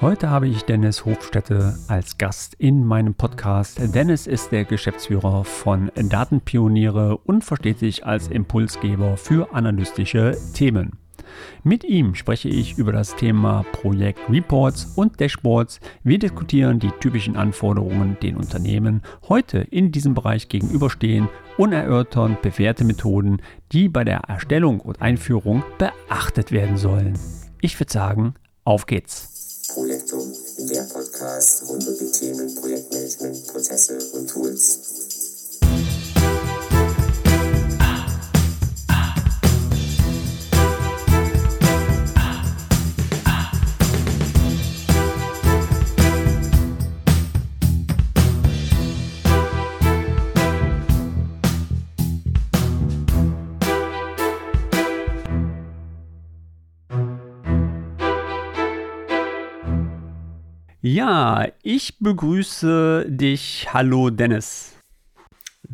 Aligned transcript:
Heute 0.00 0.30
habe 0.30 0.48
ich 0.48 0.62
Dennis 0.62 1.04
Hofstätte 1.04 1.76
als 1.86 2.16
Gast 2.16 2.54
in 2.54 2.86
meinem 2.86 3.14
Podcast. 3.14 3.78
Dennis 3.94 4.26
ist 4.26 4.50
der 4.50 4.64
Geschäftsführer 4.64 5.44
von 5.44 5.90
Datenpioniere 5.94 7.18
und 7.18 7.44
versteht 7.44 7.78
sich 7.78 8.06
als 8.06 8.28
Impulsgeber 8.28 9.18
für 9.18 9.52
analytische 9.52 10.38
Themen. 10.54 10.92
Mit 11.64 11.84
ihm 11.84 12.14
spreche 12.14 12.48
ich 12.48 12.78
über 12.78 12.92
das 12.92 13.14
Thema 13.14 13.66
Projekt 13.72 14.20
Reports 14.30 14.86
und 14.96 15.20
Dashboards. 15.20 15.80
Wir 16.02 16.18
diskutieren 16.18 16.78
die 16.78 16.92
typischen 17.00 17.36
Anforderungen, 17.36 18.16
den 18.22 18.38
Unternehmen 18.38 19.02
heute 19.28 19.58
in 19.58 19.92
diesem 19.92 20.14
Bereich 20.14 20.48
gegenüberstehen 20.48 21.28
und 21.58 21.74
erörtern 21.74 22.38
bewährte 22.40 22.84
Methoden, 22.84 23.42
die 23.72 23.90
bei 23.90 24.04
der 24.04 24.20
Erstellung 24.20 24.80
und 24.80 25.02
Einführung 25.02 25.62
beachtet 25.76 26.52
werden 26.52 26.78
sollen. 26.78 27.18
Ich 27.60 27.78
würde 27.78 27.92
sagen, 27.92 28.34
auf 28.64 28.86
geht's. 28.86 29.29
Projektum, 29.74 30.32
der 30.58 30.82
Podcast 30.82 31.62
rund 31.68 31.86
um 31.86 31.96
die 31.96 32.10
Themen 32.10 32.54
Projektmanagement, 32.56 33.46
Prozesse 33.46 33.98
und 34.12 34.28
Tools. 34.28 34.99
Ja, 60.82 61.46
ich 61.62 61.98
begrüße 61.98 63.04
dich. 63.06 63.68
Hallo 63.70 64.08
Dennis. 64.08 64.76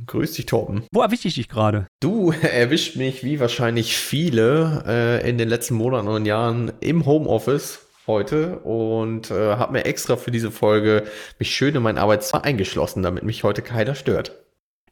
Grüß 0.04 0.32
dich, 0.32 0.46
Torben. 0.46 0.82
Wo 0.90 1.00
erwische 1.00 1.28
ich 1.28 1.36
dich 1.36 1.48
gerade? 1.48 1.86
Du 2.00 2.32
erwischt 2.42 2.96
mich 2.96 3.22
wie 3.22 3.38
wahrscheinlich 3.38 3.96
viele 3.96 4.82
äh, 4.84 5.30
in 5.30 5.38
den 5.38 5.48
letzten 5.48 5.76
Monaten 5.76 6.08
und 6.08 6.26
Jahren 6.26 6.72
im 6.80 7.06
Homeoffice 7.06 7.86
heute 8.08 8.58
und 8.60 9.30
äh, 9.30 9.54
habe 9.54 9.74
mir 9.74 9.84
extra 9.84 10.16
für 10.16 10.32
diese 10.32 10.50
Folge 10.50 11.04
mich 11.38 11.54
schön 11.54 11.76
in 11.76 11.84
mein 11.84 11.98
Arbeitszimmer 11.98 12.42
eingeschlossen, 12.42 13.04
damit 13.04 13.22
mich 13.22 13.44
heute 13.44 13.62
keiner 13.62 13.94
stört. 13.94 14.32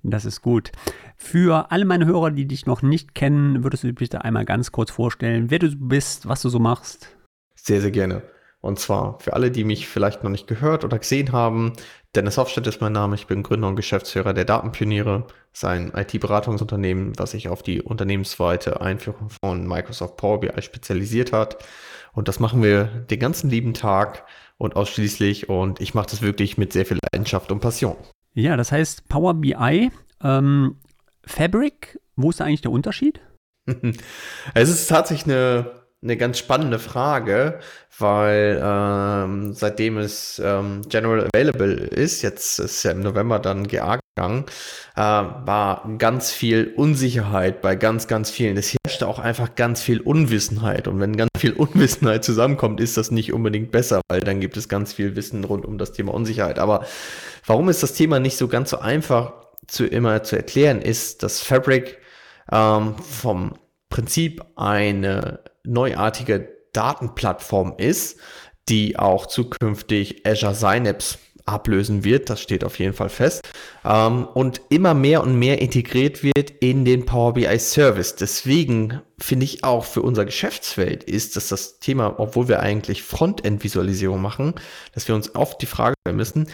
Das 0.05 0.24
ist 0.24 0.42
gut. 0.42 0.70
Für 1.17 1.72
alle 1.72 1.86
meine 1.86 2.06
Hörer, 2.06 2.30
die 2.30 2.46
dich 2.46 2.67
noch 2.67 2.83
nicht 2.83 3.17
kennen, 3.17 3.64
würdest 3.64 3.83
du 3.83 3.89
dich 3.89 3.96
bitte 3.96 4.22
einmal 4.22 4.44
ganz 4.44 4.70
kurz 4.70 4.92
vorstellen, 4.92 5.50
wer 5.50 5.58
du 5.58 5.74
bist, 5.74 6.28
was 6.28 6.41
du 6.41 6.50
so 6.50 6.61
machst? 6.61 7.08
Sehr, 7.56 7.80
sehr 7.80 7.91
gerne. 7.91 8.22
Und 8.65 8.79
zwar 8.79 9.19
für 9.20 9.34
alle, 9.34 9.51
die 9.51 9.62
mich 9.62 9.87
vielleicht 9.87 10.25
noch 10.25 10.31
nicht 10.31 10.47
gehört 10.47 10.84
oder 10.84 10.98
gesehen 10.98 11.33
haben, 11.33 11.75
Dennis 12.15 12.39
Hofstedt 12.39 12.67
ist 12.67 12.81
mein 12.81 12.93
Name. 12.93 13.15
Ich 13.15 13.27
bin 13.27 13.43
Gründer 13.43 13.69
und 13.69 13.77
Geschäftsführer 13.77 14.33
der 14.33 14.47
Datenpioniere. 14.47 15.27
Das 15.53 15.59
ist 15.59 15.65
ein 15.65 15.93
IT-Beratungsunternehmen, 15.95 17.12
was 17.19 17.33
sich 17.33 17.48
auf 17.48 17.62
die 17.62 17.83
unternehmensweite 17.83 18.81
Einführung 18.81 19.29
von 19.29 19.67
Microsoft 19.67 20.17
Power 20.17 20.41
BI 20.41 20.62
spezialisiert 20.62 21.31
hat. 21.31 21.62
Und 22.15 22.29
das 22.29 22.41
machen 22.41 22.62
wir 22.62 22.85
den 22.85 23.19
ganzen 23.19 23.51
lieben 23.51 23.75
Tag 23.75 24.25
und 24.57 24.77
ausschließlich. 24.77 25.51
Und 25.51 25.83
ich 25.83 25.92
mache 25.92 26.07
das 26.07 26.23
wirklich 26.23 26.57
mit 26.57 26.73
sehr 26.73 26.87
viel 26.87 26.98
Leidenschaft 27.12 27.53
und 27.53 27.61
Passion. 27.61 27.97
Ja, 28.33 28.57
das 28.57 28.73
heißt 28.73 29.11
Power 29.11 29.35
BI, 29.35 29.91
ähm, 30.23 30.77
Fabric, 31.27 32.01
wo 32.17 32.31
ist 32.31 32.41
da 32.41 32.45
eigentlich 32.45 32.62
der 32.62 32.73
Unterschied? 32.73 33.20
es 34.55 34.70
ist 34.70 34.87
tatsächlich 34.87 35.27
eine 35.27 35.83
eine 36.05 36.16
ganz 36.19 36.38
spannende 36.38 36.78
Frage, 36.78 37.58
weil 37.98 38.60
ähm, 38.62 39.55
seitdem 39.55 39.97
es 39.98 40.41
ähm, 40.44 40.83
general 40.88 41.28
available 41.33 41.72
ist, 41.72 42.22
jetzt 42.22 42.58
ist 42.58 42.83
ja 42.83 42.91
im 42.91 43.00
November 43.00 43.38
dann 43.38 43.66
GA 43.66 43.98
gegangen, 44.14 44.44
äh, 44.96 45.00
war 45.00 45.88
ganz 45.98 46.30
viel 46.30 46.72
Unsicherheit 46.77 47.62
bei 47.62 47.74
ganz, 47.74 48.06
ganz 48.06 48.30
vielen. 48.30 48.56
Es 48.58 48.74
herrschte 48.84 49.08
auch 49.08 49.18
einfach 49.18 49.55
ganz 49.55 49.83
viel 49.83 50.01
Unwissenheit. 50.01 50.89
Und 50.89 51.01
wenn 51.01 51.17
ganz 51.17 51.30
viel 51.39 51.52
Unwissenheit 51.55 52.23
zusammenkommt, 52.23 52.80
ist 52.80 52.96
das 52.96 53.11
nicht 53.11 53.33
unbedingt 53.33 53.70
besser, 53.73 54.02
weil 54.11 54.20
dann 54.20 54.40
gibt 54.40 54.56
es 54.58 54.68
ganz 54.68 54.92
viel 54.92 55.17
Wissen 55.17 55.42
rund 55.45 55.64
um 55.64 55.79
das 55.79 55.92
Thema 55.92 56.12
Unsicherheit. 56.12 56.58
Aber 56.58 56.84
warum 57.46 57.68
ist 57.70 57.83
das 57.83 57.95
Thema 57.95 58.20
nicht 58.20 58.36
so 58.36 58.48
ganz 58.48 58.70
so 58.70 58.79
einfach 58.79 59.33
zu 59.67 59.86
immer 59.86 60.23
zu 60.23 60.36
erklären, 60.36 60.83
ist, 60.83 61.23
dass 61.23 61.40
Fabric 61.40 61.98
ähm, 62.52 62.96
vom 62.98 63.55
Prinzip 63.89 64.45
eine 64.56 65.40
neuartige 65.64 66.48
Datenplattform 66.73 67.75
ist, 67.79 68.19
die 68.69 68.98
auch 68.98 69.27
zukünftig 69.27 70.27
Azure 70.27 70.55
Synapse 70.55 71.19
ablösen 71.47 72.05
wird, 72.05 72.30
das 72.30 72.41
steht 72.41 72.64
auf 72.64 72.79
jeden 72.79 72.95
Fall 72.95 73.11
fest, 73.11 73.42
ähm, 73.85 74.27
und 74.33 74.63
immer 74.70 74.95
mehr 74.95 75.23
und 75.23 75.39
mehr 75.39 75.61
integriert 75.61 76.23
wird 76.23 76.51
in 76.61 76.85
den 76.85 77.05
Power 77.05 77.35
BI 77.35 77.58
Service. 77.58 78.17
Deswegen 78.17 79.03
finde 79.19 79.45
ich 79.45 79.63
auch 79.63 79.85
für 79.85 80.03
unser 80.03 80.24
Geschäftsfeld 80.24 81.05
ist, 81.05 81.36
dass 81.36 81.48
das 81.48 81.80
Thema, 81.80 82.19
obwohl 82.19 82.48
wir 82.48 82.61
eigentlich 82.61 83.03
Frontend-Visualisierung 83.03 84.23
machen, 84.23 84.55
dass 84.95 85.07
wir 85.07 85.14
uns 85.14 85.35
oft 85.35 85.61
die 85.61 85.67
Frage 85.67 85.95
stellen 86.01 86.17
müssen, 86.17 86.48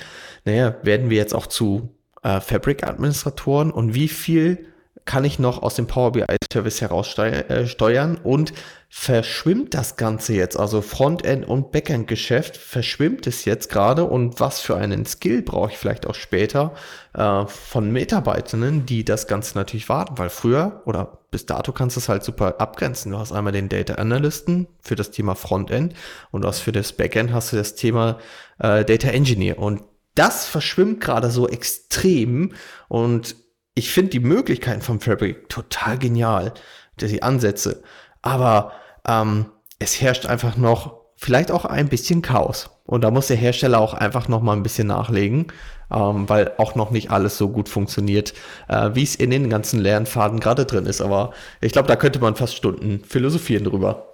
naja, 0.44 0.76
werden 0.82 1.08
wir 1.08 1.18
jetzt 1.18 1.34
auch 1.34 1.46
zu 1.46 1.94
äh, 2.22 2.40
Fabric-Administratoren 2.40 3.70
und 3.70 3.94
wie 3.94 4.08
viel 4.08 4.69
kann 5.04 5.24
ich 5.24 5.38
noch 5.38 5.62
aus 5.62 5.74
dem 5.74 5.86
Power 5.86 6.12
BI 6.12 6.24
Service 6.52 6.80
heraussteuern 6.80 8.16
äh, 8.16 8.20
und 8.22 8.52
verschwimmt 8.88 9.74
das 9.74 9.96
Ganze 9.96 10.34
jetzt, 10.34 10.58
also 10.58 10.82
Frontend 10.82 11.46
und 11.46 11.70
Backend 11.70 12.08
Geschäft, 12.08 12.56
verschwimmt 12.56 13.26
es 13.26 13.44
jetzt 13.44 13.70
gerade 13.70 14.04
und 14.04 14.40
was 14.40 14.60
für 14.60 14.76
einen 14.76 15.06
Skill 15.06 15.42
brauche 15.42 15.70
ich 15.70 15.78
vielleicht 15.78 16.06
auch 16.06 16.14
später 16.16 16.74
äh, 17.14 17.46
von 17.46 17.92
Mitarbeitenden, 17.92 18.86
die 18.86 19.04
das 19.04 19.28
Ganze 19.28 19.56
natürlich 19.56 19.88
warten, 19.88 20.18
weil 20.18 20.28
früher 20.28 20.82
oder 20.86 21.18
bis 21.30 21.46
dato 21.46 21.72
kannst 21.72 21.96
du 21.96 22.00
es 22.00 22.08
halt 22.08 22.24
super 22.24 22.60
abgrenzen. 22.60 23.12
Du 23.12 23.18
hast 23.18 23.30
einmal 23.30 23.52
den 23.52 23.68
Data 23.68 23.94
Analysten 23.94 24.66
für 24.80 24.96
das 24.96 25.12
Thema 25.12 25.36
Frontend 25.36 25.94
und 26.32 26.44
hast 26.44 26.58
für 26.58 26.72
das 26.72 26.92
Backend 26.92 27.32
hast 27.32 27.52
du 27.52 27.56
das 27.56 27.76
Thema 27.76 28.18
äh, 28.58 28.84
Data 28.84 29.08
Engineer. 29.08 29.58
Und 29.58 29.82
das 30.16 30.46
verschwimmt 30.46 31.00
gerade 31.00 31.30
so 31.30 31.48
extrem 31.48 32.54
und 32.88 33.36
ich 33.74 33.92
finde 33.92 34.10
die 34.10 34.20
Möglichkeiten 34.20 34.82
von 34.82 35.00
Fabric 35.00 35.48
total 35.48 35.98
genial, 35.98 36.52
die 37.00 37.22
Ansätze. 37.22 37.82
Aber 38.22 38.72
ähm, 39.06 39.46
es 39.78 40.00
herrscht 40.00 40.26
einfach 40.26 40.56
noch 40.56 41.00
vielleicht 41.16 41.50
auch 41.50 41.64
ein 41.64 41.88
bisschen 41.88 42.22
Chaos. 42.22 42.70
Und 42.84 43.02
da 43.02 43.10
muss 43.10 43.28
der 43.28 43.36
Hersteller 43.36 43.78
auch 43.78 43.94
einfach 43.94 44.28
noch 44.28 44.42
mal 44.42 44.56
ein 44.56 44.62
bisschen 44.62 44.88
nachlegen, 44.88 45.46
ähm, 45.90 46.28
weil 46.28 46.52
auch 46.58 46.74
noch 46.74 46.90
nicht 46.90 47.10
alles 47.10 47.38
so 47.38 47.48
gut 47.48 47.68
funktioniert, 47.68 48.34
äh, 48.68 48.90
wie 48.94 49.02
es 49.02 49.14
in 49.14 49.30
den 49.30 49.48
ganzen 49.48 49.80
Lernfaden 49.80 50.40
gerade 50.40 50.64
drin 50.64 50.86
ist. 50.86 51.00
Aber 51.00 51.32
ich 51.60 51.72
glaube, 51.72 51.88
da 51.88 51.96
könnte 51.96 52.20
man 52.20 52.36
fast 52.36 52.56
Stunden 52.56 53.04
philosophieren 53.04 53.64
drüber. 53.64 54.06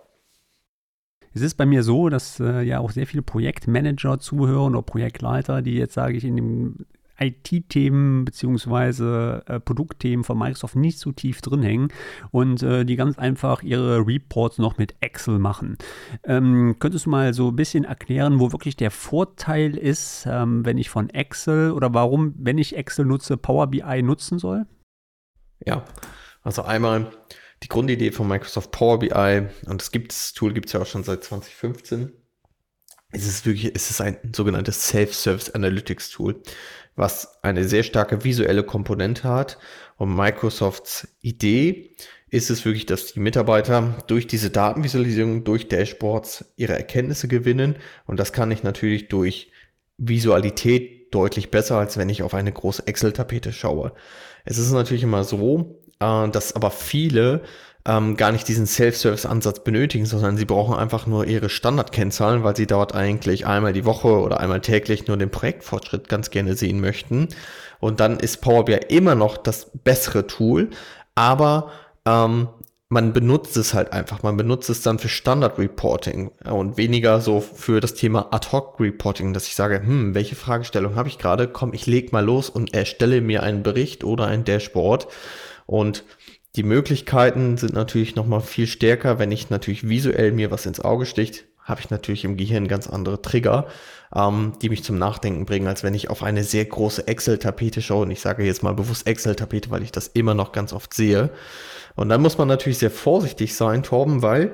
Es 1.33 1.43
ist 1.43 1.55
bei 1.55 1.67
mir 1.67 1.83
so, 1.83 2.09
dass 2.09 2.41
äh, 2.41 2.63
ja 2.63 2.81
auch 2.81 2.91
sehr 2.91 3.07
viele 3.07 3.23
Projektmanager 3.23 4.19
zuhören 4.19 4.75
oder 4.75 4.83
Projektleiter, 4.83 5.63
die 5.63 5.75
jetzt, 5.75 5.95
sage 5.95 6.17
ich, 6.17 6.25
in 6.25 6.37
dem 6.37 6.87
IT-Themen 7.19 8.25
beziehungsweise 8.25 9.43
äh, 9.47 9.61
Produktthemen 9.61 10.25
von 10.25 10.39
Microsoft 10.39 10.77
nicht 10.77 10.99
so 10.99 11.13
tief 11.13 11.41
drin 11.41 11.63
hängen 11.63 11.89
und 12.31 12.63
äh, 12.63 12.85
die 12.85 12.97
ganz 12.97 13.19
einfach 13.19 13.63
ihre 13.63 14.07
Reports 14.07 14.59
noch 14.59 14.79
mit 14.79 14.95
Excel 15.01 15.39
machen. 15.39 15.79
Ähm, 16.25 16.77
könntest 16.79 17.07
du 17.07 17.11
mal 17.11 17.35
so 17.35 17.49
ein 17.49 17.57
bisschen 17.57 17.85
erklären, 17.85 18.41
wo 18.41 18.53
wirklich 18.53 18.77
der 18.77 18.91
Vorteil 18.91 19.77
ist, 19.77 20.27
ähm, 20.29 20.65
wenn 20.65 20.79
ich 20.79 20.91
von 20.91 21.11
Excel 21.11 21.73
oder 21.73 21.95
warum, 21.95 22.35
wenn 22.39 22.59
ich 22.59 22.77
Excel 22.77 23.05
nutze, 23.05 23.37
Power 23.37 23.69
BI 23.69 24.03
nutzen 24.03 24.39
soll? 24.39 24.67
Ja, 25.65 25.85
also 26.43 26.63
einmal 26.63 27.11
die 27.63 27.69
Grundidee 27.69 28.13
von 28.13 28.29
Microsoft 28.29 28.71
Power 28.71 28.99
BI 28.99 29.47
und 29.67 29.81
das, 29.81 29.91
gibt's, 29.91 30.29
das 30.29 30.33
Tool 30.35 30.53
gibt 30.53 30.67
es 30.67 30.73
ja 30.75 30.81
auch 30.83 30.87
schon 30.87 31.05
seit 31.05 31.25
2015 31.25 32.13
es 33.13 33.27
ist 33.27 33.47
wirklich, 33.47 33.73
es 33.75 33.91
ist 33.91 34.01
ein 34.01 34.19
sogenanntes 34.35 34.89
Self-Service 34.89 35.51
Analytics 35.51 36.11
Tool 36.11 36.43
was 36.97 37.43
eine 37.43 37.65
sehr 37.65 37.83
starke 37.83 38.25
visuelle 38.25 38.65
Komponente 38.65 39.25
hat. 39.25 39.59
Und 39.97 40.17
Microsofts 40.17 41.09
Idee 41.21 41.95
ist 42.29 42.51
es 42.51 42.65
wirklich, 42.65 42.87
dass 42.87 43.13
die 43.13 43.21
Mitarbeiter 43.21 43.95
durch 44.09 44.27
diese 44.27 44.51
Datenvisualisierung, 44.51 45.45
durch 45.45 45.69
Dashboards 45.69 46.53
ihre 46.57 46.75
Erkenntnisse 46.75 47.29
gewinnen. 47.29 47.77
Und 48.07 48.19
das 48.19 48.33
kann 48.33 48.51
ich 48.51 48.63
natürlich 48.63 49.09
durch 49.09 49.53
Visualität 49.99 51.15
deutlich 51.15 51.51
besser, 51.51 51.79
als 51.79 51.97
wenn 51.97 52.09
ich 52.09 52.23
auf 52.23 52.35
eine 52.35 52.53
große 52.53 52.87
Excel-Tapete 52.87 53.53
schaue. 53.53 53.93
Es 54.45 54.59
ist 54.59 54.73
natürlich 54.73 55.05
immer 55.05 55.25
so, 55.25 55.81
äh, 56.01 56.29
dass 56.29 56.55
aber 56.57 56.71
viele 56.71 57.43
ähm, 57.87 58.17
gar 58.17 58.33
nicht 58.33 58.49
diesen 58.49 58.67
Self-Service-Ansatz 58.67 59.61
benötigen, 59.61 60.07
sondern 60.07 60.37
sie 60.37 60.45
brauchen 60.45 60.75
einfach 60.75 61.07
nur 61.07 61.27
ihre 61.27 61.49
Standardkennzahlen, 61.49 62.43
weil 62.43 62.57
sie 62.57 62.67
dort 62.67 62.95
eigentlich 62.95 63.47
einmal 63.47 63.73
die 63.73 63.85
Woche 63.85 64.09
oder 64.09 64.41
einmal 64.41 64.61
täglich 64.61 65.07
nur 65.07 65.17
den 65.17 65.31
Projektfortschritt 65.31 66.09
ganz 66.09 66.31
gerne 66.31 66.57
sehen 66.57 66.81
möchten. 66.81 67.29
Und 67.79 68.01
dann 68.01 68.19
ist 68.19 68.41
Power 68.41 68.65
BI 68.65 68.75
immer 68.89 69.15
noch 69.15 69.37
das 69.37 69.71
bessere 69.73 70.27
Tool, 70.27 70.71
aber 71.15 71.71
ähm, 72.05 72.49
man 72.89 73.13
benutzt 73.13 73.57
es 73.57 73.75
halt 73.75 73.93
einfach. 73.93 74.23
Man 74.23 74.37
benutzt 74.37 74.71
es 74.71 74.81
dann 74.81 74.99
für 74.99 75.09
Standard 75.09 75.59
Reporting 75.59 76.31
und 76.45 76.77
weniger 76.77 77.21
so 77.21 77.41
für 77.41 77.81
das 77.81 77.95
Thema 77.95 78.29
Ad 78.33 78.49
hoc 78.53 78.81
Reporting, 78.81 79.33
dass 79.33 79.47
ich 79.47 79.55
sage, 79.55 79.81
hm, 79.81 80.15
welche 80.15 80.37
Fragestellung 80.37 80.95
habe 80.97 81.09
ich 81.09 81.19
gerade? 81.19 81.49
Komm, 81.49 81.73
ich 81.73 81.87
leg 81.87 82.13
mal 82.13 82.25
los 82.25 82.49
und 82.49 82.75
erstelle 82.75 83.21
mir 83.21 83.43
einen 83.43 83.63
Bericht 83.63 84.05
oder 84.05 84.27
ein 84.27 84.45
Dashboard. 84.45 85.09
Und 85.67 86.05
die 86.57 86.63
Möglichkeiten 86.63 87.59
sind 87.59 87.75
natürlich 87.75 88.17
nochmal 88.17 88.41
viel 88.41 88.67
stärker, 88.67 89.19
wenn 89.19 89.31
ich 89.31 89.51
natürlich 89.51 89.89
visuell 89.89 90.33
mir 90.33 90.51
was 90.51 90.65
ins 90.65 90.81
Auge 90.81 91.05
sticht, 91.05 91.45
habe 91.63 91.81
ich 91.81 91.91
natürlich 91.91 92.25
im 92.25 92.37
Gehirn 92.37 92.69
ganz 92.69 92.89
andere 92.89 93.21
Trigger, 93.21 93.67
ähm, 94.15 94.53
die 94.63 94.71
mich 94.71 94.83
zum 94.83 94.99
Nachdenken 94.99 95.45
bringen, 95.45 95.67
als 95.67 95.83
wenn 95.83 95.95
ich 95.95 96.09
auf 96.09 96.23
eine 96.23 96.45
sehr 96.45 96.65
große 96.65 97.07
Excel-Tapete 97.07 97.83
schaue. 97.83 98.03
Und 98.03 98.11
ich 98.11 98.21
sage 98.21 98.45
jetzt 98.45 98.63
mal 98.63 98.73
bewusst 98.73 99.07
Excel-Tapete, 99.07 99.71
weil 99.71 99.83
ich 99.83 99.93
das 99.93 100.09
immer 100.09 100.33
noch 100.33 100.53
ganz 100.53 100.73
oft 100.73 100.95
sehe. 100.95 101.31
Und 101.95 102.09
dann 102.09 102.23
muss 102.23 102.39
man 102.39 102.49
natürlich 102.49 102.79
sehr 102.79 102.91
vorsichtig 102.91 103.55
sein, 103.55 103.83
Torben, 103.83 104.23
weil 104.23 104.53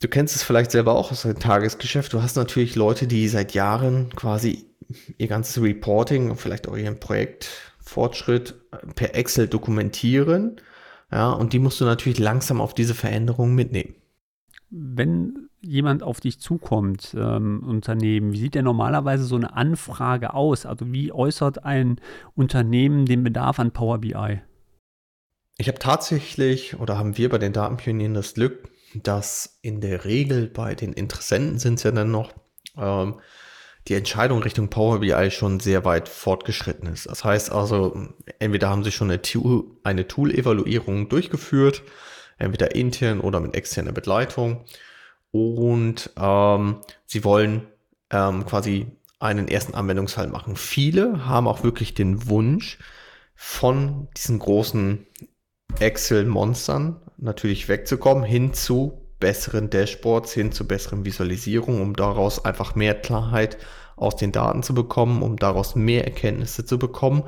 du 0.00 0.08
kennst 0.08 0.36
es 0.36 0.42
vielleicht 0.42 0.72
selber 0.72 0.96
auch 0.96 1.12
aus 1.12 1.22
dem 1.22 1.38
Tagesgeschäft. 1.38 2.12
Du 2.12 2.22
hast 2.22 2.36
natürlich 2.36 2.74
Leute, 2.74 3.06
die 3.06 3.28
seit 3.28 3.54
Jahren 3.54 4.10
quasi 4.16 4.66
ihr 5.16 5.28
ganzes 5.28 5.62
Reporting 5.62 6.30
und 6.30 6.40
vielleicht 6.40 6.68
auch 6.68 6.76
ihren 6.76 6.98
Projektfortschritt 6.98 8.54
per 8.96 9.14
Excel 9.14 9.48
dokumentieren. 9.48 10.60
Ja, 11.10 11.32
und 11.32 11.52
die 11.52 11.58
musst 11.58 11.80
du 11.80 11.84
natürlich 11.84 12.18
langsam 12.18 12.60
auf 12.60 12.74
diese 12.74 12.94
Veränderungen 12.94 13.54
mitnehmen. 13.54 13.94
Wenn 14.70 15.48
jemand 15.60 16.02
auf 16.02 16.20
dich 16.20 16.40
zukommt, 16.40 17.14
ähm, 17.16 17.62
Unternehmen, 17.62 18.32
wie 18.32 18.38
sieht 18.38 18.54
denn 18.54 18.64
normalerweise 18.64 19.24
so 19.24 19.36
eine 19.36 19.54
Anfrage 19.54 20.34
aus? 20.34 20.66
Also 20.66 20.92
wie 20.92 21.12
äußert 21.12 21.64
ein 21.64 22.00
Unternehmen 22.34 23.06
den 23.06 23.22
Bedarf 23.22 23.60
an 23.60 23.70
Power 23.70 23.98
BI? 23.98 24.40
Ich 25.58 25.68
habe 25.68 25.78
tatsächlich 25.78 26.78
oder 26.78 26.98
haben 26.98 27.16
wir 27.16 27.28
bei 27.28 27.38
den 27.38 27.52
Datenpionieren 27.52 28.14
das 28.14 28.34
Glück, 28.34 28.68
dass 28.94 29.58
in 29.62 29.80
der 29.80 30.04
Regel 30.04 30.48
bei 30.48 30.74
den 30.74 30.92
Interessenten 30.92 31.58
sind 31.58 31.74
es 31.74 31.84
ja 31.84 31.92
dann 31.92 32.10
noch 32.10 32.34
ähm, 32.76 33.20
die 33.88 33.94
Entscheidung 33.94 34.42
Richtung 34.42 34.68
Power 34.68 35.00
BI 35.00 35.30
schon 35.30 35.60
sehr 35.60 35.84
weit 35.84 36.08
fortgeschritten 36.08 36.88
ist. 36.88 37.06
Das 37.06 37.24
heißt 37.24 37.52
also, 37.52 38.08
entweder 38.38 38.68
haben 38.68 38.84
sie 38.84 38.92
schon 38.92 39.10
eine, 39.10 39.22
Tool, 39.22 39.64
eine 39.84 40.08
Tool-Evaluierung 40.08 41.08
durchgeführt, 41.08 41.82
entweder 42.38 42.74
intern 42.74 43.20
oder 43.20 43.40
mit 43.40 43.54
externer 43.54 43.92
Begleitung. 43.92 44.64
Und 45.30 46.10
ähm, 46.18 46.80
sie 47.04 47.24
wollen 47.24 47.66
ähm, 48.10 48.44
quasi 48.46 48.86
einen 49.18 49.48
ersten 49.48 49.74
Anwendungsfall 49.74 50.26
machen. 50.26 50.56
Viele 50.56 51.26
haben 51.26 51.46
auch 51.46 51.62
wirklich 51.62 51.94
den 51.94 52.28
Wunsch, 52.28 52.78
von 53.36 54.08
diesen 54.16 54.38
großen 54.38 55.06
Excel-Monstern 55.78 57.00
natürlich 57.18 57.68
wegzukommen, 57.68 58.24
hin 58.24 58.54
zu 58.54 59.05
besseren 59.18 59.70
Dashboards, 59.70 60.32
hin 60.32 60.52
zu 60.52 60.66
besseren 60.66 61.04
Visualisierungen, 61.04 61.80
um 61.80 61.96
daraus 61.96 62.44
einfach 62.44 62.74
mehr 62.74 62.94
Klarheit 62.94 63.58
aus 63.96 64.16
den 64.16 64.32
Daten 64.32 64.62
zu 64.62 64.74
bekommen, 64.74 65.22
um 65.22 65.36
daraus 65.36 65.74
mehr 65.74 66.04
Erkenntnisse 66.04 66.64
zu 66.64 66.78
bekommen. 66.78 67.24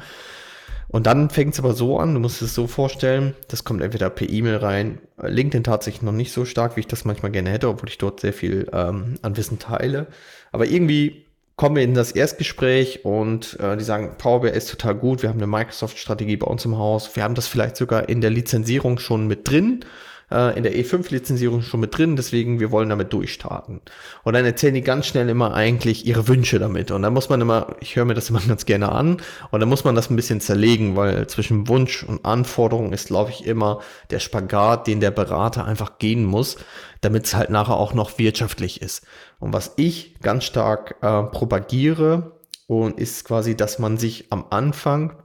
Und 0.88 1.06
dann 1.06 1.28
fängt 1.28 1.52
es 1.52 1.58
aber 1.58 1.74
so 1.74 1.98
an, 1.98 2.14
du 2.14 2.20
musst 2.20 2.40
es 2.40 2.54
so 2.54 2.66
vorstellen, 2.66 3.34
das 3.48 3.64
kommt 3.64 3.82
entweder 3.82 4.08
per 4.08 4.28
E-Mail 4.28 4.56
rein, 4.56 5.00
LinkedIn 5.20 5.64
tatsächlich 5.64 6.02
noch 6.02 6.12
nicht 6.12 6.32
so 6.32 6.46
stark, 6.46 6.76
wie 6.76 6.80
ich 6.80 6.86
das 6.86 7.04
manchmal 7.04 7.30
gerne 7.30 7.50
hätte, 7.50 7.68
obwohl 7.68 7.90
ich 7.90 7.98
dort 7.98 8.20
sehr 8.20 8.32
viel 8.32 8.68
ähm, 8.72 9.16
an 9.20 9.36
Wissen 9.36 9.58
teile. 9.58 10.06
Aber 10.50 10.66
irgendwie 10.66 11.26
kommen 11.56 11.76
wir 11.76 11.82
in 11.82 11.92
das 11.92 12.12
Erstgespräch 12.12 13.04
und 13.04 13.58
äh, 13.60 13.76
die 13.76 13.84
sagen, 13.84 14.14
Power 14.16 14.40
BI 14.40 14.48
ist 14.48 14.70
total 14.70 14.94
gut, 14.94 15.22
wir 15.22 15.28
haben 15.28 15.38
eine 15.38 15.46
Microsoft-Strategie 15.46 16.36
bei 16.38 16.46
uns 16.46 16.64
im 16.64 16.78
Haus, 16.78 17.16
wir 17.16 17.22
haben 17.22 17.34
das 17.34 17.48
vielleicht 17.48 17.76
sogar 17.76 18.08
in 18.08 18.22
der 18.22 18.30
Lizenzierung 18.30 18.98
schon 18.98 19.26
mit 19.26 19.50
drin, 19.50 19.84
äh, 20.30 20.56
in 20.56 20.62
der 20.62 20.74
E5-Lizenzierung 20.74 21.62
schon 21.62 21.80
mit 21.80 21.96
drin, 21.96 22.16
deswegen 22.16 22.60
wir 22.60 22.70
wollen 22.70 22.88
damit 22.88 23.12
durchstarten. 23.12 23.80
Und 24.24 24.32
dann 24.34 24.44
erzählen 24.44 24.74
die 24.74 24.82
ganz 24.82 25.06
schnell 25.06 25.28
immer 25.28 25.54
eigentlich 25.54 26.06
ihre 26.06 26.28
Wünsche 26.28 26.58
damit. 26.58 26.90
Und 26.90 27.02
dann 27.02 27.12
muss 27.12 27.28
man 27.28 27.40
immer, 27.40 27.76
ich 27.80 27.96
höre 27.96 28.04
mir 28.04 28.14
das 28.14 28.30
immer 28.30 28.40
ganz 28.48 28.66
gerne 28.66 28.92
an, 28.92 29.18
und 29.50 29.60
dann 29.60 29.68
muss 29.68 29.84
man 29.84 29.94
das 29.94 30.10
ein 30.10 30.16
bisschen 30.16 30.40
zerlegen, 30.40 30.96
weil 30.96 31.26
zwischen 31.26 31.68
Wunsch 31.68 32.02
und 32.02 32.24
Anforderung 32.24 32.92
ist, 32.92 33.08
glaube 33.08 33.30
ich, 33.30 33.46
immer 33.46 33.80
der 34.10 34.20
Spagat, 34.20 34.86
den 34.86 35.00
der 35.00 35.10
Berater 35.10 35.64
einfach 35.64 35.98
gehen 35.98 36.24
muss, 36.24 36.56
damit 37.00 37.26
es 37.26 37.34
halt 37.34 37.50
nachher 37.50 37.76
auch 37.76 37.94
noch 37.94 38.18
wirtschaftlich 38.18 38.82
ist. 38.82 39.06
Und 39.38 39.52
was 39.52 39.72
ich 39.76 40.16
ganz 40.20 40.44
stark 40.44 40.96
äh, 41.02 41.22
propagiere, 41.22 42.38
und 42.68 43.00
ist 43.00 43.24
quasi, 43.24 43.56
dass 43.56 43.80
man 43.80 43.96
sich 43.96 44.30
am 44.30 44.44
Anfang 44.50 45.16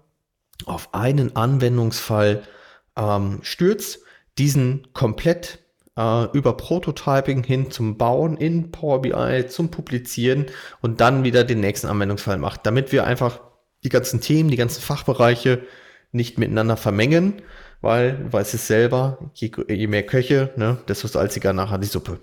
auf 0.65 0.93
einen 0.93 1.35
Anwendungsfall 1.35 2.43
ähm, 2.95 3.39
stürzt, 3.43 3.99
diesen 4.37 4.87
komplett 4.93 5.59
äh, 5.97 6.25
über 6.31 6.57
Prototyping 6.57 7.43
hin 7.43 7.71
zum 7.71 7.97
Bauen 7.97 8.37
in 8.37 8.71
Power 8.71 9.01
BI, 9.01 9.47
zum 9.47 9.69
Publizieren 9.71 10.47
und 10.81 11.01
dann 11.01 11.23
wieder 11.23 11.43
den 11.43 11.59
nächsten 11.59 11.87
Anwendungsfall 11.87 12.37
macht, 12.37 12.65
damit 12.65 12.91
wir 12.91 13.05
einfach 13.05 13.41
die 13.83 13.89
ganzen 13.89 14.21
Themen, 14.21 14.49
die 14.49 14.57
ganzen 14.57 14.81
Fachbereiche 14.81 15.63
nicht 16.11 16.37
miteinander 16.37 16.77
vermengen, 16.77 17.41
weil 17.81 18.17
du 18.17 18.33
weißt 18.33 18.53
es 18.53 18.67
selber, 18.67 19.31
je, 19.33 19.51
je 19.67 19.87
mehr 19.87 20.05
Köche, 20.05 20.53
ne, 20.55 20.77
desto 20.87 21.07
salziger 21.07 21.53
nachher 21.53 21.79
die 21.79 21.87
Suppe. 21.87 22.19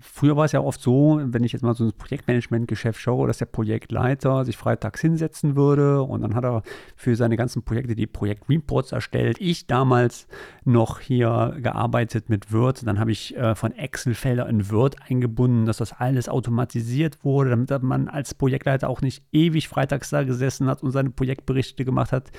Früher 0.00 0.36
war 0.36 0.44
es 0.44 0.52
ja 0.52 0.60
oft 0.60 0.80
so, 0.80 1.20
wenn 1.22 1.44
ich 1.44 1.52
jetzt 1.52 1.62
mal 1.62 1.74
so 1.74 1.84
ein 1.84 1.92
Projektmanagement-Geschäft 1.92 3.00
schaue, 3.00 3.26
dass 3.26 3.38
der 3.38 3.46
Projektleiter 3.46 4.44
sich 4.44 4.56
freitags 4.56 5.00
hinsetzen 5.00 5.56
würde 5.56 6.02
und 6.02 6.22
dann 6.22 6.34
hat 6.34 6.44
er 6.44 6.62
für 6.96 7.16
seine 7.16 7.36
ganzen 7.36 7.62
Projekte 7.62 7.94
die 7.94 8.06
Projektreports 8.06 8.92
erstellt. 8.92 9.38
Ich 9.40 9.66
damals 9.66 10.26
noch 10.64 11.00
hier 11.00 11.56
gearbeitet 11.62 12.28
mit 12.28 12.52
Word, 12.52 12.86
dann 12.86 12.98
habe 12.98 13.12
ich 13.12 13.36
äh, 13.36 13.54
von 13.54 13.72
Excel-Felder 13.72 14.48
in 14.48 14.70
Word 14.70 14.96
eingebunden, 15.08 15.66
dass 15.66 15.78
das 15.78 15.92
alles 15.92 16.28
automatisiert 16.28 17.24
wurde, 17.24 17.50
damit 17.50 17.82
man 17.82 18.08
als 18.08 18.34
Projektleiter 18.34 18.88
auch 18.88 19.02
nicht 19.02 19.22
ewig 19.32 19.68
freitags 19.68 20.10
da 20.10 20.22
gesessen 20.24 20.68
hat 20.68 20.82
und 20.82 20.90
seine 20.90 21.10
Projektberichte 21.10 21.84
gemacht 21.84 22.12
hat. 22.12 22.30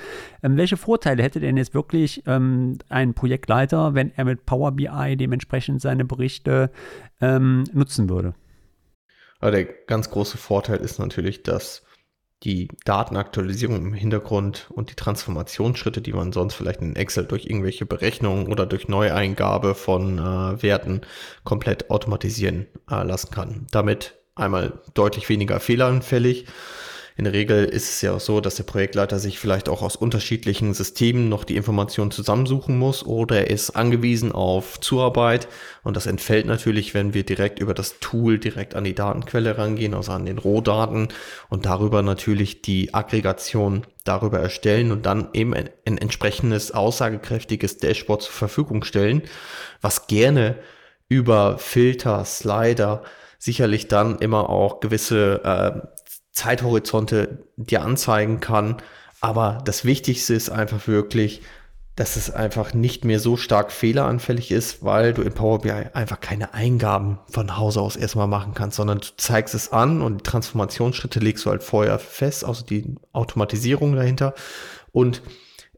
Ähm, 0.42 0.56
welche 0.56 0.76
Vorteile 0.76 1.22
hätte 1.22 1.40
denn 1.40 1.56
jetzt 1.56 1.74
wirklich 1.74 2.22
ähm, 2.26 2.78
ein 2.88 3.14
Projektleiter, 3.14 3.94
wenn 3.94 4.12
er 4.16 4.24
mit 4.24 4.46
Power 4.46 4.72
BI 4.72 5.16
dementsprechend 5.16 5.80
seine 5.80 6.04
Berichte 6.04 6.70
ähm, 7.20 7.64
nutzen 7.72 8.08
würde. 8.08 8.34
Aber 9.40 9.50
der 9.52 9.64
ganz 9.64 10.10
große 10.10 10.38
Vorteil 10.38 10.78
ist 10.78 10.98
natürlich, 10.98 11.42
dass 11.42 11.82
die 12.42 12.68
Datenaktualisierung 12.84 13.76
im 13.76 13.92
Hintergrund 13.92 14.70
und 14.70 14.90
die 14.90 14.94
Transformationsschritte, 14.94 16.00
die 16.00 16.12
man 16.12 16.32
sonst 16.32 16.54
vielleicht 16.54 16.80
in 16.80 16.96
Excel 16.96 17.26
durch 17.26 17.44
irgendwelche 17.44 17.84
Berechnungen 17.84 18.46
oder 18.46 18.64
durch 18.64 18.88
Neueingabe 18.88 19.74
von 19.74 20.18
äh, 20.18 20.62
Werten 20.62 21.02
komplett 21.44 21.90
automatisieren 21.90 22.66
äh, 22.90 23.02
lassen 23.02 23.30
kann. 23.30 23.66
Damit 23.70 24.14
einmal 24.34 24.80
deutlich 24.94 25.28
weniger 25.28 25.60
fehleranfällig 25.60 26.46
in 27.20 27.24
der 27.24 27.34
Regel 27.34 27.66
ist 27.66 27.90
es 27.90 28.00
ja 28.00 28.14
auch 28.14 28.20
so, 28.20 28.40
dass 28.40 28.54
der 28.54 28.62
Projektleiter 28.62 29.18
sich 29.18 29.38
vielleicht 29.38 29.68
auch 29.68 29.82
aus 29.82 29.94
unterschiedlichen 29.94 30.72
Systemen 30.72 31.28
noch 31.28 31.44
die 31.44 31.56
Informationen 31.56 32.10
zusammensuchen 32.10 32.78
muss 32.78 33.04
oder 33.04 33.40
er 33.40 33.50
ist 33.50 33.72
angewiesen 33.72 34.32
auf 34.32 34.80
Zuarbeit. 34.80 35.46
Und 35.82 35.98
das 35.98 36.06
entfällt 36.06 36.46
natürlich, 36.46 36.94
wenn 36.94 37.12
wir 37.12 37.22
direkt 37.22 37.58
über 37.58 37.74
das 37.74 37.98
Tool 38.00 38.38
direkt 38.38 38.74
an 38.74 38.84
die 38.84 38.94
Datenquelle 38.94 39.58
rangehen, 39.58 39.92
also 39.92 40.12
an 40.12 40.24
den 40.24 40.38
Rohdaten 40.38 41.08
und 41.50 41.66
darüber 41.66 42.00
natürlich 42.00 42.62
die 42.62 42.94
Aggregation 42.94 43.86
darüber 44.04 44.38
erstellen 44.38 44.90
und 44.90 45.04
dann 45.04 45.28
eben 45.34 45.52
ein, 45.52 45.68
ein 45.84 45.98
entsprechendes 45.98 46.72
aussagekräftiges 46.72 47.76
Dashboard 47.76 48.22
zur 48.22 48.32
Verfügung 48.32 48.82
stellen, 48.82 49.24
was 49.82 50.06
gerne 50.06 50.56
über 51.10 51.58
Filter, 51.58 52.24
Slider 52.24 53.02
sicherlich 53.40 53.88
dann 53.88 54.18
immer 54.18 54.48
auch 54.50 54.80
gewisse 54.80 55.42
äh, 55.44 55.99
Zeithorizonte 56.32 57.44
dir 57.56 57.82
anzeigen 57.82 58.40
kann. 58.40 58.76
Aber 59.20 59.62
das 59.64 59.84
Wichtigste 59.84 60.34
ist 60.34 60.50
einfach 60.50 60.86
wirklich, 60.86 61.42
dass 61.96 62.16
es 62.16 62.30
einfach 62.30 62.72
nicht 62.72 63.04
mehr 63.04 63.20
so 63.20 63.36
stark 63.36 63.70
fehleranfällig 63.70 64.52
ist, 64.52 64.82
weil 64.82 65.12
du 65.12 65.20
in 65.20 65.34
Power 65.34 65.60
BI 65.60 65.70
einfach 65.70 66.20
keine 66.20 66.54
Eingaben 66.54 67.18
von 67.28 67.58
Hause 67.58 67.82
aus 67.82 67.96
erstmal 67.96 68.26
machen 68.26 68.54
kannst, 68.54 68.78
sondern 68.78 69.00
du 69.00 69.08
zeigst 69.18 69.54
es 69.54 69.70
an 69.70 70.00
und 70.00 70.18
die 70.18 70.22
Transformationsschritte 70.22 71.20
legst 71.20 71.44
du 71.44 71.50
halt 71.50 71.62
vorher 71.62 71.98
fest, 71.98 72.44
also 72.44 72.64
die 72.64 72.94
Automatisierung 73.12 73.94
dahinter. 73.94 74.34
Und 74.92 75.20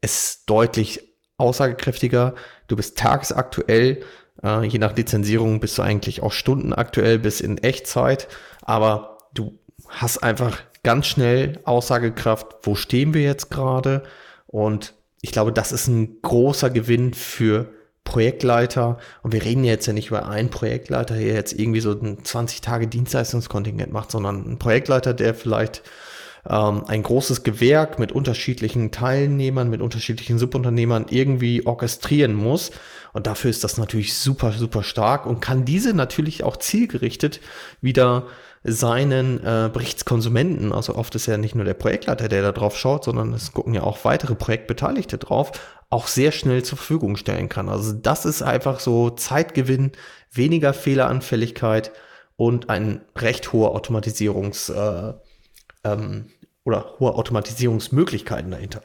es 0.01 0.13
ist 0.13 0.51
deutlich 0.51 1.01
aussagekräftiger. 1.39 2.35
Du 2.69 2.77
bist 2.77 2.97
tagesaktuell, 2.97 4.05
äh, 4.45 4.65
je 4.65 4.79
nach 4.79 4.95
Lizenzierung 4.95 5.59
bist 5.59 5.77
du 5.79 5.83
eigentlich 5.83 6.23
auch 6.23 6.33
stundenaktuell 6.33 7.19
bis 7.19 7.41
in 7.41 7.59
Echtzeit, 7.59 8.29
aber 8.63 9.19
du 9.35 9.59
hast 9.93 10.23
einfach 10.23 10.59
ganz 10.83 11.07
schnell 11.07 11.61
Aussagekraft, 11.65 12.47
wo 12.63 12.75
stehen 12.75 13.15
wir 13.15 13.23
jetzt 13.23 13.51
gerade? 13.51 14.03
Und 14.47 14.95
ich 15.21 15.33
glaube, 15.33 15.53
das 15.53 15.71
ist 15.71 15.87
ein 15.87 16.21
großer 16.23 16.71
Gewinn 16.71 17.15
für 17.15 17.73
Projektleiter. 18.05 18.99
Und 19.23 19.33
wir 19.33 19.45
reden 19.45 19.65
jetzt 19.65 19.87
ja 19.87 19.93
nicht 19.93 20.09
über 20.09 20.29
einen 20.29 20.51
Projektleiter, 20.51 21.15
der 21.15 21.35
jetzt 21.35 21.53
irgendwie 21.53 21.81
so 21.81 21.93
ein 21.93 22.25
20 22.25 22.61
Tage 22.61 22.89
Dienstleistungskontingent 22.89 23.93
macht, 23.93 24.11
sondern 24.11 24.45
ein 24.51 24.59
Projektleiter, 24.59 25.15
der 25.15 25.35
vielleicht 25.35 25.83
ähm, 26.49 26.85
ein 26.89 27.05
großes 27.05 27.45
Gewerk 27.45 28.01
mit 28.01 28.11
unterschiedlichen 28.11 28.91
Teilnehmern, 28.91 29.71
mit 29.71 29.81
unterschiedlichen 29.81 30.39
Subunternehmern 30.39 31.07
irgendwie 31.11 31.65
orchestrieren 31.65 32.35
muss. 32.35 32.73
Und 33.13 33.29
dafür 33.29 33.51
ist 33.51 33.63
das 33.63 33.79
natürlich 33.79 34.15
super, 34.15 34.51
super 34.53 34.83
stark 34.83 35.27
und 35.27 35.41
kann 35.41 35.65
diese 35.65 35.95
natürlich 35.95 36.43
auch 36.43 36.57
zielgerichtet 36.57 37.41
wieder 37.81 38.27
seinen 38.65 39.39
äh, 39.39 39.71
Berichtskonsumenten, 39.73 40.73
also 40.73 40.95
oft 40.95 41.15
ist 41.15 41.27
ja 41.27 41.37
nicht 41.37 41.55
nur 41.55 41.65
der 41.65 41.75
Projektleiter, 41.75 42.29
der 42.29 42.43
da 42.43 42.53
drauf 42.53 42.77
schaut, 42.77 43.05
sondern 43.05 43.33
es 43.33 43.53
gucken 43.53 43.75
ja 43.75 43.83
auch 43.83 44.05
weitere 44.05 44.35
Projektbeteiligte 44.35 45.19
drauf, 45.19 45.53
auch 45.91 46.07
sehr 46.07 46.33
schnell 46.33 46.63
zur 46.63 46.79
Verfügung 46.79 47.17
stellen 47.17 47.49
kann. 47.49 47.69
Also 47.69 47.93
das 47.93 48.25
ist 48.25 48.43
einfach 48.43 48.81
so 48.81 49.11
Zeitgewinn, 49.11 49.93
weniger 50.31 50.75
Fehleranfälligkeit 50.75 51.93
und 52.37 52.71
ein 52.71 53.03
recht 53.17 53.53
hoher 53.53 53.77
Automatisierungs- 53.77 54.73
äh, 54.73 55.15
ähm, 55.85 56.31
oder 56.65 56.95
hohe 57.01 57.15
Automatisierungsmöglichkeiten 57.15 58.53
dahinter. 58.53 58.83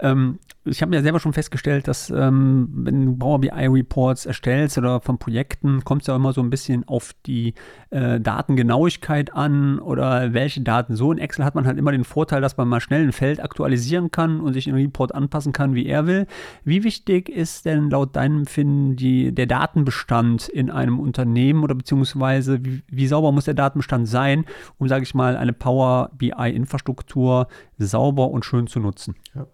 Ähm, 0.00 0.38
ich 0.64 0.82
habe 0.82 0.94
ja 0.94 1.00
selber 1.00 1.20
schon 1.20 1.32
festgestellt, 1.32 1.88
dass 1.88 2.10
ähm, 2.10 2.68
wenn 2.72 3.06
du 3.06 3.16
Power 3.16 3.40
BI 3.40 3.48
Reports 3.50 4.26
erstellst 4.26 4.76
oder 4.76 5.00
von 5.00 5.18
Projekten, 5.18 5.84
kommt 5.84 6.02
es 6.02 6.08
ja 6.08 6.16
immer 6.16 6.34
so 6.34 6.42
ein 6.42 6.50
bisschen 6.50 6.86
auf 6.86 7.14
die 7.24 7.54
äh, 7.88 8.20
Datengenauigkeit 8.20 9.32
an 9.32 9.78
oder 9.78 10.34
welche 10.34 10.60
Daten. 10.60 10.96
So 10.96 11.12
in 11.12 11.18
Excel 11.18 11.46
hat 11.46 11.54
man 11.54 11.66
halt 11.66 11.78
immer 11.78 11.92
den 11.92 12.04
Vorteil, 12.04 12.42
dass 12.42 12.58
man 12.58 12.68
mal 12.68 12.80
schnell 12.80 13.02
ein 13.02 13.12
Feld 13.12 13.42
aktualisieren 13.42 14.10
kann 14.10 14.40
und 14.40 14.52
sich 14.52 14.66
den 14.66 14.74
Report 14.74 15.14
anpassen 15.14 15.54
kann, 15.54 15.74
wie 15.74 15.86
er 15.86 16.06
will. 16.06 16.26
Wie 16.62 16.84
wichtig 16.84 17.30
ist 17.30 17.64
denn 17.64 17.88
laut 17.88 18.14
deinem 18.14 18.40
Empfinden 18.40 18.96
die, 18.96 19.34
der 19.34 19.46
Datenbestand 19.46 20.48
in 20.48 20.70
einem 20.70 21.00
Unternehmen 21.00 21.64
oder 21.64 21.74
beziehungsweise 21.74 22.62
wie, 22.64 22.82
wie 22.88 23.06
sauber 23.06 23.32
muss 23.32 23.46
der 23.46 23.54
Datenbestand 23.54 24.06
sein, 24.08 24.44
um, 24.76 24.88
sage 24.88 25.04
ich 25.04 25.14
mal, 25.14 25.38
eine 25.38 25.54
Power 25.54 26.10
BI 26.14 26.50
Infrastruktur 26.50 27.48
sauber 27.78 28.30
und 28.30 28.44
schön 28.44 28.66
zu 28.66 28.78
nutzen? 28.78 29.14
Ja. 29.34 29.46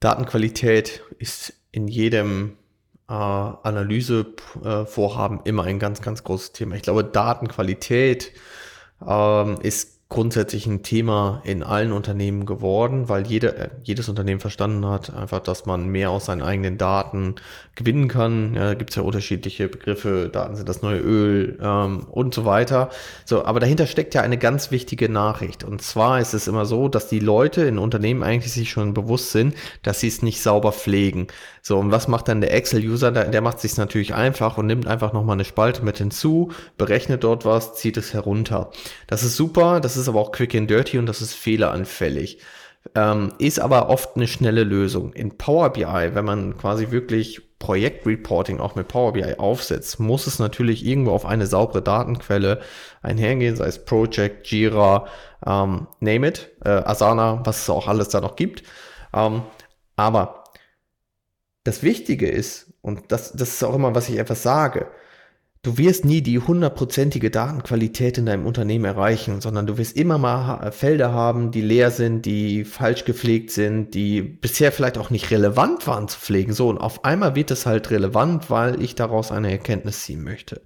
Datenqualität 0.00 1.02
ist 1.18 1.54
in 1.72 1.88
jedem 1.88 2.58
äh, 3.08 3.12
Analysevorhaben 3.12 5.40
immer 5.44 5.64
ein 5.64 5.78
ganz, 5.78 6.02
ganz 6.02 6.24
großes 6.24 6.52
Thema. 6.52 6.76
Ich 6.76 6.82
glaube, 6.82 7.04
Datenqualität 7.04 8.32
ähm, 9.06 9.58
ist 9.62 9.95
grundsätzlich 10.08 10.66
ein 10.66 10.84
Thema 10.84 11.42
in 11.44 11.64
allen 11.64 11.90
Unternehmen 11.90 12.46
geworden, 12.46 13.08
weil 13.08 13.26
jede, 13.26 13.56
äh, 13.56 13.68
jedes 13.82 14.08
Unternehmen 14.08 14.38
verstanden 14.38 14.86
hat, 14.86 15.12
einfach, 15.12 15.40
dass 15.40 15.66
man 15.66 15.88
mehr 15.88 16.10
aus 16.10 16.26
seinen 16.26 16.42
eigenen 16.42 16.78
Daten 16.78 17.34
gewinnen 17.74 18.06
kann. 18.06 18.54
Ja, 18.54 18.66
da 18.66 18.74
gibt 18.74 18.90
es 18.90 18.96
ja 18.96 19.02
unterschiedliche 19.02 19.68
Begriffe, 19.68 20.30
Daten 20.32 20.54
sind 20.54 20.68
das 20.68 20.80
neue 20.80 21.00
Öl 21.00 21.58
ähm, 21.60 22.06
und 22.08 22.34
so 22.34 22.44
weiter. 22.44 22.90
So, 23.24 23.44
aber 23.44 23.58
dahinter 23.58 23.86
steckt 23.88 24.14
ja 24.14 24.22
eine 24.22 24.38
ganz 24.38 24.70
wichtige 24.70 25.08
Nachricht. 25.08 25.64
Und 25.64 25.82
zwar 25.82 26.20
ist 26.20 26.34
es 26.34 26.46
immer 26.46 26.66
so, 26.66 26.88
dass 26.88 27.08
die 27.08 27.18
Leute 27.20 27.62
in 27.62 27.76
Unternehmen 27.76 28.22
eigentlich 28.22 28.52
sich 28.52 28.70
schon 28.70 28.94
bewusst 28.94 29.32
sind, 29.32 29.56
dass 29.82 29.98
sie 29.98 30.08
es 30.08 30.22
nicht 30.22 30.40
sauber 30.40 30.70
pflegen. 30.70 31.26
So, 31.62 31.78
und 31.78 31.90
was 31.90 32.06
macht 32.06 32.28
dann 32.28 32.40
der 32.40 32.54
Excel-User? 32.54 33.10
Der, 33.10 33.24
der 33.24 33.40
macht 33.40 33.58
sich 33.58 33.76
natürlich 33.76 34.14
einfach 34.14 34.56
und 34.56 34.66
nimmt 34.66 34.86
einfach 34.86 35.12
nochmal 35.12 35.34
eine 35.34 35.44
Spalte 35.44 35.84
mit 35.84 35.98
hinzu, 35.98 36.52
berechnet 36.78 37.24
dort 37.24 37.44
was, 37.44 37.74
zieht 37.74 37.96
es 37.96 38.14
herunter. 38.14 38.70
Das 39.08 39.24
ist 39.24 39.36
super, 39.36 39.80
das 39.80 39.95
ist 39.96 40.08
aber 40.08 40.20
auch 40.20 40.32
quick 40.32 40.54
and 40.54 40.70
dirty 40.70 40.98
und 40.98 41.06
das 41.06 41.22
ist 41.22 41.34
fehleranfällig. 41.34 42.38
Ähm, 42.94 43.32
ist 43.38 43.58
aber 43.58 43.88
oft 43.88 44.16
eine 44.16 44.28
schnelle 44.28 44.62
Lösung. 44.62 45.12
In 45.12 45.36
Power 45.36 45.70
BI, 45.70 45.84
wenn 45.84 46.24
man 46.24 46.56
quasi 46.56 46.90
wirklich 46.90 47.42
Projektreporting 47.58 48.60
auch 48.60 48.74
mit 48.74 48.88
Power 48.88 49.14
BI 49.14 49.34
aufsetzt, 49.38 49.98
muss 49.98 50.26
es 50.26 50.38
natürlich 50.38 50.84
irgendwo 50.84 51.12
auf 51.12 51.26
eine 51.26 51.46
saubere 51.46 51.82
Datenquelle 51.82 52.60
einhergehen, 53.02 53.56
sei 53.56 53.66
es 53.66 53.84
Project, 53.84 54.46
Jira, 54.46 55.06
ähm, 55.44 55.88
name 56.00 56.28
it, 56.28 56.50
äh, 56.64 56.68
Asana, 56.68 57.40
was 57.44 57.62
es 57.62 57.70
auch 57.70 57.88
alles 57.88 58.08
da 58.08 58.20
noch 58.20 58.36
gibt. 58.36 58.62
Ähm, 59.14 59.42
aber 59.96 60.44
das 61.64 61.82
Wichtige 61.82 62.28
ist, 62.28 62.72
und 62.82 63.10
das, 63.10 63.32
das 63.32 63.54
ist 63.54 63.64
auch 63.64 63.74
immer, 63.74 63.94
was 63.94 64.08
ich 64.08 64.18
etwas 64.18 64.42
sage, 64.42 64.86
du 65.66 65.78
wirst 65.78 66.04
nie 66.04 66.22
die 66.22 66.38
hundertprozentige 66.38 67.28
Datenqualität 67.28 68.18
in 68.18 68.26
deinem 68.26 68.46
Unternehmen 68.46 68.84
erreichen, 68.84 69.40
sondern 69.40 69.66
du 69.66 69.78
wirst 69.78 69.96
immer 69.96 70.16
mal 70.16 70.70
Felder 70.70 71.12
haben, 71.12 71.50
die 71.50 71.60
leer 71.60 71.90
sind, 71.90 72.24
die 72.24 72.64
falsch 72.64 73.04
gepflegt 73.04 73.50
sind, 73.50 73.92
die 73.92 74.22
bisher 74.22 74.70
vielleicht 74.70 74.96
auch 74.96 75.10
nicht 75.10 75.32
relevant 75.32 75.88
waren 75.88 76.06
zu 76.06 76.20
pflegen. 76.20 76.52
So, 76.52 76.68
und 76.68 76.78
auf 76.78 77.04
einmal 77.04 77.34
wird 77.34 77.50
es 77.50 77.66
halt 77.66 77.90
relevant, 77.90 78.48
weil 78.48 78.80
ich 78.80 78.94
daraus 78.94 79.32
eine 79.32 79.50
Erkenntnis 79.50 80.04
ziehen 80.04 80.22
möchte. 80.22 80.62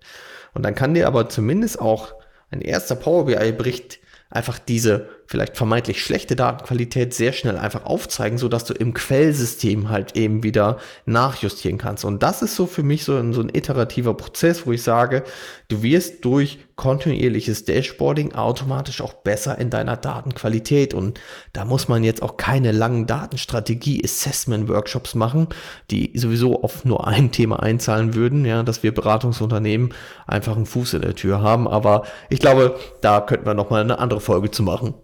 Und 0.53 0.65
dann 0.65 0.75
kann 0.75 0.93
dir 0.93 1.07
aber 1.07 1.31
zumindest 1.31 1.81
auch 1.81 2.13
ein 2.51 2.61
erster 2.61 2.95
Power 2.95 3.25
BI-Bericht 3.25 4.01
einfach 4.29 4.59
diese 4.59 5.09
vielleicht 5.31 5.57
vermeintlich 5.57 6.03
schlechte 6.03 6.35
Datenqualität 6.35 7.15
sehr 7.15 7.33
schnell 7.33 7.57
einfach 7.57 7.85
aufzeigen, 7.85 8.37
so 8.37 8.49
dass 8.49 8.65
du 8.65 8.75
im 8.75 8.95
Quellsystem 8.95 9.89
halt 9.89 10.17
eben 10.17 10.43
wieder 10.43 10.79
nachjustieren 11.07 11.79
kannst. 11.79 12.05
Und 12.05 12.25
das 12.25 12.43
ist 12.43 12.57
so 12.57 12.67
für 12.67 12.83
mich 12.83 13.05
so 13.05 13.17
ein, 13.17 13.33
so 13.33 13.41
ein 13.41 13.55
iterativer 13.55 14.15
Prozess, 14.15 14.67
wo 14.67 14.73
ich 14.73 14.83
sage, 14.83 15.23
du 15.69 15.85
wirst 15.85 16.25
durch 16.25 16.59
kontinuierliches 16.75 17.65
Dashboarding 17.65 18.35
automatisch 18.35 19.01
auch 19.03 19.13
besser 19.13 19.57
in 19.57 19.71
deiner 19.71 19.97
Datenqualität. 19.97 20.95
Und 20.95 21.21
da 21.53 21.65
muss 21.65 21.87
man 21.87 22.03
jetzt 22.03 22.23
auch 22.23 22.37
keine 22.37 22.73
langen 22.73 23.07
Datenstrategie-Assessment-Workshops 23.07 25.15
machen, 25.15 25.47
die 25.93 26.11
sowieso 26.19 26.65
auf 26.65 26.85
nur 26.85 27.07
ein 27.07 27.31
Thema 27.31 27.63
einzahlen 27.63 28.15
würden, 28.15 28.45
ja, 28.45 28.65
dass 28.65 28.83
wir 28.83 28.93
Beratungsunternehmen 28.93 29.95
einfach 30.27 30.57
einen 30.57 30.67
Fuß 30.67 30.95
in 30.95 31.03
der 31.03 31.15
Tür 31.15 31.41
haben. 31.41 31.69
Aber 31.69 32.03
ich 32.31 32.41
glaube, 32.41 32.81
da 33.01 33.21
könnten 33.21 33.47
wir 33.47 33.55
nochmal 33.55 33.83
eine 33.83 34.01
andere 34.01 34.21
Folge 34.21 34.51
zu 34.51 34.65
machen. 34.65 34.95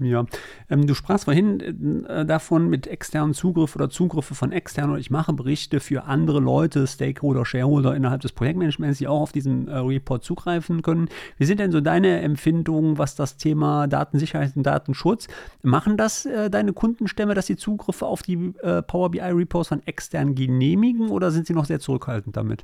Ja, 0.00 0.26
ähm, 0.70 0.86
du 0.86 0.94
sprachst 0.94 1.24
vorhin 1.24 2.04
äh, 2.06 2.24
davon 2.24 2.68
mit 2.70 2.86
externen 2.86 3.34
Zugriff 3.34 3.74
oder 3.74 3.90
Zugriffe 3.90 4.36
von 4.36 4.52
externen 4.52 4.96
ich 4.96 5.10
mache 5.10 5.32
Berichte 5.32 5.80
für 5.80 6.04
andere 6.04 6.38
Leute, 6.38 6.86
Stakeholder, 6.86 7.44
Shareholder 7.44 7.96
innerhalb 7.96 8.20
des 8.20 8.32
Projektmanagements, 8.32 8.98
die 8.98 9.08
auch 9.08 9.20
auf 9.20 9.32
diesen 9.32 9.66
äh, 9.66 9.76
Report 9.78 10.22
zugreifen 10.22 10.82
können. 10.82 11.08
Wie 11.36 11.46
sind 11.46 11.58
denn 11.58 11.72
so 11.72 11.80
deine 11.80 12.20
Empfindungen, 12.20 12.96
was 12.96 13.16
das 13.16 13.36
Thema 13.36 13.88
Datensicherheit 13.88 14.56
und 14.56 14.62
Datenschutz? 14.62 15.26
Machen 15.62 15.96
das 15.96 16.26
äh, 16.26 16.48
deine 16.48 16.72
Kundenstämme, 16.72 17.34
dass 17.34 17.46
sie 17.46 17.56
Zugriffe 17.56 18.06
auf 18.06 18.22
die 18.22 18.52
äh, 18.62 18.82
Power 18.82 19.10
BI 19.10 19.20
Reports 19.20 19.68
von 19.68 19.84
extern 19.84 20.36
genehmigen 20.36 21.10
oder 21.10 21.32
sind 21.32 21.46
sie 21.46 21.54
noch 21.54 21.64
sehr 21.64 21.80
zurückhaltend 21.80 22.36
damit? 22.36 22.62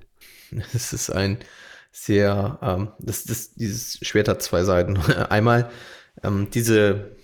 Das 0.72 0.92
ist 0.92 1.10
ein 1.10 1.38
sehr, 1.90 2.58
ähm, 2.62 2.88
das, 3.00 3.24
das, 3.24 3.54
dieses 3.54 3.98
Schwert 4.02 4.28
hat 4.28 4.42
zwei 4.42 4.62
Seiten. 4.62 4.96
Einmal 5.30 5.70
ähm, 6.22 6.48
diese 6.52 7.16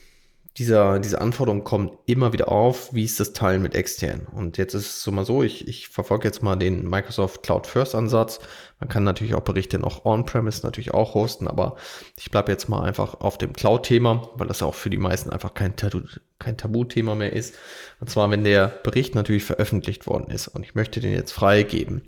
dieser, 0.57 0.99
diese 0.99 1.21
Anforderung 1.21 1.62
kommt 1.62 1.92
immer 2.07 2.33
wieder 2.33 2.49
auf, 2.49 2.92
wie 2.92 3.04
ist 3.04 3.21
das 3.21 3.33
Teilen 3.33 3.62
mit 3.62 3.75
extern? 3.75 4.26
Und 4.33 4.59
jetzt 4.59 4.75
ist 4.75 4.87
es 4.87 5.02
so 5.02 5.12
mal 5.12 5.25
so, 5.25 5.42
ich, 5.42 5.69
ich 5.69 5.88
verfolge 5.88 6.26
jetzt 6.26 6.42
mal 6.42 6.57
den 6.57 6.88
Microsoft 6.88 7.42
Cloud 7.42 7.66
First 7.66 7.95
Ansatz. 7.95 8.40
Man 8.80 8.88
kann 8.88 9.04
natürlich 9.04 9.35
auch 9.35 9.42
Berichte 9.42 9.78
noch 9.78 10.04
on-premise 10.04 10.62
natürlich 10.64 10.92
auch 10.92 11.14
hosten, 11.14 11.47
aber 11.47 11.76
ich 12.19 12.30
bleibe 12.30 12.50
jetzt 12.50 12.69
mal 12.69 12.83
einfach 12.83 13.21
auf 13.21 13.38
dem 13.38 13.52
Cloud-Thema, 13.52 14.30
weil 14.35 14.49
das 14.49 14.62
auch 14.62 14.75
für 14.75 14.90
die 14.90 14.99
meisten 14.99 15.30
einfach 15.30 15.54
kein, 15.54 15.76
Tabu, 15.76 16.00
kein 16.40 16.57
Tabuthema 16.57 17.14
mehr 17.14 17.33
ist. 17.33 17.54
Und 18.00 18.11
zwar, 18.11 18.30
wenn 18.30 18.42
der 18.42 18.69
Bericht 18.69 19.14
natürlich 19.14 19.45
veröffentlicht 19.45 20.07
worden 20.07 20.30
ist 20.30 20.49
und 20.49 20.64
ich 20.64 20.75
möchte 20.75 21.00
den 21.00 21.12
jetzt 21.12 21.33
freigeben 21.33 22.02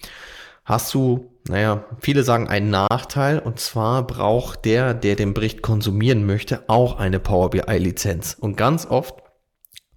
hast 0.72 0.94
du, 0.94 1.30
naja, 1.48 1.84
viele 2.00 2.24
sagen 2.24 2.48
einen 2.48 2.70
Nachteil 2.70 3.38
und 3.38 3.60
zwar 3.60 4.06
braucht 4.06 4.64
der, 4.64 4.94
der 4.94 5.16
den 5.16 5.34
Bericht 5.34 5.60
konsumieren 5.60 6.24
möchte, 6.24 6.64
auch 6.68 6.98
eine 6.98 7.20
Power 7.20 7.50
BI 7.50 7.76
Lizenz. 7.76 8.34
Und 8.40 8.56
ganz 8.56 8.86
oft 8.86 9.16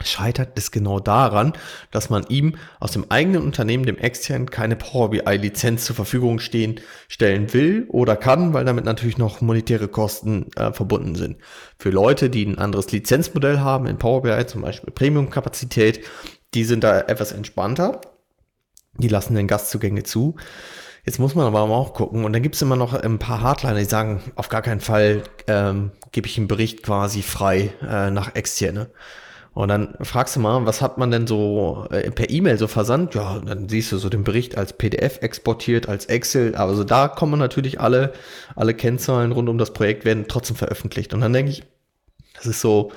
scheitert 0.03 0.49
es 0.55 0.71
genau 0.71 0.99
daran, 0.99 1.53
dass 1.91 2.09
man 2.09 2.25
ihm 2.27 2.57
aus 2.81 2.91
dem 2.91 3.09
eigenen 3.09 3.41
Unternehmen, 3.41 3.85
dem 3.85 3.97
externen, 3.97 4.49
keine 4.49 4.75
Power 4.75 5.11
BI 5.11 5.37
Lizenz 5.37 5.85
zur 5.85 5.95
Verfügung 5.95 6.39
stehen, 6.39 6.81
stellen 7.07 7.53
will 7.53 7.85
oder 7.87 8.17
kann, 8.17 8.53
weil 8.53 8.65
damit 8.65 8.83
natürlich 8.83 9.17
noch 9.17 9.39
monetäre 9.39 9.87
Kosten 9.87 10.51
äh, 10.57 10.73
verbunden 10.73 11.15
sind. 11.15 11.37
Für 11.79 11.89
Leute, 11.89 12.29
die 12.29 12.45
ein 12.45 12.57
anderes 12.57 12.91
Lizenzmodell 12.91 13.59
haben 13.59 13.87
in 13.87 13.97
Power 13.97 14.23
BI, 14.23 14.45
zum 14.45 14.61
Beispiel 14.61 14.91
Premium-Kapazität, 14.93 16.01
die 16.53 16.65
sind 16.65 16.83
da 16.83 16.99
etwas 16.99 17.31
entspannter 17.31 18.01
die 18.97 19.07
lassen 19.07 19.35
den 19.35 19.47
Gastzugänge 19.47 20.03
zu. 20.03 20.35
Jetzt 21.05 21.19
muss 21.19 21.35
man 21.35 21.45
aber 21.45 21.61
auch 21.61 21.93
gucken. 21.93 22.25
Und 22.25 22.33
dann 22.33 22.41
gibt 22.41 22.55
es 22.55 22.61
immer 22.61 22.75
noch 22.75 22.93
ein 22.93 23.19
paar 23.19 23.41
Hardliner, 23.41 23.77
die 23.77 23.85
sagen, 23.85 24.21
auf 24.35 24.49
gar 24.49 24.63
keinen 24.63 24.81
Fall 24.81 25.23
ähm, 25.47 25.91
gebe 26.11 26.27
ich 26.27 26.37
einen 26.37 26.47
Bericht 26.47 26.81
quasi 26.81 27.21
frei 27.21 27.73
äh, 27.87 28.09
nach 28.09 28.33
externe. 28.35 28.89
Und 29.53 29.69
dann 29.69 29.95
fragst 30.01 30.35
du 30.35 30.41
mal, 30.41 30.65
was 30.65 30.81
hat 30.81 30.97
man 30.97 31.11
denn 31.11 31.27
so 31.27 31.87
äh, 31.89 32.11
per 32.11 32.29
E-Mail 32.29 32.57
so 32.57 32.67
versandt? 32.67 33.15
Ja, 33.15 33.39
dann 33.39 33.69
siehst 33.69 33.91
du 33.91 33.97
so 33.97 34.09
den 34.09 34.25
Bericht 34.25 34.57
als 34.57 34.73
PDF 34.73 35.21
exportiert, 35.21 35.87
als 35.87 36.07
Excel. 36.07 36.55
Also 36.55 36.83
da 36.83 37.07
kommen 37.07 37.39
natürlich 37.39 37.79
alle, 37.79 38.11
alle 38.55 38.73
Kennzahlen 38.73 39.31
rund 39.31 39.47
um 39.47 39.57
das 39.57 39.71
Projekt 39.71 40.03
werden 40.03 40.25
trotzdem 40.27 40.57
veröffentlicht. 40.57 41.13
Und 41.13 41.21
dann 41.21 41.31
denke 41.31 41.51
ich, 41.51 41.63
das 42.33 42.47
ist 42.47 42.59
so, 42.59 42.91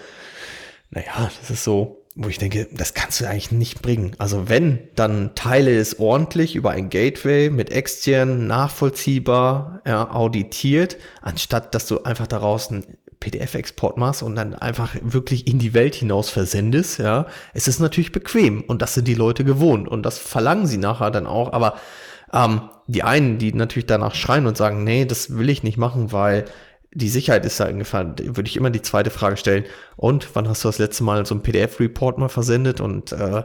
naja, 0.90 1.30
das 1.40 1.50
ist 1.50 1.62
so, 1.62 2.04
wo 2.20 2.28
ich 2.28 2.38
denke, 2.38 2.66
das 2.72 2.94
kannst 2.94 3.20
du 3.20 3.28
eigentlich 3.28 3.52
nicht 3.52 3.80
bringen. 3.80 4.16
Also 4.18 4.48
wenn, 4.48 4.80
dann 4.96 5.36
teile 5.36 5.78
es 5.78 6.00
ordentlich 6.00 6.56
über 6.56 6.72
ein 6.72 6.90
Gateway 6.90 7.48
mit 7.48 7.70
extern 7.70 8.48
nachvollziehbar 8.48 9.82
ja, 9.86 10.10
auditiert, 10.10 10.96
anstatt 11.22 11.76
dass 11.76 11.86
du 11.86 12.02
einfach 12.02 12.26
daraus 12.26 12.70
ein 12.70 12.84
PDF-Export 13.20 13.98
machst 13.98 14.24
und 14.24 14.34
dann 14.34 14.56
einfach 14.56 14.96
wirklich 15.00 15.46
in 15.46 15.60
die 15.60 15.74
Welt 15.74 15.94
hinaus 15.94 16.28
versendest, 16.28 16.98
ja, 16.98 17.26
es 17.54 17.68
ist 17.68 17.78
natürlich 17.78 18.10
bequem 18.10 18.62
und 18.62 18.82
das 18.82 18.94
sind 18.94 19.06
die 19.06 19.14
Leute 19.14 19.44
gewohnt 19.44 19.86
und 19.86 20.02
das 20.02 20.18
verlangen 20.18 20.66
sie 20.66 20.78
nachher 20.78 21.12
dann 21.12 21.26
auch, 21.28 21.52
aber 21.52 21.76
ähm, 22.32 22.62
die 22.88 23.04
einen, 23.04 23.38
die 23.38 23.52
natürlich 23.52 23.86
danach 23.86 24.16
schreien 24.16 24.46
und 24.46 24.56
sagen, 24.56 24.82
nee, 24.82 25.04
das 25.04 25.36
will 25.36 25.50
ich 25.50 25.62
nicht 25.62 25.78
machen, 25.78 26.10
weil 26.10 26.46
die 26.92 27.08
Sicherheit 27.08 27.44
ist 27.44 27.60
da 27.60 27.64
eingefallen, 27.64 28.14
würde 28.18 28.48
ich 28.48 28.56
immer 28.56 28.70
die 28.70 28.82
zweite 28.82 29.10
Frage 29.10 29.36
stellen. 29.36 29.64
Und 29.96 30.28
wann 30.34 30.48
hast 30.48 30.64
du 30.64 30.68
das 30.68 30.78
letzte 30.78 31.04
Mal 31.04 31.26
so 31.26 31.34
ein 31.34 31.42
PDF-Report 31.42 32.18
mal 32.18 32.28
versendet? 32.28 32.80
Und 32.80 33.12
äh, 33.12 33.44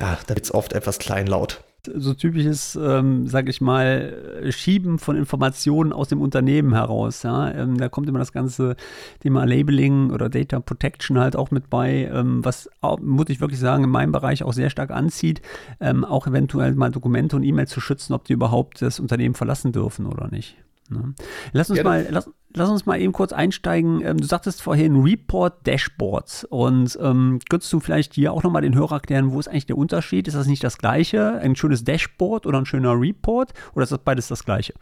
ja, 0.00 0.18
da 0.26 0.28
wird 0.28 0.44
es 0.44 0.54
oft 0.54 0.72
etwas 0.72 0.98
kleinlaut 0.98 1.62
so 1.94 2.14
typisches, 2.14 2.76
ähm, 2.76 3.26
sage 3.26 3.50
ich 3.50 3.60
mal, 3.60 4.42
Schieben 4.50 4.98
von 4.98 5.16
Informationen 5.16 5.92
aus 5.92 6.08
dem 6.08 6.20
Unternehmen 6.20 6.72
heraus. 6.72 7.22
Ja? 7.22 7.50
Ähm, 7.52 7.78
da 7.78 7.88
kommt 7.88 8.08
immer 8.08 8.18
das 8.18 8.32
ganze 8.32 8.76
Thema 9.20 9.44
Labeling 9.44 10.10
oder 10.10 10.28
Data 10.28 10.60
Protection 10.60 11.18
halt 11.18 11.36
auch 11.36 11.50
mit 11.50 11.70
bei, 11.70 12.10
ähm, 12.12 12.44
was 12.44 12.68
auch, 12.80 12.98
muss 13.00 13.28
ich 13.28 13.40
wirklich 13.40 13.60
sagen, 13.60 13.84
in 13.84 13.90
meinem 13.90 14.12
Bereich 14.12 14.42
auch 14.42 14.52
sehr 14.52 14.70
stark 14.70 14.90
anzieht, 14.90 15.42
ähm, 15.80 16.04
auch 16.04 16.26
eventuell 16.26 16.74
mal 16.74 16.90
Dokumente 16.90 17.36
und 17.36 17.42
E-Mails 17.42 17.70
zu 17.70 17.80
schützen, 17.80 18.12
ob 18.14 18.24
die 18.24 18.32
überhaupt 18.32 18.82
das 18.82 19.00
Unternehmen 19.00 19.34
verlassen 19.34 19.72
dürfen 19.72 20.06
oder 20.06 20.28
nicht. 20.28 20.56
Ne? 20.90 21.14
Lass 21.52 21.70
uns 21.70 21.78
Gerne. 21.78 21.88
mal, 21.88 22.06
lass, 22.10 22.30
lass, 22.54 22.68
uns 22.68 22.86
mal 22.86 23.00
eben 23.00 23.12
kurz 23.12 23.32
einsteigen. 23.32 24.02
Ähm, 24.04 24.18
du 24.18 24.26
sagtest 24.26 24.62
vorhin 24.62 24.96
Report 24.96 25.66
Dashboards 25.66 26.44
und 26.44 26.98
ähm, 27.00 27.40
könntest 27.48 27.72
du 27.72 27.80
vielleicht 27.80 28.14
hier 28.14 28.32
auch 28.32 28.42
nochmal 28.42 28.62
den 28.62 28.74
Hörer 28.74 28.96
erklären, 28.96 29.32
wo 29.32 29.40
ist 29.40 29.48
eigentlich 29.48 29.66
der 29.66 29.78
Unterschied? 29.78 30.28
Ist 30.28 30.34
das 30.34 30.46
nicht 30.46 30.64
das 30.64 30.78
gleiche? 30.78 31.38
Ein 31.38 31.56
schönes 31.56 31.84
Dashboard 31.84 32.46
oder 32.46 32.58
ein 32.58 32.66
schöner 32.66 32.98
Report 32.98 33.52
oder 33.74 33.84
ist 33.84 33.92
das 33.92 34.00
beides 34.00 34.28
das 34.28 34.44
gleiche? 34.44 34.74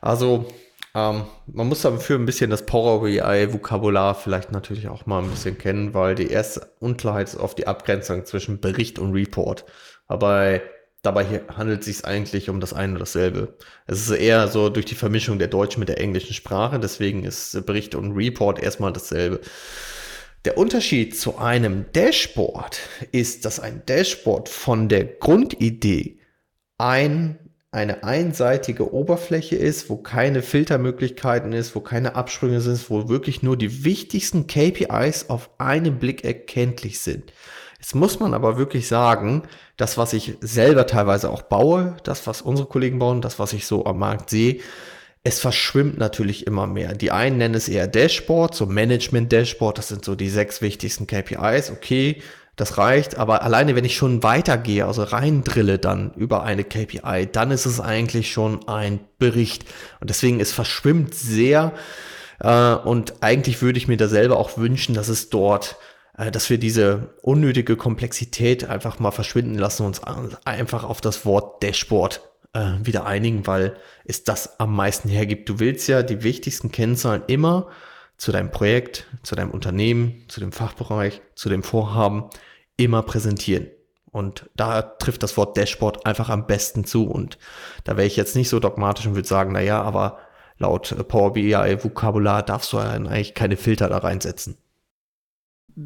Also 0.00 0.46
ähm, 0.94 1.24
man 1.46 1.68
muss 1.68 1.82
dafür 1.82 2.18
ein 2.18 2.26
bisschen 2.26 2.50
das 2.50 2.66
Power 2.66 3.02
BI-Vokabular 3.02 4.14
vielleicht 4.14 4.50
natürlich 4.50 4.88
auch 4.88 5.06
mal 5.06 5.22
ein 5.22 5.30
bisschen 5.30 5.56
kennen, 5.56 5.94
weil 5.94 6.14
die 6.14 6.28
erste 6.28 6.72
Unklarheit 6.80 7.28
ist 7.28 7.36
oft 7.36 7.58
die 7.58 7.66
Abgrenzung 7.66 8.24
zwischen 8.24 8.60
Bericht 8.60 8.98
und 8.98 9.12
Report. 9.12 9.64
Aber 10.08 10.60
Dabei 11.02 11.42
handelt 11.56 11.80
es 11.80 11.86
sich 11.86 12.04
eigentlich 12.04 12.50
um 12.50 12.60
das 12.60 12.74
eine 12.74 12.92
oder 12.92 13.00
dasselbe. 13.00 13.56
Es 13.86 14.02
ist 14.02 14.10
eher 14.10 14.48
so 14.48 14.68
durch 14.68 14.84
die 14.84 14.94
Vermischung 14.94 15.38
der 15.38 15.48
deutschen 15.48 15.80
mit 15.80 15.88
der 15.88 16.00
englischen 16.00 16.34
Sprache, 16.34 16.78
deswegen 16.78 17.24
ist 17.24 17.64
Bericht 17.64 17.94
und 17.94 18.12
Report 18.12 18.62
erstmal 18.62 18.92
dasselbe. 18.92 19.40
Der 20.44 20.58
Unterschied 20.58 21.18
zu 21.18 21.38
einem 21.38 21.86
Dashboard 21.92 22.80
ist, 23.12 23.44
dass 23.44 23.60
ein 23.60 23.82
Dashboard 23.86 24.48
von 24.48 24.88
der 24.88 25.04
Grundidee 25.04 26.18
ein, 26.78 27.38
eine 27.70 28.04
einseitige 28.04 28.92
Oberfläche 28.92 29.56
ist, 29.56 29.90
wo 29.90 29.98
keine 29.98 30.42
Filtermöglichkeiten 30.42 31.52
ist, 31.52 31.74
wo 31.74 31.80
keine 31.80 32.14
Absprünge 32.14 32.62
sind, 32.62 32.88
wo 32.90 33.08
wirklich 33.08 33.42
nur 33.42 33.56
die 33.56 33.84
wichtigsten 33.84 34.46
KPIs 34.46 35.28
auf 35.28 35.50
einen 35.58 35.98
Blick 35.98 36.24
erkenntlich 36.24 37.00
sind. 37.00 37.32
Jetzt 37.80 37.94
muss 37.94 38.20
man 38.20 38.34
aber 38.34 38.58
wirklich 38.58 38.86
sagen, 38.88 39.42
das, 39.78 39.96
was 39.96 40.12
ich 40.12 40.36
selber 40.42 40.86
teilweise 40.86 41.30
auch 41.30 41.40
baue, 41.40 41.96
das, 42.04 42.26
was 42.26 42.42
unsere 42.42 42.68
Kollegen 42.68 42.98
bauen, 42.98 43.22
das, 43.22 43.38
was 43.38 43.54
ich 43.54 43.66
so 43.66 43.86
am 43.86 43.98
Markt 43.98 44.28
sehe, 44.28 44.60
es 45.22 45.40
verschwimmt 45.40 45.98
natürlich 45.98 46.46
immer 46.46 46.66
mehr. 46.66 46.94
Die 46.94 47.10
einen 47.10 47.38
nennen 47.38 47.54
es 47.54 47.68
eher 47.68 47.86
Dashboard, 47.86 48.54
so 48.54 48.66
Management-Dashboard, 48.66 49.78
das 49.78 49.88
sind 49.88 50.04
so 50.04 50.14
die 50.14 50.28
sechs 50.28 50.60
wichtigsten 50.60 51.06
KPIs, 51.06 51.70
okay, 51.70 52.22
das 52.56 52.76
reicht, 52.76 53.16
aber 53.16 53.42
alleine 53.42 53.74
wenn 53.74 53.86
ich 53.86 53.96
schon 53.96 54.22
weitergehe, 54.22 54.84
also 54.84 55.02
reindrille 55.02 55.78
dann 55.78 56.12
über 56.16 56.42
eine 56.42 56.64
KPI, 56.64 57.28
dann 57.32 57.50
ist 57.50 57.64
es 57.64 57.80
eigentlich 57.80 58.30
schon 58.30 58.68
ein 58.68 59.00
Bericht. 59.18 59.64
Und 60.00 60.10
deswegen, 60.10 60.38
es 60.40 60.52
verschwimmt 60.52 61.14
sehr. 61.14 61.72
Äh, 62.40 62.74
und 62.74 63.22
eigentlich 63.22 63.62
würde 63.62 63.78
ich 63.78 63.88
mir 63.88 63.96
da 63.96 64.08
selber 64.08 64.36
auch 64.36 64.58
wünschen, 64.58 64.94
dass 64.94 65.08
es 65.08 65.30
dort 65.30 65.76
dass 66.28 66.50
wir 66.50 66.58
diese 66.58 67.14
unnötige 67.22 67.76
Komplexität 67.76 68.68
einfach 68.68 68.98
mal 68.98 69.10
verschwinden 69.10 69.54
lassen 69.56 69.86
und 69.86 70.06
uns 70.06 70.34
einfach 70.44 70.84
auf 70.84 71.00
das 71.00 71.24
Wort 71.24 71.62
Dashboard 71.62 72.20
äh, 72.52 72.72
wieder 72.82 73.06
einigen, 73.06 73.46
weil 73.46 73.76
es 74.04 74.24
das 74.24 74.60
am 74.60 74.76
meisten 74.76 75.08
hergibt. 75.08 75.48
Du 75.48 75.60
willst 75.60 75.88
ja 75.88 76.02
die 76.02 76.22
wichtigsten 76.22 76.70
Kennzahlen 76.70 77.22
immer 77.26 77.68
zu 78.18 78.32
deinem 78.32 78.50
Projekt, 78.50 79.06
zu 79.22 79.34
deinem 79.34 79.50
Unternehmen, 79.50 80.26
zu 80.28 80.40
dem 80.40 80.52
Fachbereich, 80.52 81.22
zu 81.34 81.48
dem 81.48 81.62
Vorhaben 81.62 82.28
immer 82.76 83.02
präsentieren. 83.02 83.68
Und 84.10 84.50
da 84.56 84.82
trifft 84.82 85.22
das 85.22 85.38
Wort 85.38 85.56
Dashboard 85.56 86.04
einfach 86.04 86.28
am 86.28 86.46
besten 86.46 86.84
zu. 86.84 87.08
Und 87.08 87.38
da 87.84 87.96
wäre 87.96 88.06
ich 88.06 88.16
jetzt 88.16 88.36
nicht 88.36 88.50
so 88.50 88.60
dogmatisch 88.60 89.06
und 89.06 89.14
würde 89.14 89.28
sagen, 89.28 89.52
na 89.52 89.62
ja, 89.62 89.80
aber 89.80 90.18
laut 90.58 90.94
Power 91.08 91.32
BI 91.32 91.54
Vokabular 91.82 92.42
darfst 92.42 92.74
du 92.74 92.78
eigentlich 92.78 93.34
keine 93.34 93.56
Filter 93.56 93.88
da 93.88 93.98
reinsetzen 93.98 94.58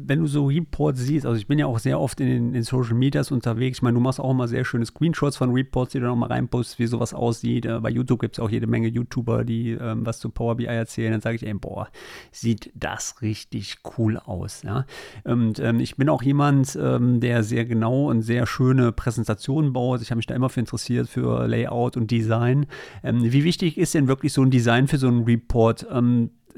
wenn 0.07 0.19
du 0.19 0.27
so 0.27 0.47
Reports 0.47 0.99
siehst, 0.99 1.25
also 1.25 1.37
ich 1.37 1.47
bin 1.47 1.59
ja 1.59 1.65
auch 1.65 1.79
sehr 1.79 1.99
oft 1.99 2.19
in 2.19 2.27
den 2.27 2.55
in 2.55 2.63
Social 2.63 2.95
Medias 2.95 3.31
unterwegs. 3.31 3.77
Ich 3.77 3.81
meine, 3.81 3.95
du 3.95 4.01
machst 4.01 4.19
auch 4.19 4.31
immer 4.31 4.47
sehr 4.47 4.65
schöne 4.65 4.85
Screenshots 4.85 5.37
von 5.37 5.51
Reports, 5.51 5.93
die 5.93 5.99
du 5.99 6.05
noch 6.05 6.15
mal 6.15 6.27
reinpostest, 6.27 6.79
wie 6.79 6.87
sowas 6.87 7.13
aussieht. 7.13 7.65
Äh, 7.65 7.79
bei 7.79 7.89
YouTube 7.89 8.19
gibt 8.19 8.35
es 8.35 8.39
auch 8.39 8.49
jede 8.49 8.67
Menge 8.67 8.87
YouTuber, 8.87 9.43
die 9.43 9.71
ähm, 9.71 10.05
was 10.05 10.19
zu 10.19 10.29
Power 10.29 10.55
BI 10.55 10.65
erzählen. 10.65 11.11
Dann 11.11 11.21
sage 11.21 11.35
ich, 11.37 11.45
ey, 11.45 11.53
boah, 11.53 11.87
sieht 12.31 12.71
das 12.75 13.21
richtig 13.21 13.77
cool 13.97 14.17
aus. 14.17 14.63
Ja? 14.63 14.85
Und 15.23 15.59
ähm, 15.59 15.79
ich 15.79 15.95
bin 15.95 16.09
auch 16.09 16.23
jemand, 16.23 16.77
ähm, 16.81 17.19
der 17.19 17.43
sehr 17.43 17.65
genau 17.65 18.09
und 18.09 18.21
sehr 18.21 18.45
schöne 18.45 18.91
Präsentationen 18.91 19.73
baut. 19.73 20.01
Ich 20.01 20.11
habe 20.11 20.17
mich 20.17 20.27
da 20.27 20.35
immer 20.35 20.49
für 20.49 20.59
interessiert, 20.59 21.07
für 21.07 21.47
Layout 21.47 21.97
und 21.97 22.11
Design. 22.11 22.65
Ähm, 23.03 23.21
wie 23.23 23.43
wichtig 23.43 23.77
ist 23.77 23.93
denn 23.93 24.07
wirklich 24.07 24.33
so 24.33 24.41
ein 24.41 24.51
Design 24.51 24.87
für 24.87 24.97
so 24.97 25.07
einen 25.07 25.23
Report? 25.23 25.85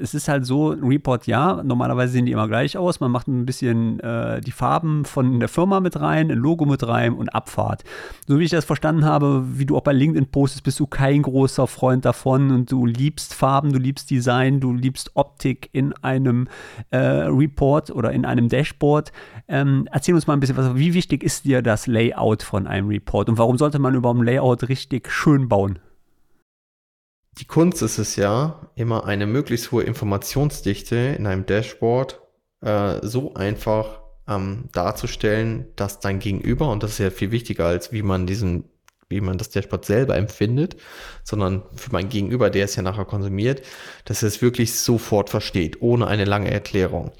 Es 0.00 0.14
ist 0.14 0.28
halt 0.28 0.46
so, 0.46 0.68
Report 0.68 1.26
ja, 1.26 1.62
normalerweise 1.62 2.12
sehen 2.12 2.26
die 2.26 2.32
immer 2.32 2.46
gleich 2.46 2.76
aus. 2.76 3.00
Man 3.00 3.10
macht 3.10 3.26
ein 3.26 3.44
bisschen 3.44 3.98
äh, 4.00 4.40
die 4.40 4.52
Farben 4.52 5.04
von 5.04 5.40
der 5.40 5.48
Firma 5.48 5.80
mit 5.80 6.00
rein, 6.00 6.30
ein 6.30 6.38
Logo 6.38 6.64
mit 6.64 6.86
rein 6.86 7.14
und 7.14 7.34
Abfahrt. 7.34 7.82
So 8.26 8.38
wie 8.38 8.44
ich 8.44 8.50
das 8.50 8.64
verstanden 8.64 9.04
habe, 9.04 9.44
wie 9.54 9.66
du 9.66 9.76
auch 9.76 9.82
bei 9.82 9.92
LinkedIn 9.92 10.30
postest, 10.30 10.62
bist 10.62 10.78
du 10.78 10.86
kein 10.86 11.22
großer 11.22 11.66
Freund 11.66 12.04
davon 12.04 12.52
und 12.52 12.70
du 12.70 12.86
liebst 12.86 13.34
Farben, 13.34 13.72
du 13.72 13.78
liebst 13.78 14.10
Design, 14.10 14.60
du 14.60 14.72
liebst 14.72 15.10
Optik 15.14 15.68
in 15.72 15.92
einem 15.94 16.48
äh, 16.90 16.98
Report 16.98 17.90
oder 17.90 18.12
in 18.12 18.24
einem 18.24 18.48
Dashboard. 18.48 19.12
Ähm, 19.48 19.88
erzähl 19.90 20.14
uns 20.14 20.26
mal 20.26 20.34
ein 20.34 20.40
bisschen 20.40 20.56
was, 20.56 20.76
wie 20.76 20.94
wichtig 20.94 21.24
ist 21.24 21.44
dir 21.44 21.60
das 21.60 21.88
Layout 21.88 22.44
von 22.44 22.68
einem 22.68 22.88
Report 22.88 23.28
und 23.28 23.38
warum 23.38 23.58
sollte 23.58 23.80
man 23.80 23.94
über 23.94 24.10
ein 24.10 24.22
Layout 24.22 24.68
richtig 24.68 25.10
schön 25.10 25.48
bauen? 25.48 25.80
Die 27.38 27.44
Kunst 27.44 27.82
ist 27.82 27.98
es 27.98 28.16
ja, 28.16 28.70
immer 28.74 29.06
eine 29.06 29.26
möglichst 29.26 29.70
hohe 29.70 29.84
Informationsdichte 29.84 30.96
in 30.96 31.26
einem 31.26 31.46
Dashboard 31.46 32.20
äh, 32.60 32.98
so 33.06 33.34
einfach 33.34 34.00
ähm, 34.26 34.68
darzustellen, 34.72 35.66
dass 35.76 36.00
dein 36.00 36.18
Gegenüber, 36.18 36.70
und 36.70 36.82
das 36.82 36.92
ist 36.92 36.98
ja 36.98 37.10
viel 37.10 37.30
wichtiger 37.30 37.66
als 37.66 37.92
wie 37.92 38.02
man 38.02 38.26
diesen, 38.26 38.64
wie 39.08 39.20
man 39.20 39.38
das 39.38 39.50
Dashboard 39.50 39.84
selber 39.84 40.16
empfindet, 40.16 40.76
sondern 41.24 41.62
für 41.74 41.92
mein 41.92 42.08
Gegenüber, 42.08 42.50
der 42.50 42.64
es 42.64 42.76
ja 42.76 42.82
nachher 42.82 43.06
konsumiert, 43.06 43.62
dass 44.04 44.22
er 44.22 44.28
es 44.28 44.42
wirklich 44.42 44.74
sofort 44.74 45.30
versteht, 45.30 45.80
ohne 45.80 46.06
eine 46.06 46.24
lange 46.24 46.50
Erklärung. 46.50 47.12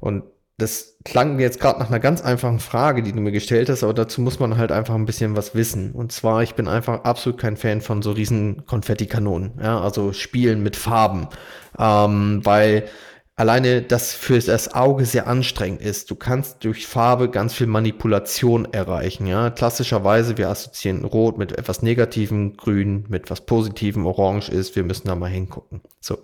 Und 0.00 0.24
das 0.62 0.96
klang 1.04 1.36
mir 1.36 1.42
jetzt 1.42 1.60
gerade 1.60 1.80
nach 1.80 1.88
einer 1.88 2.00
ganz 2.00 2.22
einfachen 2.22 2.60
Frage, 2.60 3.02
die 3.02 3.12
du 3.12 3.20
mir 3.20 3.32
gestellt 3.32 3.68
hast, 3.68 3.82
aber 3.82 3.94
dazu 3.94 4.20
muss 4.20 4.38
man 4.38 4.56
halt 4.56 4.72
einfach 4.72 4.94
ein 4.94 5.04
bisschen 5.04 5.36
was 5.36 5.54
wissen. 5.54 5.92
Und 5.92 6.12
zwar, 6.12 6.42
ich 6.42 6.54
bin 6.54 6.68
einfach 6.68 7.04
absolut 7.04 7.40
kein 7.40 7.56
Fan 7.56 7.80
von 7.80 8.02
so 8.02 8.12
riesen 8.12 8.64
Konfettikanonen, 8.66 9.52
ja, 9.60 9.80
also 9.80 10.12
Spielen 10.12 10.62
mit 10.62 10.76
Farben, 10.76 11.28
ähm, 11.78 12.40
weil 12.44 12.84
alleine 13.34 13.82
das 13.82 14.12
für 14.12 14.38
das 14.38 14.72
Auge 14.74 15.04
sehr 15.04 15.26
anstrengend 15.26 15.82
ist. 15.82 16.10
Du 16.10 16.14
kannst 16.14 16.64
durch 16.64 16.86
Farbe 16.86 17.28
ganz 17.28 17.54
viel 17.54 17.66
Manipulation 17.66 18.72
erreichen, 18.72 19.26
ja. 19.26 19.50
Klassischerweise, 19.50 20.38
wir 20.38 20.48
assoziieren 20.48 21.04
Rot 21.04 21.38
mit 21.38 21.52
etwas 21.58 21.82
Negativem, 21.82 22.56
Grün 22.56 23.06
mit 23.08 23.24
etwas 23.24 23.40
Positivem, 23.46 24.06
Orange 24.06 24.50
ist, 24.50 24.76
wir 24.76 24.84
müssen 24.84 25.08
da 25.08 25.16
mal 25.16 25.30
hingucken. 25.30 25.80
So, 26.00 26.18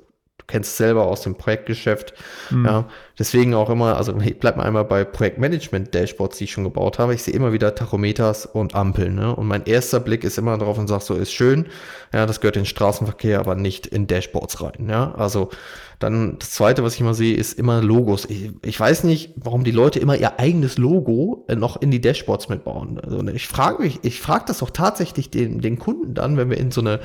kennst 0.48 0.76
selber 0.78 1.06
aus 1.06 1.20
dem 1.20 1.36
Projektgeschäft. 1.36 2.14
Mhm. 2.50 2.66
Ja, 2.66 2.88
deswegen 3.18 3.54
auch 3.54 3.70
immer, 3.70 3.96
also 3.96 4.18
ich 4.18 4.40
bleib 4.40 4.56
mal 4.56 4.64
einmal 4.64 4.84
bei 4.84 5.04
Projektmanagement-Dashboards, 5.04 6.38
die 6.38 6.44
ich 6.44 6.52
schon 6.52 6.64
gebaut 6.64 6.98
habe. 6.98 7.14
Ich 7.14 7.22
sehe 7.22 7.34
immer 7.34 7.52
wieder 7.52 7.74
Tachometers 7.74 8.46
und 8.46 8.74
Ampeln. 8.74 9.14
Ne? 9.14 9.36
Und 9.36 9.46
mein 9.46 9.66
erster 9.66 10.00
Blick 10.00 10.24
ist 10.24 10.38
immer 10.38 10.56
darauf 10.58 10.78
und 10.78 10.88
sagt 10.88 11.04
so, 11.04 11.14
ist 11.14 11.32
schön. 11.32 11.66
Ja, 12.12 12.26
das 12.26 12.40
gehört 12.40 12.56
in 12.56 12.62
den 12.62 12.66
Straßenverkehr, 12.66 13.38
aber 13.38 13.54
nicht 13.54 13.86
in 13.86 14.06
Dashboards 14.06 14.62
rein. 14.62 14.88
Ja, 14.88 15.14
also 15.14 15.50
dann 15.98 16.38
das 16.38 16.52
zweite, 16.52 16.82
was 16.82 16.94
ich 16.94 17.00
immer 17.00 17.14
sehe, 17.14 17.36
ist 17.36 17.58
immer 17.58 17.82
Logos. 17.82 18.24
Ich, 18.24 18.52
ich 18.64 18.78
weiß 18.78 19.04
nicht, 19.04 19.32
warum 19.36 19.64
die 19.64 19.72
Leute 19.72 19.98
immer 19.98 20.16
ihr 20.16 20.38
eigenes 20.38 20.78
Logo 20.78 21.44
äh, 21.48 21.56
noch 21.56 21.80
in 21.82 21.90
die 21.90 22.00
Dashboards 22.00 22.48
mitbauen. 22.48 23.00
Also 23.00 23.20
ich 23.28 23.48
frage 23.48 23.82
mich, 23.82 23.98
ich 24.02 24.20
frage 24.20 24.44
das 24.46 24.62
auch 24.62 24.70
tatsächlich 24.70 25.28
den, 25.28 25.60
den 25.60 25.78
Kunden 25.78 26.14
dann, 26.14 26.36
wenn 26.36 26.48
wir 26.48 26.56
in 26.56 26.70
so 26.70 26.80
eine 26.80 27.00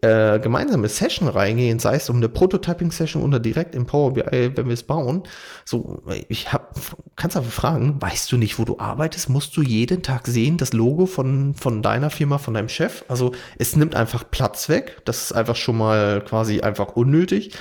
äh, 0.00 0.40
gemeinsame 0.40 0.88
Session 0.88 1.28
reingehen, 1.28 1.78
sei 1.78 1.96
es 1.96 2.10
um 2.10 2.16
eine 2.16 2.28
Prototyping-Session 2.28 3.22
oder 3.22 3.38
direkt 3.38 3.74
im 3.74 3.86
Power 3.86 4.14
BI, 4.14 4.52
wenn 4.54 4.66
wir 4.66 4.74
es 4.74 4.82
bauen. 4.82 5.22
So, 5.64 6.02
ich 6.28 6.52
hab, 6.52 6.74
kannst 7.14 7.36
aber 7.36 7.46
fragen, 7.46 8.00
weißt 8.00 8.30
du 8.32 8.36
nicht, 8.36 8.58
wo 8.58 8.64
du 8.64 8.78
arbeitest? 8.78 9.30
Musst 9.30 9.56
du 9.56 9.62
jeden 9.62 10.02
Tag 10.02 10.26
sehen, 10.26 10.56
das 10.58 10.72
Logo 10.72 11.06
von, 11.06 11.54
von 11.54 11.82
deiner 11.82 12.10
Firma, 12.10 12.38
von 12.38 12.54
deinem 12.54 12.68
Chef? 12.68 13.04
Also 13.08 13.32
es 13.58 13.76
nimmt 13.76 13.94
einfach 13.94 14.24
Platz 14.30 14.68
weg. 14.68 15.02
Das 15.04 15.22
ist 15.22 15.32
einfach 15.32 15.56
schon 15.56 15.78
mal 15.78 16.20
quasi 16.20 16.60
einfach 16.60 16.96
unnötig. 16.96 17.52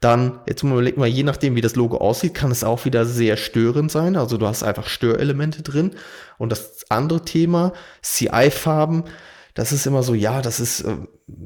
Dann, 0.00 0.40
jetzt 0.48 0.62
überlegen 0.62 1.00
wir, 1.00 1.08
je 1.08 1.22
nachdem, 1.22 1.56
wie 1.56 1.60
das 1.60 1.76
Logo 1.76 1.98
aussieht, 1.98 2.34
kann 2.34 2.50
es 2.50 2.64
auch 2.64 2.84
wieder 2.84 3.06
sehr 3.06 3.36
störend 3.36 3.90
sein. 3.90 4.16
Also 4.16 4.36
du 4.36 4.46
hast 4.46 4.62
einfach 4.62 4.88
Störelemente 4.88 5.62
drin. 5.62 5.92
Und 6.38 6.50
das 6.50 6.84
andere 6.88 7.24
Thema, 7.24 7.72
CI-Farben, 8.02 9.04
das 9.54 9.72
ist 9.72 9.86
immer 9.86 10.02
so, 10.02 10.14
ja, 10.14 10.42
das 10.42 10.60
ist 10.60 10.82
äh, 10.82 10.96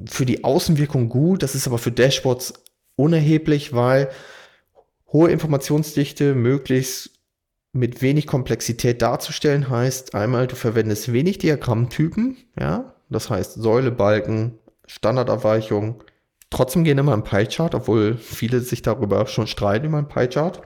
für 0.08 0.26
die 0.26 0.44
Außenwirkung 0.44 1.08
gut, 1.08 1.42
das 1.42 1.54
ist 1.54 1.66
aber 1.66 1.78
für 1.78 1.92
Dashboards 1.92 2.54
unerheblich, 2.96 3.72
weil 3.72 4.10
hohe 5.12 5.30
Informationsdichte 5.30 6.34
möglichst 6.34 7.10
mit 7.72 8.00
wenig 8.02 8.26
Komplexität 8.26 9.02
darzustellen 9.02 9.68
heißt, 9.68 10.14
einmal 10.14 10.46
du 10.46 10.56
verwendest 10.56 11.12
wenig 11.12 11.38
Diagrammtypen, 11.38 12.36
ja, 12.58 12.94
das 13.10 13.28
heißt 13.28 13.54
Säule, 13.54 13.90
Balken, 13.90 14.58
Standardabweichung, 14.86 16.02
trotzdem 16.50 16.84
gehen 16.84 16.98
immer 16.98 17.12
ein 17.12 17.24
Pie-Chart, 17.24 17.74
obwohl 17.74 18.16
viele 18.16 18.60
sich 18.60 18.82
darüber 18.82 19.26
schon 19.26 19.46
streiten 19.46 19.86
über 19.86 19.98
ein 19.98 20.08
Pie-Chart. 20.08 20.62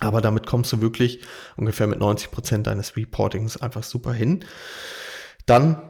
Aber 0.00 0.22
damit 0.22 0.46
kommst 0.46 0.72
du 0.72 0.80
wirklich 0.80 1.20
ungefähr 1.56 1.86
mit 1.86 1.98
90 1.98 2.30
Prozent 2.30 2.66
deines 2.66 2.96
Reportings 2.96 3.58
einfach 3.58 3.82
super 3.82 4.14
hin. 4.14 4.44
Dann 5.44 5.82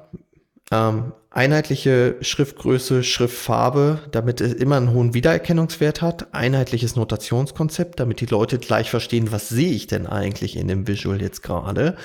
ähm, 0.71 1.13
einheitliche 1.31 2.17
Schriftgröße, 2.21 3.03
Schriftfarbe, 3.03 4.01
damit 4.11 4.41
es 4.41 4.53
immer 4.53 4.77
einen 4.77 4.93
hohen 4.93 5.15
Wiedererkennungswert 5.15 6.03
hat. 6.03 6.35
Einheitliches 6.35 6.97
Notationskonzept, 6.97 8.01
damit 8.01 8.21
die 8.21 8.27
Leute 8.27 8.59
gleich 8.59 8.91
verstehen, 8.91 9.33
was 9.33 9.49
sehe 9.49 9.73
ich 9.73 9.87
denn 9.87 10.07
eigentlich 10.07 10.57
in 10.57 10.69
dem 10.69 10.87
Visual 10.87 11.21
jetzt 11.21 11.43
gerade. 11.43 11.97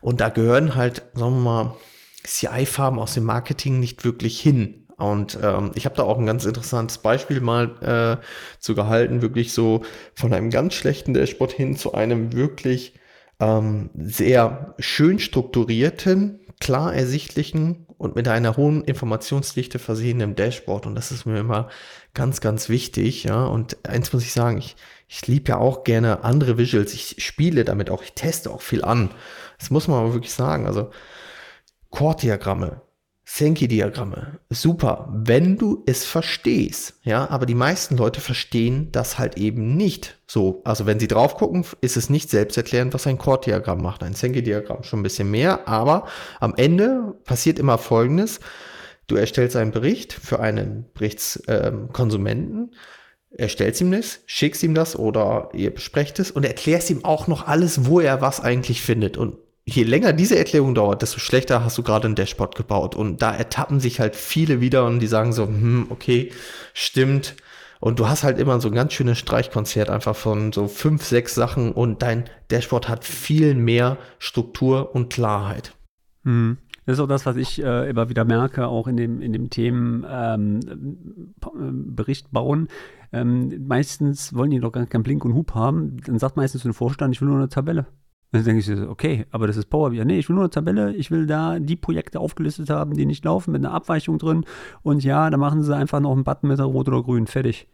Und 0.00 0.20
da 0.20 0.28
gehören 0.28 0.74
halt, 0.74 1.02
sagen 1.14 1.36
wir 1.36 1.40
mal, 1.40 1.76
CI-Farben 2.24 2.98
aus 2.98 3.14
dem 3.14 3.24
Marketing 3.24 3.80
nicht 3.80 4.04
wirklich 4.04 4.40
hin. 4.40 4.86
Und 4.96 5.38
ähm, 5.42 5.72
ich 5.74 5.86
habe 5.86 5.96
da 5.96 6.04
auch 6.04 6.18
ein 6.18 6.26
ganz 6.26 6.44
interessantes 6.44 6.98
Beispiel 6.98 7.40
mal 7.40 8.20
äh, 8.20 8.24
zu 8.60 8.74
gehalten, 8.74 9.22
wirklich 9.22 9.52
so 9.52 9.82
von 10.14 10.32
einem 10.32 10.50
ganz 10.50 10.74
schlechten 10.74 11.14
Dashboard 11.14 11.52
hin 11.52 11.76
zu 11.76 11.94
einem 11.94 12.32
wirklich 12.32 12.94
ähm, 13.40 13.90
sehr 13.94 14.74
schön 14.78 15.18
strukturierten, 15.18 16.40
klar 16.60 16.94
ersichtlichen 16.94 17.83
und 18.04 18.14
mit 18.14 18.28
einer 18.28 18.56
hohen 18.56 18.84
Informationsdichte 18.84 19.78
versehenen 19.78 20.36
Dashboard. 20.36 20.86
Und 20.86 20.94
das 20.94 21.10
ist 21.10 21.24
mir 21.26 21.38
immer 21.38 21.68
ganz, 22.12 22.40
ganz 22.40 22.68
wichtig. 22.68 23.24
Ja, 23.24 23.46
und 23.46 23.78
eins 23.86 24.12
muss 24.12 24.22
ich 24.22 24.32
sagen, 24.32 24.58
ich, 24.58 24.76
ich 25.08 25.26
liebe 25.26 25.48
ja 25.48 25.58
auch 25.58 25.84
gerne 25.84 26.22
andere 26.22 26.58
Visuals. 26.58 26.92
Ich 26.94 27.16
spiele 27.24 27.64
damit 27.64 27.90
auch, 27.90 28.02
ich 28.02 28.12
teste 28.12 28.50
auch 28.50 28.62
viel 28.62 28.84
an. 28.84 29.10
Das 29.58 29.70
muss 29.70 29.88
man 29.88 30.00
aber 30.00 30.12
wirklich 30.12 30.32
sagen. 30.32 30.66
Also 30.66 30.90
Core-Diagramme, 31.90 32.82
Senki-Diagramme, 33.26 34.38
super, 34.50 35.08
wenn 35.10 35.56
du 35.56 35.82
es 35.86 36.04
verstehst, 36.04 37.00
ja, 37.04 37.28
aber 37.30 37.46
die 37.46 37.54
meisten 37.54 37.96
Leute 37.96 38.20
verstehen 38.20 38.92
das 38.92 39.18
halt 39.18 39.38
eben 39.38 39.76
nicht 39.76 40.18
so. 40.26 40.60
Also 40.64 40.84
wenn 40.84 41.00
sie 41.00 41.08
drauf 41.08 41.34
gucken, 41.34 41.64
ist 41.80 41.96
es 41.96 42.10
nicht 42.10 42.28
selbsterklärend, 42.28 42.92
was 42.92 43.06
ein 43.06 43.16
Chord-Diagramm 43.16 43.82
macht. 43.82 44.02
Ein 44.02 44.14
Senki-Diagramm 44.14 44.82
schon 44.82 45.00
ein 45.00 45.04
bisschen 45.04 45.30
mehr, 45.30 45.66
aber 45.66 46.06
am 46.38 46.54
Ende 46.56 47.14
passiert 47.24 47.58
immer 47.58 47.78
Folgendes. 47.78 48.40
Du 49.06 49.16
erstellst 49.16 49.56
einen 49.56 49.70
Bericht 49.70 50.12
für 50.12 50.40
einen 50.40 50.84
Berichtskonsumenten, 50.92 52.58
ähm, 52.58 52.70
erstellst 53.30 53.80
ihm 53.80 53.90
das, 53.90 54.20
schickst 54.26 54.62
ihm 54.62 54.74
das 54.74 54.96
oder 54.96 55.48
ihr 55.54 55.72
besprecht 55.72 56.18
es 56.18 56.30
und 56.30 56.44
erklärst 56.44 56.90
ihm 56.90 57.04
auch 57.04 57.26
noch 57.26 57.46
alles, 57.46 57.86
wo 57.86 58.00
er 58.00 58.20
was 58.20 58.40
eigentlich 58.40 58.82
findet. 58.82 59.16
Und 59.16 59.36
je 59.66 59.82
länger 59.82 60.12
diese 60.12 60.36
Erklärung 60.38 60.74
dauert, 60.74 61.02
desto 61.02 61.18
schlechter 61.18 61.64
hast 61.64 61.78
du 61.78 61.82
gerade 61.82 62.08
ein 62.08 62.14
Dashboard 62.14 62.54
gebaut. 62.54 62.94
Und 62.94 63.22
da 63.22 63.34
ertappen 63.34 63.80
sich 63.80 64.00
halt 64.00 64.16
viele 64.16 64.60
wieder 64.60 64.86
und 64.86 65.00
die 65.00 65.06
sagen 65.06 65.32
so, 65.32 65.46
hm, 65.46 65.86
okay, 65.90 66.30
stimmt. 66.72 67.36
Und 67.80 67.98
du 67.98 68.08
hast 68.08 68.24
halt 68.24 68.38
immer 68.38 68.60
so 68.60 68.68
ein 68.68 68.74
ganz 68.74 68.92
schönes 68.92 69.18
Streichkonzert 69.18 69.90
einfach 69.90 70.16
von 70.16 70.52
so 70.52 70.68
fünf, 70.68 71.04
sechs 71.04 71.34
Sachen 71.34 71.72
und 71.72 72.02
dein 72.02 72.24
Dashboard 72.50 72.88
hat 72.88 73.04
viel 73.04 73.54
mehr 73.54 73.98
Struktur 74.18 74.94
und 74.94 75.12
Klarheit. 75.12 75.74
Hm. 76.24 76.58
Das 76.86 76.98
ist 76.98 77.00
auch 77.00 77.08
das, 77.08 77.24
was 77.24 77.36
ich 77.36 77.62
äh, 77.62 77.88
immer 77.88 78.10
wieder 78.10 78.24
merke, 78.26 78.66
auch 78.66 78.86
in 78.88 78.98
dem, 78.98 79.22
in 79.22 79.32
dem 79.32 79.48
Themen 79.48 80.04
ähm, 80.06 81.34
Bericht 81.94 82.30
bauen. 82.30 82.68
Ähm, 83.10 83.66
meistens 83.66 84.34
wollen 84.34 84.50
die 84.50 84.60
doch 84.60 84.72
gar 84.72 84.84
keinen 84.84 85.02
Blink 85.02 85.24
und 85.24 85.34
Hub 85.34 85.54
haben. 85.54 85.96
Dann 86.04 86.18
sagt 86.18 86.36
meistens 86.36 86.62
so 86.62 86.68
ein 86.68 86.74
Vorstand, 86.74 87.14
ich 87.14 87.22
will 87.22 87.28
nur 87.28 87.38
eine 87.38 87.48
Tabelle. 87.48 87.86
Dann 88.34 88.44
denke 88.44 88.60
ich 88.60 88.66
so, 88.66 88.88
okay, 88.88 89.26
aber 89.30 89.46
das 89.46 89.56
ist 89.56 89.66
Power 89.66 89.90
BI. 89.90 90.04
Nee, 90.04 90.18
ich 90.18 90.28
will 90.28 90.34
nur 90.34 90.44
eine 90.44 90.50
Tabelle, 90.50 90.94
ich 90.94 91.10
will 91.10 91.26
da 91.26 91.58
die 91.58 91.76
Projekte 91.76 92.20
aufgelistet 92.20 92.70
haben, 92.70 92.94
die 92.94 93.06
nicht 93.06 93.24
laufen, 93.24 93.52
mit 93.52 93.64
einer 93.64 93.74
Abweichung 93.74 94.18
drin. 94.18 94.44
Und 94.82 95.04
ja, 95.04 95.30
da 95.30 95.36
machen 95.36 95.62
sie 95.62 95.74
einfach 95.74 96.00
noch 96.00 96.12
einen 96.12 96.24
Button 96.24 96.48
mit 96.48 96.60
Rot 96.60 96.88
oder 96.88 97.02
Grün, 97.02 97.26
fertig. 97.26 97.68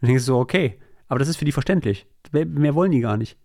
Dann 0.00 0.08
denkst 0.08 0.24
du 0.24 0.32
so, 0.32 0.38
okay, 0.38 0.78
aber 1.08 1.18
das 1.18 1.28
ist 1.28 1.36
für 1.36 1.44
die 1.44 1.52
verständlich. 1.52 2.06
Mehr 2.32 2.74
wollen 2.74 2.92
die 2.92 3.00
gar 3.00 3.16
nicht. 3.16 3.38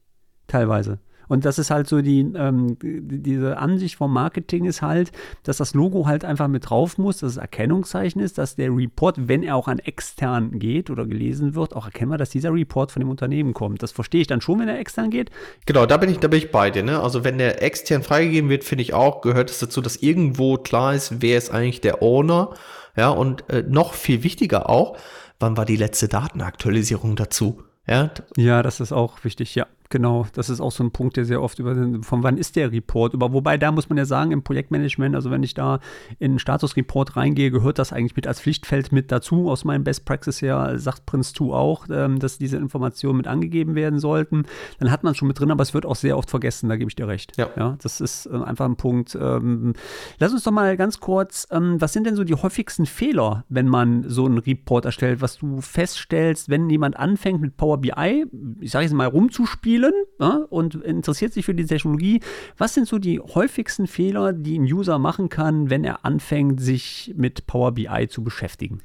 Teilweise. 0.47 0.99
Und 1.31 1.45
das 1.45 1.57
ist 1.57 1.71
halt 1.71 1.87
so 1.87 2.01
die, 2.01 2.19
ähm, 2.35 2.75
diese 2.81 3.57
Ansicht 3.57 3.95
vom 3.95 4.11
Marketing 4.11 4.65
ist 4.65 4.81
halt, 4.81 5.13
dass 5.43 5.55
das 5.55 5.73
Logo 5.73 6.05
halt 6.05 6.25
einfach 6.25 6.49
mit 6.49 6.69
drauf 6.69 6.97
muss, 6.97 7.19
dass 7.19 7.31
es 7.31 7.37
Erkennungszeichen 7.37 8.21
ist, 8.21 8.37
dass 8.37 8.57
der 8.57 8.69
Report, 8.69 9.29
wenn 9.29 9.41
er 9.41 9.55
auch 9.55 9.69
an 9.69 9.79
extern 9.79 10.59
geht 10.59 10.89
oder 10.89 11.05
gelesen 11.05 11.55
wird, 11.55 11.73
auch 11.73 11.85
erkennbar, 11.85 12.17
dass 12.17 12.31
dieser 12.31 12.53
Report 12.53 12.91
von 12.91 12.99
dem 12.99 13.09
Unternehmen 13.09 13.53
kommt. 13.53 13.81
Das 13.81 13.93
verstehe 13.93 14.19
ich 14.19 14.27
dann 14.27 14.41
schon, 14.41 14.59
wenn 14.59 14.67
er 14.67 14.77
extern 14.77 15.09
geht. 15.09 15.31
Genau, 15.65 15.85
da 15.85 15.95
bin 15.95 16.09
ich, 16.09 16.19
da 16.19 16.27
bin 16.27 16.37
ich 16.37 16.51
bei 16.51 16.69
dir. 16.69 16.83
Ne? 16.83 16.99
Also 16.99 17.23
wenn 17.23 17.37
der 17.37 17.63
extern 17.63 18.03
freigegeben 18.03 18.49
wird, 18.49 18.65
finde 18.65 18.81
ich 18.81 18.93
auch, 18.93 19.21
gehört 19.21 19.49
es 19.49 19.59
dazu, 19.59 19.79
dass 19.79 19.95
irgendwo 19.95 20.57
klar 20.57 20.95
ist, 20.95 21.21
wer 21.21 21.37
ist 21.37 21.49
eigentlich 21.49 21.79
der 21.79 22.03
Owner. 22.03 22.55
Ja, 22.97 23.07
und 23.07 23.49
äh, 23.49 23.63
noch 23.65 23.93
viel 23.93 24.23
wichtiger 24.23 24.69
auch, 24.69 24.97
wann 25.39 25.55
war 25.55 25.63
die 25.63 25.77
letzte 25.77 26.09
Datenaktualisierung 26.09 27.15
dazu? 27.15 27.63
Ja, 27.87 28.11
ja 28.35 28.63
das 28.63 28.81
ist 28.81 28.91
auch 28.91 29.23
wichtig, 29.23 29.55
ja. 29.55 29.65
Genau, 29.91 30.25
das 30.33 30.49
ist 30.49 30.61
auch 30.61 30.71
so 30.71 30.85
ein 30.85 30.91
Punkt, 30.91 31.17
der 31.17 31.25
sehr 31.25 31.41
oft 31.41 31.59
über 31.59 31.73
den, 31.73 32.01
von 32.01 32.23
wann 32.23 32.37
ist 32.37 32.55
der 32.55 32.71
Report 32.71 33.13
über, 33.13 33.33
wobei 33.33 33.57
da 33.57 33.73
muss 33.73 33.89
man 33.89 33.97
ja 33.97 34.05
sagen, 34.05 34.31
im 34.31 34.41
Projektmanagement, 34.41 35.15
also 35.15 35.31
wenn 35.31 35.43
ich 35.43 35.53
da 35.53 35.79
in 36.17 36.31
einen 36.31 36.39
Statusreport 36.39 37.17
reingehe, 37.17 37.51
gehört 37.51 37.77
das 37.77 37.91
eigentlich 37.91 38.15
mit 38.15 38.25
als 38.25 38.39
Pflichtfeld 38.39 38.93
mit 38.93 39.11
dazu, 39.11 39.49
aus 39.49 39.65
meinem 39.65 39.83
Best 39.83 40.05
Practice 40.05 40.41
her, 40.41 40.79
sagt 40.79 41.05
Prince 41.05 41.33
2 41.33 41.45
auch, 41.53 41.87
ähm, 41.91 42.19
dass 42.19 42.37
diese 42.37 42.55
Informationen 42.55 43.17
mit 43.17 43.27
angegeben 43.27 43.75
werden 43.75 43.99
sollten. 43.99 44.45
Dann 44.79 44.91
hat 44.91 45.03
man 45.03 45.11
es 45.11 45.17
schon 45.17 45.27
mit 45.27 45.37
drin, 45.37 45.51
aber 45.51 45.61
es 45.61 45.73
wird 45.73 45.85
auch 45.85 45.97
sehr 45.97 46.17
oft 46.17 46.29
vergessen, 46.29 46.69
da 46.69 46.77
gebe 46.77 46.89
ich 46.89 46.95
dir 46.95 47.09
recht. 47.09 47.37
Ja. 47.37 47.49
ja 47.57 47.77
das 47.81 47.99
ist 47.99 48.27
äh, 48.27 48.37
einfach 48.37 48.65
ein 48.65 48.77
Punkt. 48.77 49.17
Ähm, 49.19 49.73
lass 50.19 50.31
uns 50.31 50.45
doch 50.45 50.53
mal 50.53 50.77
ganz 50.77 51.01
kurz, 51.01 51.49
ähm, 51.51 51.81
was 51.81 51.91
sind 51.91 52.07
denn 52.07 52.15
so 52.15 52.23
die 52.23 52.35
häufigsten 52.35 52.85
Fehler, 52.85 53.43
wenn 53.49 53.67
man 53.67 54.05
so 54.07 54.25
einen 54.25 54.37
Report 54.37 54.85
erstellt, 54.85 55.19
was 55.19 55.37
du 55.37 55.59
feststellst, 55.59 56.47
wenn 56.47 56.69
jemand 56.69 56.95
anfängt 56.95 57.41
mit 57.41 57.57
Power 57.57 57.77
BI, 57.77 58.25
ich 58.61 58.71
sage 58.71 58.85
jetzt 58.85 58.93
mal 58.93 59.07
rumzuspielen, 59.07 59.80
spielen 59.81 60.05
ja, 60.19 60.45
und 60.49 60.75
interessiert 60.75 61.33
sich 61.33 61.45
für 61.45 61.55
die 61.55 61.65
Technologie. 61.65 62.21
Was 62.57 62.73
sind 62.73 62.87
so 62.87 62.99
die 62.99 63.19
häufigsten 63.19 63.87
Fehler, 63.87 64.33
die 64.33 64.57
ein 64.59 64.63
User 64.63 64.99
machen 64.99 65.29
kann, 65.29 65.69
wenn 65.69 65.83
er 65.83 66.05
anfängt, 66.05 66.61
sich 66.61 67.13
mit 67.15 67.47
Power 67.47 67.73
BI 67.73 68.07
zu 68.09 68.23
beschäftigen? 68.23 68.81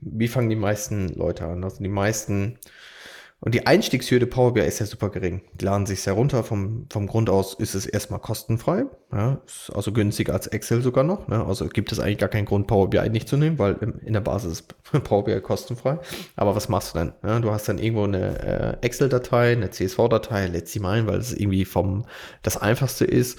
Wie 0.00 0.28
fangen 0.28 0.50
die 0.50 0.56
meisten 0.56 1.08
Leute 1.08 1.46
an? 1.46 1.64
Also 1.64 1.82
die 1.82 1.88
meisten 1.88 2.58
und 3.40 3.54
die 3.54 3.66
Einstiegshürde 3.66 4.26
Power 4.26 4.54
BI 4.54 4.62
ist 4.62 4.78
ja 4.78 4.86
super 4.86 5.10
gering. 5.10 5.42
Die 5.60 5.64
laden 5.66 5.84
sich 5.84 6.00
sehr 6.00 6.14
runter. 6.14 6.42
Vom, 6.42 6.86
vom 6.90 7.06
Grund 7.06 7.28
aus 7.28 7.52
ist 7.52 7.74
es 7.74 7.84
erstmal 7.84 8.18
kostenfrei. 8.18 8.86
Ja, 9.12 9.42
ist 9.46 9.70
also 9.74 9.92
günstiger 9.92 10.32
als 10.32 10.46
Excel 10.46 10.80
sogar 10.80 11.04
noch. 11.04 11.28
Ne? 11.28 11.44
Also 11.44 11.68
gibt 11.68 11.92
es 11.92 12.00
eigentlich 12.00 12.18
gar 12.18 12.30
keinen 12.30 12.46
Grund, 12.46 12.66
Power 12.66 12.88
BI 12.88 13.08
nicht 13.10 13.28
zu 13.28 13.36
nehmen, 13.36 13.58
weil 13.58 13.76
in 14.04 14.14
der 14.14 14.20
Basis 14.20 14.52
ist 14.60 14.74
Power 15.04 15.24
BI 15.24 15.38
kostenfrei. 15.42 15.98
Aber 16.34 16.56
was 16.56 16.70
machst 16.70 16.94
du 16.94 16.98
dann? 16.98 17.12
Ja, 17.22 17.38
du 17.38 17.50
hast 17.50 17.68
dann 17.68 17.78
irgendwo 17.78 18.04
eine 18.04 18.78
äh, 18.80 18.86
Excel-Datei, 18.86 19.52
eine 19.52 19.70
CSV-Datei, 19.70 20.46
lädst 20.46 20.72
sie 20.72 20.80
mal 20.80 21.06
weil 21.06 21.18
es 21.18 21.34
irgendwie 21.34 21.66
vom 21.66 22.06
das 22.42 22.56
einfachste 22.56 23.04
ist. 23.04 23.38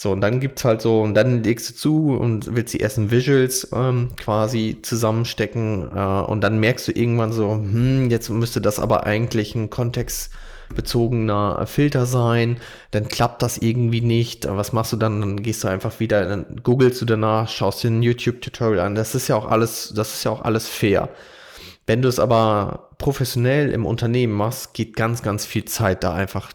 So, 0.00 0.12
und 0.12 0.20
dann 0.20 0.38
gibt's 0.38 0.64
halt 0.64 0.80
so, 0.80 1.02
und 1.02 1.14
dann 1.14 1.42
legst 1.42 1.70
du 1.70 1.74
zu 1.74 2.16
und 2.16 2.54
willst 2.54 2.72
die 2.72 2.78
ersten 2.78 3.10
Visuals 3.10 3.66
ähm, 3.72 4.10
quasi 4.16 4.78
zusammenstecken 4.80 5.90
äh, 5.92 6.20
und 6.20 6.40
dann 6.40 6.60
merkst 6.60 6.86
du 6.86 6.92
irgendwann 6.92 7.32
so, 7.32 7.50
hm, 7.54 8.08
jetzt 8.08 8.28
müsste 8.28 8.60
das 8.60 8.78
aber 8.78 9.06
eigentlich 9.06 9.56
ein 9.56 9.70
kontextbezogener 9.70 11.66
Filter 11.66 12.06
sein, 12.06 12.58
dann 12.92 13.08
klappt 13.08 13.42
das 13.42 13.58
irgendwie 13.58 14.00
nicht. 14.00 14.46
Was 14.48 14.72
machst 14.72 14.92
du 14.92 14.96
dann? 14.98 15.20
Dann 15.20 15.42
gehst 15.42 15.64
du 15.64 15.68
einfach 15.68 15.98
wieder, 15.98 16.24
dann 16.28 16.60
googelst 16.62 17.02
du 17.02 17.04
danach, 17.04 17.48
schaust 17.48 17.82
dir 17.82 17.90
ein 17.90 18.04
YouTube-Tutorial 18.04 18.86
an. 18.86 18.94
Das 18.94 19.16
ist 19.16 19.26
ja 19.26 19.34
auch 19.34 19.50
alles, 19.50 19.92
das 19.96 20.14
ist 20.14 20.22
ja 20.22 20.30
auch 20.30 20.42
alles 20.42 20.68
fair. 20.68 21.08
Wenn 21.86 22.02
du 22.02 22.08
es 22.08 22.20
aber 22.20 22.90
professionell 22.98 23.72
im 23.72 23.84
Unternehmen 23.84 24.34
machst, 24.34 24.74
geht 24.74 24.94
ganz, 24.94 25.22
ganz 25.22 25.44
viel 25.44 25.64
Zeit 25.64 26.04
da 26.04 26.14
einfach 26.14 26.52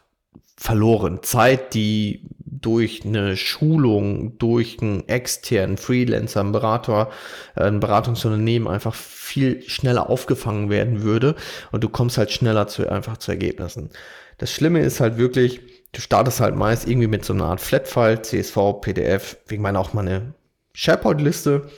verloren. 0.56 1.20
Zeit, 1.24 1.74
die 1.74 2.22
durch 2.64 3.06
eine 3.06 3.38
Schulung, 3.38 4.38
durch 4.40 4.78
einen 4.82 5.08
externen 5.08 5.78
Freelancer, 5.78 6.40
einen 6.40 6.52
Berater, 6.52 7.10
äh, 7.56 7.64
ein 7.64 7.80
Beratungsunternehmen 7.80 8.68
einfach 8.68 8.96
viel 8.96 9.62
schneller 9.64 10.10
aufgefangen 10.10 10.70
werden 10.70 11.04
würde 11.04 11.36
und 11.72 11.84
du 11.84 11.90
kommst 11.90 12.18
halt 12.18 12.32
schneller 12.32 12.68
zu, 12.68 12.90
einfach 12.90 13.18
zu 13.18 13.32
Ergebnissen. 13.32 13.92
Das 14.38 14.52
Schlimme 14.52 14.80
ist 14.80 15.00
halt 15.00 15.18
wirklich, 15.18 15.62
du 15.92 16.02
startest 16.02 16.40
halt 16.40 16.56
meist 16.56 16.88
irgendwie 16.88 17.08
mit 17.08 17.24
so 17.26 17.34
einer 17.34 17.46
Art 17.46 17.62
Flat-File, 17.62 18.22
CSV, 18.22 18.82
PDF, 18.82 19.38
wegen 19.48 19.62
meiner 19.62 19.80
auch 19.80 19.94
mal 19.94 20.02
eine 20.02 20.34
SharePoint-Liste, 20.74 21.70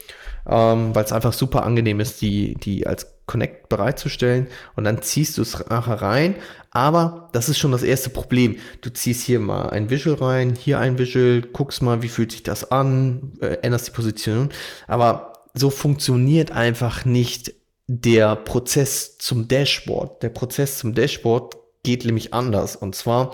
ähm, 0.47 0.95
weil 0.95 1.03
es 1.03 1.11
einfach 1.11 1.33
super 1.33 1.63
angenehm 1.63 1.99
ist, 1.99 2.21
die, 2.21 2.55
die 2.55 2.87
als 2.87 3.14
Connect 3.25 3.69
bereitzustellen 3.69 4.47
und 4.75 4.83
dann 4.83 5.01
ziehst 5.01 5.37
du 5.37 5.41
es 5.41 5.57
nachher 5.69 6.01
rein. 6.01 6.35
Aber 6.71 7.29
das 7.31 7.49
ist 7.49 7.57
schon 7.57 7.71
das 7.71 7.83
erste 7.83 8.09
Problem. 8.09 8.57
Du 8.81 8.91
ziehst 8.91 9.23
hier 9.23 9.39
mal 9.39 9.69
ein 9.69 9.89
Visual 9.89 10.17
rein, 10.17 10.55
hier 10.55 10.79
ein 10.79 10.97
Visual, 10.97 11.41
guckst 11.41 11.81
mal, 11.81 12.01
wie 12.01 12.09
fühlt 12.09 12.31
sich 12.31 12.43
das 12.43 12.71
an, 12.71 13.33
äh, 13.41 13.57
änderst 13.61 13.87
die 13.87 13.91
Position. 13.91 14.49
Aber 14.87 15.33
so 15.53 15.69
funktioniert 15.69 16.51
einfach 16.51 17.05
nicht 17.05 17.53
der 17.87 18.35
Prozess 18.35 19.17
zum 19.17 19.47
Dashboard. 19.47 20.21
Der 20.21 20.29
Prozess 20.29 20.77
zum 20.77 20.93
Dashboard 20.93 21.55
geht 21.83 22.03
nämlich 22.03 22.33
anders. 22.33 22.75
Und 22.75 22.95
zwar 22.95 23.33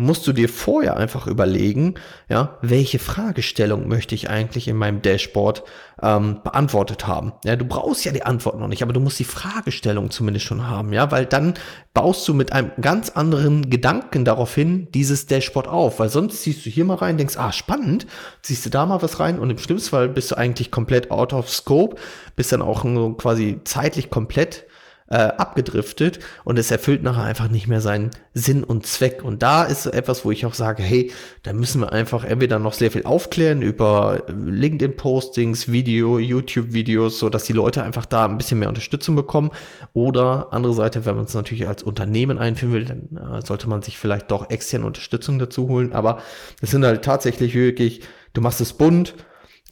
musst 0.00 0.26
du 0.26 0.32
dir 0.32 0.48
vorher 0.48 0.96
einfach 0.96 1.26
überlegen, 1.26 1.94
ja, 2.28 2.58
welche 2.62 2.98
Fragestellung 2.98 3.86
möchte 3.86 4.14
ich 4.14 4.30
eigentlich 4.30 4.66
in 4.66 4.76
meinem 4.76 5.02
Dashboard 5.02 5.62
ähm, 6.02 6.40
beantwortet 6.42 7.06
haben. 7.06 7.34
Ja, 7.44 7.54
du 7.54 7.66
brauchst 7.66 8.06
ja 8.06 8.12
die 8.12 8.22
Antwort 8.22 8.58
noch 8.58 8.68
nicht, 8.68 8.82
aber 8.82 8.94
du 8.94 9.00
musst 9.00 9.18
die 9.18 9.24
Fragestellung 9.24 10.10
zumindest 10.10 10.46
schon 10.46 10.66
haben, 10.66 10.94
ja, 10.94 11.10
weil 11.10 11.26
dann 11.26 11.52
baust 11.92 12.26
du 12.26 12.32
mit 12.32 12.52
einem 12.52 12.72
ganz 12.80 13.10
anderen 13.10 13.68
Gedanken 13.68 14.24
darauf 14.24 14.54
hin 14.54 14.88
dieses 14.94 15.26
Dashboard 15.26 15.68
auf, 15.68 16.00
weil 16.00 16.08
sonst 16.08 16.42
ziehst 16.42 16.64
du 16.64 16.70
hier 16.70 16.86
mal 16.86 16.94
rein, 16.94 17.18
denkst, 17.18 17.36
ah, 17.36 17.52
spannend, 17.52 18.06
ziehst 18.40 18.64
du 18.64 18.70
da 18.70 18.86
mal 18.86 19.02
was 19.02 19.20
rein 19.20 19.38
und 19.38 19.50
im 19.50 19.58
schlimmsten 19.58 19.90
Fall 19.90 20.08
bist 20.08 20.30
du 20.30 20.36
eigentlich 20.36 20.70
komplett 20.70 21.10
out 21.10 21.34
of 21.34 21.50
scope, 21.50 21.96
bist 22.36 22.52
dann 22.52 22.62
auch 22.62 22.84
quasi 23.18 23.60
zeitlich 23.64 24.08
komplett 24.08 24.64
äh, 25.10 25.16
abgedriftet 25.16 26.20
und 26.44 26.56
es 26.56 26.70
erfüllt 26.70 27.02
nachher 27.02 27.24
einfach 27.24 27.48
nicht 27.48 27.66
mehr 27.66 27.80
seinen 27.80 28.10
Sinn 28.32 28.62
und 28.62 28.86
Zweck. 28.86 29.24
Und 29.24 29.42
da 29.42 29.64
ist 29.64 29.86
etwas, 29.86 30.24
wo 30.24 30.30
ich 30.30 30.46
auch 30.46 30.54
sage, 30.54 30.84
hey, 30.84 31.10
da 31.42 31.52
müssen 31.52 31.80
wir 31.80 31.92
einfach 31.92 32.22
entweder 32.22 32.60
noch 32.60 32.74
sehr 32.74 32.92
viel 32.92 33.02
aufklären 33.02 33.60
über 33.60 34.22
LinkedIn-Postings, 34.28 35.70
Video, 35.72 36.20
YouTube-Videos, 36.20 37.18
so 37.18 37.28
dass 37.28 37.42
die 37.42 37.52
Leute 37.52 37.82
einfach 37.82 38.06
da 38.06 38.24
ein 38.24 38.38
bisschen 38.38 38.60
mehr 38.60 38.68
Unterstützung 38.68 39.16
bekommen. 39.16 39.50
Oder 39.94 40.52
andere 40.52 40.74
Seite, 40.74 41.04
wenn 41.04 41.16
man 41.16 41.24
es 41.24 41.34
natürlich 41.34 41.66
als 41.66 41.82
Unternehmen 41.82 42.38
einführen 42.38 42.72
will, 42.72 42.84
dann 42.84 43.16
äh, 43.16 43.44
sollte 43.44 43.68
man 43.68 43.82
sich 43.82 43.98
vielleicht 43.98 44.30
doch 44.30 44.48
externe 44.48 44.86
Unterstützung 44.86 45.40
dazu 45.40 45.68
holen. 45.68 45.92
Aber 45.92 46.22
es 46.62 46.70
sind 46.70 46.84
halt 46.84 47.04
tatsächlich 47.04 47.54
wirklich, 47.54 48.02
du 48.32 48.40
machst 48.40 48.60
es 48.60 48.74
bunt, 48.74 49.14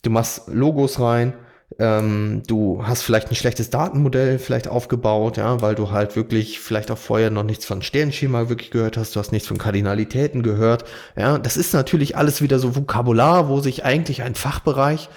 du 0.02 0.10
machst 0.10 0.48
Logos 0.48 0.98
rein, 0.98 1.34
ähm, 1.78 2.42
du 2.46 2.84
hast 2.84 3.02
vielleicht 3.02 3.30
ein 3.30 3.36
schlechtes 3.36 3.70
Datenmodell 3.70 4.38
vielleicht 4.38 4.68
aufgebaut, 4.68 5.36
ja, 5.36 5.60
weil 5.60 5.74
du 5.74 5.90
halt 5.90 6.16
wirklich 6.16 6.60
vielleicht 6.60 6.90
auch 6.90 6.98
vorher 6.98 7.30
noch 7.30 7.44
nichts 7.44 7.66
von 7.66 7.82
Sternschema 7.82 8.48
wirklich 8.48 8.70
gehört 8.70 8.96
hast, 8.96 9.14
du 9.14 9.20
hast 9.20 9.32
nichts 9.32 9.48
von 9.48 9.58
Kardinalitäten 9.58 10.42
gehört, 10.42 10.84
ja, 11.16 11.38
das 11.38 11.56
ist 11.56 11.74
natürlich 11.74 12.16
alles 12.16 12.42
wieder 12.42 12.58
so 12.58 12.74
Vokabular, 12.74 13.48
wo 13.48 13.60
sich 13.60 13.84
eigentlich 13.84 14.22
ein 14.22 14.34
Fachbereich 14.34 15.08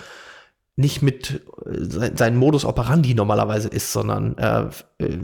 nicht 0.77 1.01
mit 1.01 1.41
äh, 1.65 2.15
seinem 2.15 2.37
Modus 2.37 2.65
operandi 2.65 3.13
normalerweise 3.13 3.67
ist, 3.67 3.91
sondern 3.91 4.37
äh, 4.37 4.65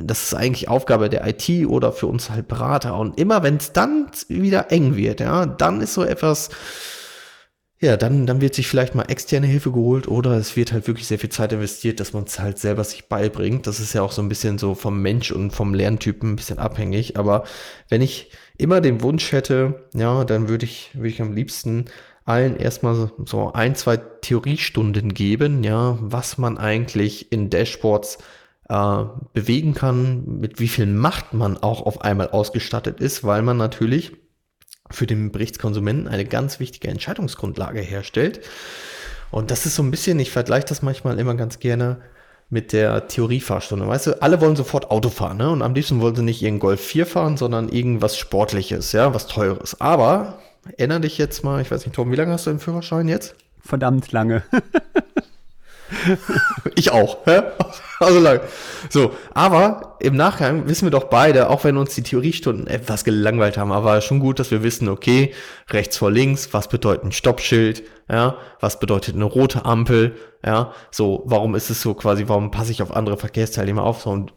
das 0.03 0.23
ist 0.23 0.33
eigentlich 0.33 0.69
Aufgabe 0.69 1.09
der 1.09 1.25
IT 1.27 1.67
oder 1.67 1.91
für 1.91 2.07
uns 2.07 2.29
halt 2.29 2.47
Berater. 2.47 2.97
Und 2.97 3.19
immer 3.19 3.43
wenn 3.43 3.57
es 3.57 3.73
dann 3.73 4.07
wieder 4.27 4.71
eng 4.71 4.95
wird, 4.95 5.19
ja, 5.19 5.45
dann 5.45 5.81
ist 5.81 5.93
so 5.93 6.03
etwas, 6.03 6.49
ja, 7.79 7.95
dann, 7.95 8.25
dann 8.25 8.41
wird 8.41 8.55
sich 8.55 8.67
vielleicht 8.67 8.95
mal 8.95 9.03
externe 9.03 9.45
Hilfe 9.45 9.71
geholt 9.71 10.07
oder 10.07 10.31
es 10.31 10.55
wird 10.55 10.71
halt 10.71 10.87
wirklich 10.87 11.05
sehr 11.05 11.19
viel 11.19 11.29
Zeit 11.29 11.53
investiert, 11.53 11.99
dass 11.99 12.11
man 12.11 12.23
es 12.23 12.39
halt 12.39 12.57
selber 12.57 12.83
sich 12.83 13.07
beibringt. 13.07 13.67
Das 13.67 13.79
ist 13.79 13.93
ja 13.93 14.01
auch 14.01 14.11
so 14.11 14.21
ein 14.23 14.29
bisschen 14.29 14.57
so 14.57 14.73
vom 14.73 14.99
Mensch 15.01 15.31
und 15.31 15.51
vom 15.51 15.75
Lerntypen 15.75 16.31
ein 16.31 16.35
bisschen 16.35 16.57
abhängig. 16.57 17.17
Aber 17.17 17.43
wenn 17.89 18.01
ich 18.01 18.31
immer 18.57 18.81
den 18.81 19.01
Wunsch 19.03 19.31
hätte, 19.31 19.85
ja, 19.93 20.23
dann 20.23 20.49
würde 20.49 20.65
ich, 20.65 20.89
würde 20.95 21.09
ich 21.09 21.21
am 21.21 21.33
liebsten 21.33 21.85
allen 22.25 22.57
erstmal 22.57 23.11
so 23.25 23.53
ein, 23.53 23.75
zwei 23.75 23.97
Theoriestunden 23.97 25.13
geben, 25.13 25.63
ja, 25.63 25.97
was 26.01 26.39
man 26.39 26.57
eigentlich 26.57 27.31
in 27.31 27.51
Dashboards 27.51 28.17
äh, 28.69 29.03
bewegen 29.33 29.75
kann, 29.75 30.39
mit 30.39 30.59
wie 30.59 30.67
viel 30.67 30.87
Macht 30.87 31.33
man 31.33 31.57
auch 31.57 31.83
auf 31.83 32.01
einmal 32.01 32.29
ausgestattet 32.31 32.99
ist, 32.99 33.23
weil 33.23 33.43
man 33.43 33.57
natürlich 33.57 34.13
für 34.89 35.07
den 35.07 35.31
Berichtskonsumenten 35.31 36.07
eine 36.07 36.25
ganz 36.25 36.59
wichtige 36.59 36.87
Entscheidungsgrundlage 36.87 37.81
herstellt. 37.81 38.41
Und 39.31 39.51
das 39.51 39.65
ist 39.65 39.75
so 39.75 39.83
ein 39.83 39.91
bisschen, 39.91 40.19
ich 40.19 40.31
vergleiche 40.31 40.67
das 40.67 40.81
manchmal 40.81 41.19
immer 41.19 41.35
ganz 41.35 41.59
gerne 41.59 41.97
mit 42.49 42.71
der 42.71 43.07
Theoriefahrstunde. 43.07 43.87
Weißt 43.87 44.07
du, 44.07 44.21
alle 44.21 44.39
wollen 44.39 44.55
sofort 44.55 44.89
Auto 44.89 45.09
fahren, 45.09 45.37
ne? 45.37 45.49
Und 45.49 45.61
am 45.61 45.73
liebsten 45.73 45.99
wollen 45.99 46.15
sie 46.15 46.23
nicht 46.23 46.41
ihren 46.41 46.59
Golf 46.59 46.79
4 46.79 47.05
fahren, 47.05 47.35
sondern 47.35 47.67
irgendwas 47.69 48.17
Sportliches, 48.17 48.93
ja, 48.93 49.13
was 49.13 49.27
Teures. 49.27 49.81
Aber 49.81 50.39
erinnere 50.77 51.01
dich 51.01 51.17
jetzt 51.17 51.43
mal, 51.43 51.61
ich 51.61 51.69
weiß 51.69 51.85
nicht, 51.85 51.95
Tom, 51.95 52.11
wie 52.11 52.15
lange 52.15 52.31
hast 52.31 52.45
du 52.45 52.51
den 52.51 52.59
Führerschein 52.59 53.09
jetzt? 53.09 53.35
Verdammt 53.59 54.11
lange. 54.13 54.43
ich 56.75 56.91
auch. 56.91 57.19
Also 57.99 58.19
lang. 58.19 58.41
So, 58.89 59.13
aber 59.33 59.97
im 59.99 60.15
Nachgang 60.15 60.67
wissen 60.67 60.85
wir 60.85 60.91
doch 60.91 61.05
beide, 61.05 61.49
auch 61.49 61.63
wenn 61.63 61.77
uns 61.77 61.95
die 61.95 62.03
Theoriestunden 62.03 62.67
etwas 62.67 63.03
gelangweilt 63.03 63.57
haben, 63.57 63.71
aber 63.71 64.01
schon 64.01 64.19
gut, 64.19 64.39
dass 64.39 64.51
wir 64.51 64.63
wissen, 64.63 64.87
okay, 64.87 65.33
rechts 65.71 65.97
vor 65.97 66.11
links, 66.11 66.49
was 66.53 66.67
bedeutet 66.67 67.05
ein 67.05 67.11
Stoppschild, 67.11 67.83
ja, 68.09 68.37
was 68.59 68.79
bedeutet 68.79 69.15
eine 69.15 69.25
rote 69.25 69.65
Ampel, 69.65 70.15
ja, 70.45 70.73
so, 70.91 71.23
warum 71.25 71.55
ist 71.55 71.69
es 71.69 71.81
so 71.81 71.95
quasi, 71.95 72.25
warum 72.27 72.51
passe 72.51 72.71
ich 72.71 72.81
auf 72.83 72.95
andere 72.95 73.17
Verkehrsteilnehmer 73.17 73.83
auf, 73.83 74.01
so, 74.01 74.11
und 74.11 74.33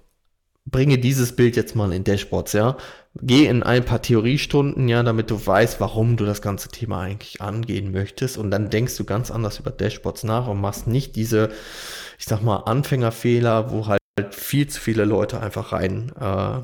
bringe 0.70 0.98
dieses 0.98 1.34
Bild 1.36 1.56
jetzt 1.56 1.74
mal 1.76 1.92
in 1.92 2.04
Dashboards, 2.04 2.52
ja. 2.52 2.76
Geh 3.20 3.46
in 3.46 3.62
ein 3.62 3.84
paar 3.84 4.02
Theoriestunden, 4.02 4.88
ja, 4.88 5.02
damit 5.02 5.30
du 5.30 5.46
weißt, 5.46 5.80
warum 5.80 6.16
du 6.16 6.24
das 6.24 6.42
ganze 6.42 6.68
Thema 6.68 7.00
eigentlich 7.00 7.40
angehen 7.40 7.90
möchtest. 7.90 8.38
Und 8.38 8.50
dann 8.50 8.70
denkst 8.70 8.96
du 8.96 9.04
ganz 9.04 9.30
anders 9.30 9.58
über 9.58 9.70
Dashboards 9.70 10.24
nach 10.24 10.46
und 10.46 10.60
machst 10.60 10.86
nicht 10.86 11.16
diese, 11.16 11.50
ich 12.18 12.26
sag 12.26 12.42
mal, 12.42 12.58
Anfängerfehler, 12.58 13.72
wo 13.72 13.86
halt 13.86 14.00
viel 14.30 14.68
zu 14.68 14.80
viele 14.80 15.04
Leute 15.04 15.40
einfach 15.40 15.72
rein, 15.72 16.12
äh, 16.20 16.58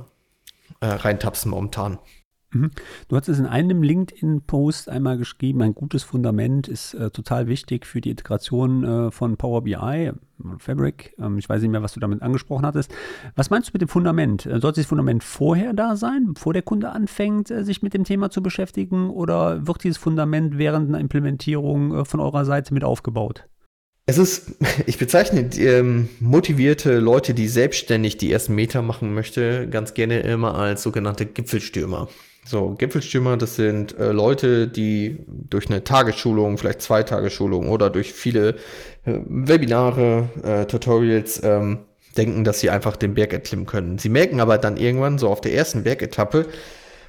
äh, 0.80 0.86
reintapsen 0.86 1.50
momentan. 1.50 1.98
Mhm. 2.56 2.70
Du 3.08 3.16
hast 3.16 3.28
es 3.28 3.38
in 3.38 3.46
einem 3.46 3.82
LinkedIn-Post 3.82 4.88
einmal 4.88 5.18
geschrieben, 5.18 5.62
ein 5.62 5.74
gutes 5.74 6.02
Fundament 6.02 6.68
ist 6.68 6.94
äh, 6.94 7.10
total 7.10 7.46
wichtig 7.46 7.86
für 7.86 8.00
die 8.00 8.10
Integration 8.10 8.84
äh, 8.84 9.10
von 9.10 9.36
Power 9.36 9.62
BI, 9.62 10.12
Fabric. 10.58 11.14
Ähm, 11.18 11.38
ich 11.38 11.48
weiß 11.48 11.62
nicht 11.62 11.70
mehr, 11.70 11.82
was 11.82 11.92
du 11.92 12.00
damit 12.00 12.22
angesprochen 12.22 12.66
hattest. 12.66 12.92
Was 13.34 13.50
meinst 13.50 13.68
du 13.68 13.72
mit 13.74 13.82
dem 13.82 13.88
Fundament? 13.88 14.46
Äh, 14.46 14.60
sollte 14.60 14.80
das 14.80 14.86
Fundament 14.86 15.24
vorher 15.24 15.72
da 15.72 15.96
sein, 15.96 16.34
bevor 16.34 16.52
der 16.52 16.62
Kunde 16.62 16.90
anfängt, 16.90 17.50
äh, 17.50 17.64
sich 17.64 17.82
mit 17.82 17.94
dem 17.94 18.04
Thema 18.04 18.30
zu 18.30 18.42
beschäftigen? 18.42 19.10
Oder 19.10 19.66
wird 19.66 19.84
dieses 19.84 19.98
Fundament 19.98 20.58
während 20.58 20.88
einer 20.88 21.00
Implementierung 21.00 21.94
äh, 21.94 22.04
von 22.04 22.20
eurer 22.20 22.44
Seite 22.44 22.74
mit 22.74 22.84
aufgebaut? 22.84 23.46
Es 24.06 24.18
ist, 24.18 24.52
ich 24.86 24.98
bezeichne 24.98 25.50
ähm, 25.58 26.08
motivierte 26.20 26.98
Leute, 26.98 27.34
die 27.34 27.48
selbstständig 27.48 28.16
die 28.16 28.30
ersten 28.30 28.54
Meter 28.54 28.82
machen 28.82 29.14
möchte, 29.14 29.68
ganz 29.68 29.94
gerne 29.94 30.20
immer 30.20 30.54
als 30.54 30.82
sogenannte 30.82 31.26
Gipfelstürmer. 31.26 32.08
So, 32.48 32.76
Gipfelstürmer, 32.78 33.36
das 33.36 33.56
sind 33.56 33.98
äh, 33.98 34.12
Leute, 34.12 34.68
die 34.68 35.18
durch 35.26 35.68
eine 35.68 35.82
Tagesschulung, 35.82 36.58
vielleicht 36.58 36.80
zwei 36.80 37.02
Tagesschulung 37.02 37.68
oder 37.68 37.90
durch 37.90 38.12
viele 38.12 38.50
äh, 39.04 39.18
Webinare, 39.26 40.28
äh, 40.44 40.64
Tutorials 40.66 41.42
ähm, 41.42 41.80
denken, 42.16 42.44
dass 42.44 42.60
sie 42.60 42.70
einfach 42.70 42.96
den 42.96 43.14
Berg 43.14 43.32
erklimmen 43.32 43.66
können. 43.66 43.98
Sie 43.98 44.08
merken 44.08 44.38
aber 44.38 44.58
dann 44.58 44.76
irgendwann 44.76 45.18
so 45.18 45.28
auf 45.28 45.40
der 45.40 45.54
ersten 45.54 45.82
Bergetappe, 45.82 46.46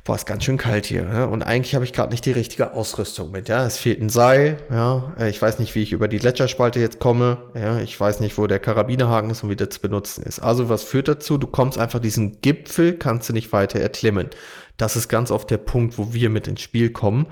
boah, 0.08 0.16
ist 0.16 0.26
ganz 0.26 0.46
schön 0.46 0.58
kalt 0.58 0.86
hier. 0.86 1.04
Ja? 1.04 1.26
Und 1.26 1.44
eigentlich 1.44 1.76
habe 1.76 1.84
ich 1.84 1.92
gerade 1.92 2.12
nicht 2.12 2.26
die 2.26 2.32
richtige 2.32 2.74
Ausrüstung 2.74 3.30
mit. 3.30 3.50
Ja, 3.50 3.66
es 3.66 3.78
fehlt 3.78 4.02
ein 4.02 4.10
Seil. 4.10 4.58
Ja, 4.72 5.14
äh, 5.20 5.30
ich 5.30 5.42
weiß 5.42 5.60
nicht, 5.60 5.76
wie 5.76 5.84
ich 5.84 5.92
über 5.92 6.08
die 6.08 6.18
Gletscherspalte 6.18 6.80
jetzt 6.80 7.00
komme. 7.00 7.38
Ja, 7.54 7.80
ich 7.80 8.00
weiß 8.00 8.22
nicht, 8.22 8.38
wo 8.38 8.48
der 8.48 8.60
Karabinerhaken 8.60 9.30
ist 9.30 9.44
und 9.44 9.50
wie 9.50 9.58
der 9.58 9.70
zu 9.70 9.82
benutzen 9.82 10.24
ist. 10.24 10.40
Also 10.40 10.70
was 10.70 10.84
führt 10.84 11.10
dazu? 11.10 11.38
Du 11.38 11.46
kommst 11.46 11.78
einfach 11.78 12.00
diesen 12.00 12.40
Gipfel, 12.40 12.94
kannst 12.94 13.28
du 13.28 13.34
nicht 13.34 13.52
weiter 13.52 13.82
erklimmen. 13.82 14.30
Das 14.78 14.96
ist 14.96 15.10
ganz 15.10 15.30
oft 15.30 15.52
der 15.52 15.58
Punkt, 15.58 15.98
wo 15.98 16.14
wir 16.14 16.30
mit 16.30 16.48
ins 16.48 16.62
Spiel 16.62 16.90
kommen. 16.90 17.28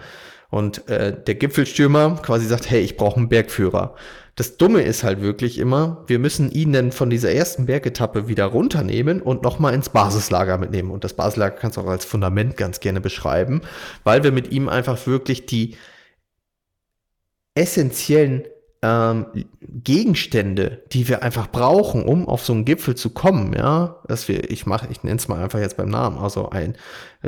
Und 0.55 0.87
äh, 0.87 1.13
der 1.21 1.35
Gipfelstürmer 1.35 2.17
quasi 2.21 2.45
sagt, 2.45 2.69
hey, 2.69 2.79
ich 2.79 2.95
brauche 2.95 3.17
einen 3.17 3.27
Bergführer. 3.27 3.93
Das 4.35 4.55
Dumme 4.55 4.83
ist 4.83 5.03
halt 5.03 5.19
wirklich 5.19 5.57
immer, 5.57 6.05
wir 6.07 6.17
müssen 6.17 6.49
ihn 6.49 6.71
dann 6.71 6.93
von 6.93 7.09
dieser 7.09 7.29
ersten 7.29 7.65
Bergetappe 7.65 8.29
wieder 8.29 8.45
runternehmen 8.45 9.21
und 9.21 9.43
nochmal 9.43 9.73
ins 9.73 9.89
Basislager 9.89 10.57
mitnehmen. 10.57 10.91
Und 10.91 11.03
das 11.03 11.13
Basislager 11.13 11.57
kannst 11.57 11.75
du 11.75 11.81
auch 11.81 11.87
als 11.87 12.05
Fundament 12.05 12.55
ganz 12.55 12.79
gerne 12.79 13.01
beschreiben, 13.01 13.63
weil 14.05 14.23
wir 14.23 14.31
mit 14.31 14.53
ihm 14.53 14.69
einfach 14.69 15.05
wirklich 15.07 15.45
die 15.45 15.75
essentiellen 17.53 18.45
ähm, 18.81 19.25
Gegenstände, 19.59 20.83
die 20.93 21.09
wir 21.09 21.21
einfach 21.21 21.51
brauchen, 21.51 22.03
um 22.03 22.29
auf 22.29 22.45
so 22.45 22.53
einen 22.53 22.63
Gipfel 22.63 22.95
zu 22.95 23.09
kommen, 23.09 23.51
ja, 23.53 24.01
dass 24.07 24.29
wir, 24.29 24.49
ich 24.49 24.65
mache, 24.65 24.87
ich 24.89 25.03
nenne 25.03 25.17
es 25.17 25.27
mal 25.27 25.43
einfach 25.43 25.59
jetzt 25.59 25.75
beim 25.75 25.89
Namen, 25.89 26.17
also 26.17 26.49
ein 26.49 26.77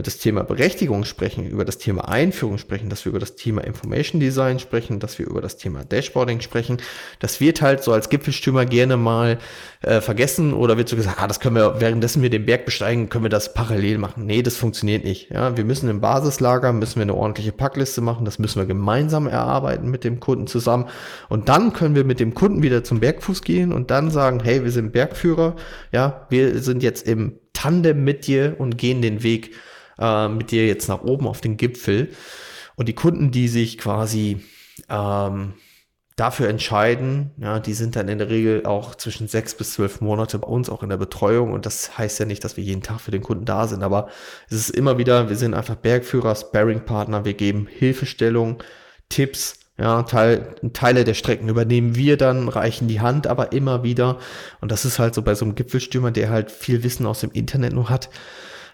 das 0.02 0.18
Thema 0.18 0.44
Berechtigung 0.44 1.06
sprechen, 1.06 1.46
über 1.46 1.66
das 1.66 1.78
Thema 1.78 2.08
Einführung 2.08 2.58
sprechen, 2.58 2.90
dass 2.90 3.06
wir 3.06 3.12
über 3.12 3.20
das 3.20 3.36
Thema 3.36 3.64
Information 3.64 4.20
Design 4.20 4.60
sprechen, 4.60 5.00
dass 5.00 5.20
wir 5.20 5.28
über 5.28 5.42
das 5.42 5.58
Thema 5.58 5.86
Dashboarding 5.86 6.42
sprechen. 6.42 6.78
Das 7.20 7.40
wird 7.40 7.62
halt 7.62 7.84
so 7.84 7.94
als 7.94 8.10
Gipfelstürmer 8.10 8.66
gerne 8.66 8.98
mal 8.98 9.40
äh, 9.82 10.02
vergessen 10.02 10.54
oder 10.54 10.78
wird 10.78 10.90
so 10.90 10.96
gesagt, 10.96 11.22
ah, 11.22 11.28
das 11.28 11.40
können 11.40 11.56
wir, 11.56 11.80
währenddessen 11.80 12.22
wir 12.22 12.30
den 12.30 12.46
Berg 12.46 12.66
besteigen, 12.66 13.10
können 13.10 13.26
wir 13.26 13.30
das 13.30 13.54
parallel 13.54 13.98
machen. 13.98 14.26
Nee, 14.26 14.42
das 14.42 14.58
funktioniert 14.58 15.04
nicht. 15.04 15.32
Ja, 15.32 15.56
wir 15.58 15.66
müssen 15.66 15.90
im 15.90 16.02
Basislager, 16.02 16.74
müssen 16.74 16.96
wir 16.96 17.04
eine 17.04 17.16
ordentliche 17.16 17.52
Packliste 17.52 18.02
machen, 18.02 18.26
das 18.26 18.40
müssen 18.40 18.60
wir 18.60 18.66
gemeinsam 18.66 19.28
erarbeiten 19.28 19.90
mit 19.90 20.04
dem 20.04 20.20
Kunden 20.20 20.48
zusammen 20.48 20.86
und 21.30 21.50
dann 21.50 21.74
können 21.74 21.96
wir 21.96 22.04
mit 22.04 22.20
dem 22.20 22.34
Kunden 22.34 22.64
wieder 22.64 22.84
zum 22.84 23.00
Bergfuß 23.00 23.42
gehen 23.42 23.72
und 23.74 23.92
dann 23.92 24.12
sagen, 24.12 24.42
hey, 24.44 24.64
wir 24.64 24.72
sind 24.72 24.92
Bergführer, 24.92 25.56
ja, 25.92 26.26
wir 26.30 26.60
sind 26.60 26.84
jetzt 26.84 27.08
im 27.08 27.40
Tandem 27.54 28.04
mit 28.04 28.28
dir 28.28 28.56
und 28.60 28.78
gehen 28.78 29.02
den 29.02 29.24
Weg 29.24 29.56
äh, 30.00 30.28
mit 30.28 30.52
dir 30.52 30.68
jetzt 30.68 30.88
nach 30.88 31.02
oben 31.02 31.28
auf 31.28 31.42
den 31.42 31.58
Gipfel. 31.58 32.10
Und 32.76 32.88
die 32.88 32.96
Kunden, 32.96 33.32
die 33.32 33.48
sich 33.48 33.78
quasi 33.78 34.42
ähm, 34.90 35.54
dafür 36.16 36.50
entscheiden, 36.50 37.32
ja, 37.38 37.60
die 37.60 37.74
sind 37.74 37.96
dann 37.96 38.08
in 38.08 38.18
der 38.18 38.30
Regel 38.30 38.66
auch 38.66 38.96
zwischen 38.96 39.28
sechs 39.28 39.54
bis 39.56 39.74
zwölf 39.74 40.02
Monate 40.02 40.40
bei 40.40 40.48
uns 40.48 40.70
auch 40.70 40.84
in 40.84 40.90
der 40.90 40.98
Betreuung. 40.98 41.54
Und 41.54 41.66
das 41.66 41.98
heißt 41.98 42.20
ja 42.20 42.26
nicht, 42.26 42.44
dass 42.44 42.58
wir 42.58 42.64
jeden 42.64 42.82
Tag 42.82 43.00
für 43.00 43.12
den 43.12 43.22
Kunden 43.22 43.46
da 43.46 43.68
sind, 43.68 43.84
aber 43.84 44.10
es 44.50 44.58
ist 44.58 44.70
immer 44.72 44.98
wieder, 44.98 45.30
wir 45.30 45.36
sind 45.36 45.54
einfach 45.54 45.76
Bergführer, 45.76 46.36
Sparring-Partner, 46.36 47.24
wir 47.24 47.36
geben 47.36 47.68
Hilfestellung, 47.70 48.64
Tipps, 49.10 49.60
ja, 49.78 50.02
Teil, 50.04 50.56
Teile 50.74 51.04
der 51.04 51.14
Strecken 51.14 51.50
übernehmen 51.50 51.96
wir 51.96 52.18
dann, 52.18 52.50
reichen 52.50 52.88
die 52.88 53.00
Hand 53.00 53.28
aber 53.28 53.52
immer 53.52 53.84
wieder. 53.84 54.18
Und 54.60 54.72
das 54.72 54.86
ist 54.86 54.98
halt 54.98 55.14
so 55.14 55.22
bei 55.22 55.36
so 55.36 55.46
einem 55.46 55.54
Gipfelstürmer, 55.54 56.10
der 56.10 56.32
halt 56.32 56.50
viel 56.52 56.84
Wissen 56.84 57.06
aus 57.06 57.20
dem 57.22 57.32
Internet 57.32 57.74
nur 57.74 57.90
hat. 57.90 58.10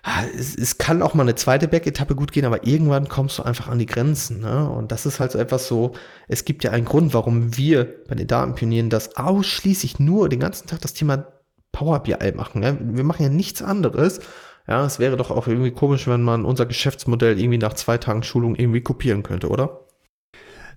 Ah, 0.06 0.26
es, 0.38 0.56
es 0.58 0.78
kann 0.78 1.02
auch 1.02 1.14
mal 1.14 1.24
eine 1.24 1.36
zweite 1.36 1.70
Bergetappe 1.70 2.14
gut 2.14 2.34
gehen, 2.34 2.44
aber 2.44 2.68
irgendwann 2.68 3.08
kommst 3.08 3.40
du 3.40 3.44
einfach 3.44 3.70
an 3.70 3.80
die 3.80 3.86
Grenzen. 3.86 4.42
Ne? 4.42 4.70
Und 4.70 4.92
das 4.92 5.06
ist 5.06 5.22
halt 5.22 5.32
so 5.32 5.40
etwas 5.40 5.68
so, 5.68 5.94
es 6.28 6.44
gibt 6.44 6.66
ja 6.66 6.72
einen 6.72 6.84
Grund, 6.84 7.14
warum 7.14 7.56
wir 7.56 8.04
bei 8.10 8.16
den 8.16 8.28
Datenpionieren 8.28 8.90
das 8.90 9.16
ausschließlich 9.16 10.00
nur 10.00 10.28
den 10.28 10.42
ganzen 10.42 10.68
Tag 10.68 10.82
das 10.82 10.94
Thema 10.94 11.26
Power 11.72 12.04
BI 12.04 12.34
machen. 12.36 12.60
Ne? 12.60 12.78
Wir 12.82 13.06
machen 13.06 13.24
ja 13.24 13.30
nichts 13.30 13.62
anderes. 13.62 14.20
Ja, 14.68 14.86
es 14.86 15.00
wäre 15.00 15.16
doch 15.16 15.32
auch 15.32 15.48
irgendwie 15.48 15.72
komisch, 15.72 16.06
wenn 16.08 16.22
man 16.22 16.44
unser 16.44 16.66
Geschäftsmodell 16.66 17.40
irgendwie 17.40 17.58
nach 17.58 17.74
zwei 17.74 17.98
Tagen 17.98 18.24
Schulung 18.24 18.56
irgendwie 18.56 18.82
kopieren 18.82 19.24
könnte, 19.24 19.48
oder? 19.48 19.88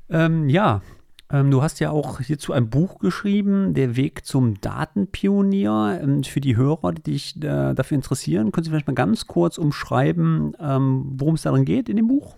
Ähm, 0.09 0.49
ja, 0.49 0.83
ähm, 1.31 1.51
du 1.51 1.63
hast 1.63 1.81
ja 1.81 1.91
auch 1.91 2.21
hierzu 2.21 2.53
ein 2.53 2.71
Buch 2.71 2.99
geschrieben, 2.99 3.75
Der 3.75 3.97
Weg 3.97 4.25
zum 4.25 4.61
Datenpionier. 4.61 6.01
Ähm, 6.03 6.23
für 6.23 6.41
die 6.41 6.57
Hörer, 6.57 6.93
die 6.93 7.03
dich 7.03 7.37
äh, 7.39 7.75
dafür 7.75 7.97
interessieren, 7.97 8.53
können 8.53 8.65
Sie 8.65 8.71
vielleicht 8.71 8.87
mal 8.87 8.95
ganz 8.95 9.27
kurz 9.27 9.59
umschreiben, 9.59 10.57
ähm, 10.61 11.13
worum 11.17 11.35
es 11.35 11.43
darin 11.43 11.65
geht 11.65 11.89
in 11.89 11.97
dem 11.97 12.09
Buch? 12.09 12.37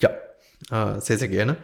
Ja, 0.00 0.10
äh, 0.70 1.00
sehr, 1.00 1.18
sehr 1.18 1.28
gerne. 1.28 1.56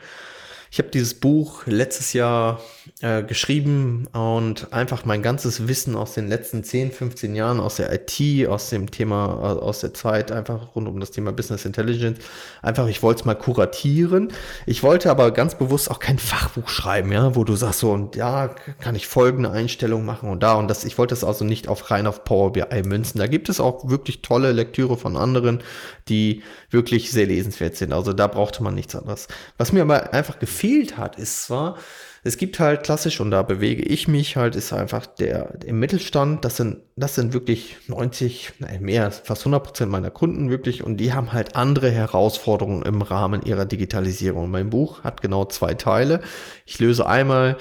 Ich 0.72 0.78
habe 0.78 0.88
dieses 0.90 1.14
Buch 1.14 1.66
letztes 1.66 2.12
Jahr 2.12 2.61
äh, 3.00 3.24
geschrieben 3.24 4.06
und 4.12 4.72
einfach 4.72 5.04
mein 5.04 5.20
ganzes 5.20 5.66
Wissen 5.66 5.96
aus 5.96 6.14
den 6.14 6.28
letzten 6.28 6.62
10, 6.62 6.92
15 6.92 7.35
Jahren 7.35 7.59
aus 7.59 7.76
der 7.76 7.92
IT, 7.92 8.46
aus 8.46 8.70
dem 8.70 8.88
Thema, 8.88 9.26
äh, 9.42 9.61
aus 9.61 9.80
der 9.80 9.94
Zeit, 9.94 10.30
einfach 10.30 10.76
rund 10.76 10.87
um 10.87 11.00
das 11.00 11.11
Thema 11.11 11.33
Business 11.33 11.64
Intelligence, 11.64 12.20
einfach, 12.62 12.87
ich 12.87 13.02
wollte 13.02 13.22
es 13.22 13.24
mal 13.24 13.35
kuratieren. 13.35 14.33
Ich 14.64 14.85
wollte 14.85 15.11
aber 15.11 15.33
ganz 15.33 15.56
bewusst 15.56 15.90
auch 15.90 15.98
kein 15.98 16.20
Fachbuch 16.20 16.68
schreiben, 16.68 17.11
ja, 17.11 17.35
wo 17.35 17.42
du 17.42 17.56
sagst 17.56 17.80
so, 17.80 17.90
und 17.90 18.14
ja, 18.14 18.54
kann 18.78 18.94
ich 18.94 19.09
folgende 19.09 19.50
Einstellung 19.50 20.04
machen 20.04 20.30
und 20.30 20.40
da 20.44 20.54
und 20.54 20.68
das. 20.68 20.85
Ich 20.85 20.98
wollte 20.98 21.14
es 21.14 21.24
also 21.24 21.44
nicht 21.44 21.66
auf 21.66 21.90
rein 21.90 22.06
auf 22.06 22.22
Power 22.22 22.52
BI 22.52 22.83
münzen. 22.85 23.18
Da 23.18 23.26
gibt 23.26 23.48
es 23.48 23.59
auch 23.59 23.88
wirklich 23.88 24.22
tolle 24.22 24.52
Lektüre 24.52 24.96
von 24.96 25.16
anderen, 25.16 25.64
die 26.09 26.42
wirklich 26.70 27.11
sehr 27.11 27.26
lesenswert 27.26 27.76
sind. 27.76 27.92
Also 27.92 28.12
da 28.12 28.28
brauchte 28.28 28.62
man 28.62 28.74
nichts 28.76 28.94
anderes. 28.94 29.26
Was 29.59 29.72
mir 29.72 29.83
aber 29.83 30.12
einfach 30.14 30.38
gefehlt 30.60 30.98
hat, 30.98 31.18
ist 31.18 31.44
zwar, 31.44 31.76
es 32.22 32.36
gibt 32.36 32.60
halt 32.60 32.82
klassisch, 32.82 33.20
und 33.20 33.30
da 33.30 33.42
bewege 33.42 33.82
ich 33.82 34.08
mich 34.08 34.36
halt, 34.36 34.56
ist 34.56 34.72
einfach 34.72 35.06
der 35.06 35.58
im 35.64 35.80
Mittelstand, 35.80 36.44
das 36.44 36.58
sind, 36.58 36.78
das 36.96 37.14
sind 37.14 37.32
wirklich 37.32 37.76
90, 37.86 38.52
nein, 38.58 38.82
mehr, 38.82 39.10
fast 39.10 39.42
100 39.42 39.62
Prozent 39.64 39.90
meiner 39.90 40.10
Kunden 40.10 40.50
wirklich, 40.50 40.84
und 40.84 40.98
die 40.98 41.14
haben 41.14 41.32
halt 41.32 41.56
andere 41.56 41.90
Herausforderungen 41.90 42.82
im 42.82 43.00
Rahmen 43.00 43.42
ihrer 43.42 43.64
Digitalisierung. 43.64 44.50
Mein 44.50 44.68
Buch 44.68 45.02
hat 45.02 45.22
genau 45.22 45.46
zwei 45.46 45.74
Teile. 45.74 46.20
Ich 46.66 46.78
löse 46.78 47.06
einmal 47.06 47.56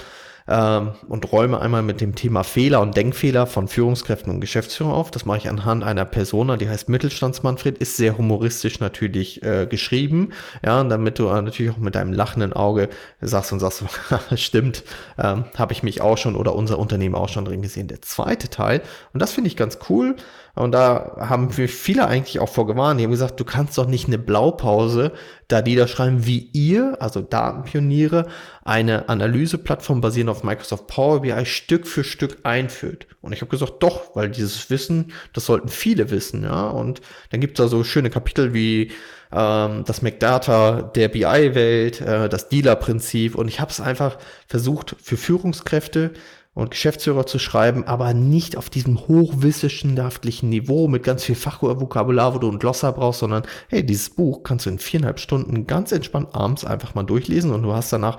ähm, 0.49 0.93
und 1.07 1.31
räume 1.31 1.61
einmal 1.61 1.83
mit 1.83 2.01
dem 2.01 2.15
Thema 2.15 2.43
Fehler 2.43 2.81
und 2.81 2.97
Denkfehler 2.97 3.45
von 3.45 3.67
Führungskräften 3.67 4.33
und 4.33 4.41
Geschäftsführern 4.41 4.93
auf. 4.93 5.11
Das 5.11 5.25
mache 5.25 5.37
ich 5.37 5.49
anhand 5.49 5.83
einer 5.83 6.05
Persona, 6.05 6.57
die 6.57 6.67
heißt 6.67 6.89
Mittelstandsmanfred, 6.89 7.77
ist 7.77 7.97
sehr 7.97 8.17
humoristisch 8.17 8.79
natürlich 8.79 9.43
äh, 9.43 9.67
geschrieben, 9.67 10.31
ja, 10.65 10.83
damit 10.83 11.19
du 11.19 11.27
äh, 11.27 11.41
natürlich 11.41 11.71
auch 11.71 11.77
mit 11.77 11.93
deinem 11.93 12.13
lachenden 12.13 12.53
Auge 12.53 12.89
sagst 13.21 13.53
und 13.53 13.59
sagst, 13.59 13.83
stimmt, 14.35 14.83
ähm, 15.19 15.45
habe 15.55 15.73
ich 15.73 15.83
mich 15.83 16.01
auch 16.01 16.17
schon 16.17 16.35
oder 16.35 16.55
unser 16.55 16.79
Unternehmen 16.79 17.15
auch 17.15 17.29
schon 17.29 17.45
drin 17.45 17.61
gesehen. 17.61 17.87
Der 17.87 18.01
zweite 18.01 18.49
Teil, 18.49 18.81
und 19.13 19.21
das 19.21 19.31
finde 19.31 19.49
ich 19.49 19.55
ganz 19.55 19.77
cool, 19.89 20.15
und 20.55 20.73
da 20.73 21.15
haben 21.19 21.55
wir 21.57 21.69
viele 21.69 22.05
eigentlich 22.07 22.39
auch 22.39 22.49
vorgewarnt. 22.49 22.99
Die 22.99 23.05
haben 23.05 23.11
gesagt, 23.11 23.39
du 23.39 23.45
kannst 23.45 23.77
doch 23.77 23.87
nicht 23.87 24.07
eine 24.07 24.17
Blaupause 24.17 25.13
da 25.47 25.61
niederschreiben, 25.61 26.25
wie 26.25 26.49
ihr, 26.53 26.97
also 26.99 27.21
Datenpioniere, 27.21 28.27
eine 28.63 29.07
Analyseplattform 29.07 30.01
basierend 30.01 30.29
auf 30.29 30.38
Microsoft 30.43 30.87
Power 30.87 31.21
BI 31.21 31.45
Stück 31.45 31.87
für 31.87 32.03
Stück 32.03 32.39
einführt. 32.43 33.07
Und 33.21 33.33
ich 33.33 33.41
habe 33.41 33.51
gesagt, 33.51 33.81
doch, 33.83 34.15
weil 34.15 34.29
dieses 34.29 34.69
Wissen, 34.69 35.11
das 35.33 35.45
sollten 35.45 35.69
viele 35.69 36.09
wissen, 36.11 36.43
ja. 36.43 36.69
Und 36.69 37.01
dann 37.31 37.39
gibt 37.41 37.59
es 37.59 37.63
da 37.63 37.69
so 37.69 37.83
schöne 37.83 38.09
Kapitel 38.09 38.53
wie 38.53 38.91
ähm, 39.31 39.83
das 39.85 40.01
McData 40.01 40.81
der 40.81 41.07
BI-Welt, 41.09 42.01
äh, 42.01 42.29
das 42.29 42.49
Dealer-Prinzip. 42.49 43.35
Und 43.35 43.47
ich 43.47 43.59
habe 43.59 43.71
es 43.71 43.81
einfach 43.81 44.17
versucht, 44.47 44.95
für 45.01 45.17
Führungskräfte 45.17 46.11
und 46.53 46.71
Geschäftsführer 46.71 47.25
zu 47.25 47.39
schreiben, 47.39 47.85
aber 47.85 48.13
nicht 48.13 48.57
auf 48.57 48.69
diesem 48.69 49.07
hochwissenschaftlichen 49.07 50.49
Niveau 50.49 50.87
mit 50.87 51.03
ganz 51.03 51.23
viel 51.23 51.35
Fachvokabular, 51.35 52.35
wo 52.35 52.39
du 52.39 52.51
ein 52.51 52.59
Glosser 52.59 52.91
brauchst, 52.91 53.19
sondern 53.19 53.43
hey, 53.69 53.85
dieses 53.85 54.09
Buch 54.09 54.43
kannst 54.43 54.65
du 54.65 54.71
in 54.71 54.79
viereinhalb 54.79 55.19
Stunden 55.19 55.67
ganz 55.67 55.91
entspannt 55.91 56.29
abends 56.33 56.65
einfach 56.65 56.95
mal 56.95 57.03
durchlesen 57.03 57.51
und 57.51 57.63
du 57.63 57.73
hast 57.73 57.93
danach 57.93 58.17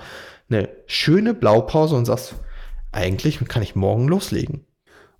eine 0.51 0.69
schöne 0.85 1.33
Blaupause 1.33 1.95
und 1.95 2.05
sagst, 2.05 2.35
eigentlich 2.91 3.39
kann 3.47 3.63
ich 3.63 3.75
morgen 3.75 4.07
loslegen. 4.07 4.65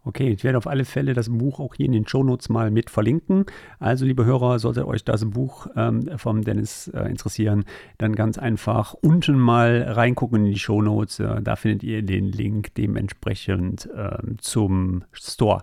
Okay, 0.04 0.30
ich 0.30 0.44
werde 0.44 0.58
auf 0.58 0.66
alle 0.66 0.84
Fälle 0.84 1.14
das 1.14 1.30
Buch 1.30 1.60
auch 1.60 1.76
hier 1.76 1.86
in 1.86 1.92
den 1.92 2.08
Shownotes 2.08 2.50
mal 2.50 2.72
mit 2.72 2.90
verlinken. 2.90 3.46
Also, 3.78 4.04
liebe 4.04 4.26
Hörer, 4.26 4.58
sollte 4.58 4.88
euch 4.88 5.04
das 5.04 5.30
Buch 5.30 5.68
ähm, 5.76 6.10
vom 6.18 6.42
Dennis 6.42 6.88
äh, 6.88 7.04
interessieren, 7.04 7.66
dann 8.00 8.16
ganz 8.16 8.40
einfach 8.40 8.96
unten 8.96 9.38
mal 9.38 9.84
reingucken 9.84 10.46
in 10.46 10.52
die 10.52 10.60
Shownotes. 10.60 11.20
Äh, 11.20 11.44
da 11.44 11.56
findet 11.56 11.84
ihr 11.84 12.02
den 12.02 12.32
Link 12.32 12.74
dementsprechend 12.74 13.90
äh, 13.96 14.18
zum 14.40 15.04
Store. 15.12 15.62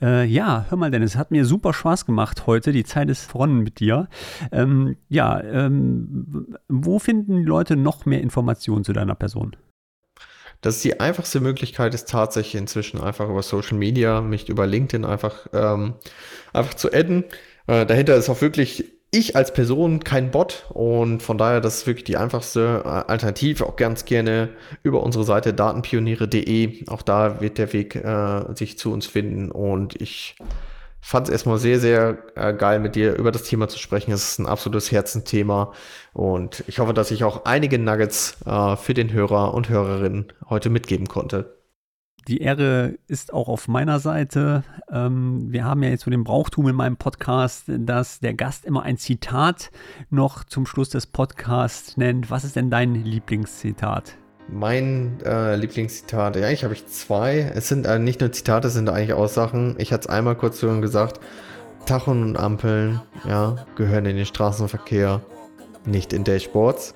Äh, 0.00 0.26
ja, 0.26 0.66
hör 0.68 0.78
mal, 0.78 0.92
Dennis, 0.92 1.16
hat 1.16 1.32
mir 1.32 1.44
super 1.44 1.72
Spaß 1.72 2.06
gemacht 2.06 2.46
heute. 2.46 2.70
Die 2.70 2.84
Zeit 2.84 3.10
ist 3.10 3.28
voran 3.28 3.58
mit 3.58 3.80
dir. 3.80 4.08
Ähm, 4.52 4.96
ja, 5.08 5.40
ähm, 5.42 6.56
wo 6.68 7.00
finden 7.00 7.38
die 7.38 7.44
Leute 7.44 7.74
noch 7.74 8.06
mehr 8.06 8.20
Informationen 8.20 8.84
zu 8.84 8.92
deiner 8.92 9.16
Person? 9.16 9.56
Das 10.62 10.76
ist 10.76 10.84
die 10.84 11.00
einfachste 11.00 11.40
Möglichkeit, 11.40 11.92
ist 11.92 12.08
tatsächlich 12.08 12.54
inzwischen 12.54 13.00
einfach 13.00 13.28
über 13.28 13.42
Social 13.42 13.76
Media, 13.76 14.20
mich 14.20 14.48
über 14.48 14.66
LinkedIn 14.66 15.04
einfach, 15.04 15.46
ähm, 15.52 15.94
einfach 16.52 16.74
zu 16.74 16.92
adden. 16.92 17.24
Äh, 17.66 17.84
dahinter 17.84 18.16
ist 18.16 18.30
auch 18.30 18.40
wirklich 18.40 18.84
ich 19.14 19.36
als 19.36 19.52
Person 19.52 20.02
kein 20.04 20.30
Bot 20.30 20.64
und 20.70 21.22
von 21.22 21.36
daher 21.36 21.60
das 21.60 21.78
ist 21.78 21.86
wirklich 21.86 22.04
die 22.04 22.16
einfachste 22.16 22.82
äh, 22.84 22.88
Alternative. 22.88 23.66
Auch 23.66 23.76
ganz 23.76 24.06
gerne 24.06 24.50
über 24.82 25.02
unsere 25.02 25.24
Seite 25.24 25.52
datenpioniere.de. 25.52 26.86
Auch 26.88 27.02
da 27.02 27.40
wird 27.40 27.58
der 27.58 27.72
Weg 27.72 27.96
äh, 27.96 28.54
sich 28.54 28.78
zu 28.78 28.90
uns 28.92 29.06
finden 29.06 29.50
und 29.50 30.00
ich 30.00 30.36
fand 31.02 31.26
es 31.26 31.32
erstmal 31.32 31.58
sehr, 31.58 31.80
sehr 31.80 32.18
äh, 32.36 32.54
geil, 32.54 32.78
mit 32.78 32.94
dir 32.94 33.16
über 33.16 33.32
das 33.32 33.42
Thema 33.42 33.68
zu 33.68 33.78
sprechen. 33.78 34.12
Es 34.12 34.32
ist 34.32 34.38
ein 34.38 34.46
absolutes 34.46 34.92
Herzenthema 34.92 35.72
und 36.14 36.64
ich 36.68 36.78
hoffe, 36.78 36.94
dass 36.94 37.10
ich 37.10 37.24
auch 37.24 37.44
einige 37.44 37.78
Nuggets 37.78 38.38
äh, 38.46 38.76
für 38.76 38.94
den 38.94 39.12
Hörer 39.12 39.52
und 39.52 39.68
Hörerinnen 39.68 40.32
heute 40.48 40.70
mitgeben 40.70 41.08
konnte. 41.08 41.58
Die 42.28 42.38
Ehre 42.38 42.98
ist 43.08 43.34
auch 43.34 43.48
auf 43.48 43.66
meiner 43.66 43.98
Seite. 43.98 44.62
Ähm, 44.88 45.50
wir 45.50 45.64
haben 45.64 45.82
ja 45.82 45.90
jetzt 45.90 46.04
so 46.04 46.10
den 46.10 46.22
Brauchtum 46.22 46.68
in 46.68 46.76
meinem 46.76 46.96
Podcast, 46.96 47.64
dass 47.66 48.20
der 48.20 48.34
Gast 48.34 48.64
immer 48.64 48.84
ein 48.84 48.96
Zitat 48.96 49.72
noch 50.08 50.44
zum 50.44 50.66
Schluss 50.66 50.88
des 50.88 51.08
Podcasts 51.08 51.96
nennt. 51.96 52.30
Was 52.30 52.44
ist 52.44 52.54
denn 52.54 52.70
dein 52.70 52.94
Lieblingszitat? 52.94 54.21
Mein 54.54 55.18
äh, 55.24 55.56
Lieblingszitat, 55.56 56.36
ja, 56.36 56.46
eigentlich 56.46 56.64
habe 56.64 56.74
ich 56.74 56.86
zwei. 56.86 57.50
Es 57.54 57.68
sind 57.68 57.86
äh, 57.86 57.98
nicht 57.98 58.20
nur 58.20 58.32
Zitate, 58.32 58.68
es 58.68 58.74
sind 58.74 58.90
eigentlich 58.90 59.14
Aussagen. 59.14 59.76
Ich 59.78 59.94
hatte 59.94 60.02
es 60.02 60.14
einmal 60.14 60.34
kurz 60.34 60.58
zu 60.58 60.80
gesagt. 60.82 61.20
Tachen 61.86 62.22
und 62.22 62.36
Ampeln, 62.36 63.00
ja, 63.26 63.64
gehören 63.76 64.04
in 64.04 64.16
den 64.16 64.26
Straßenverkehr, 64.26 65.22
nicht 65.86 66.12
in 66.12 66.24
Dashboards. 66.24 66.94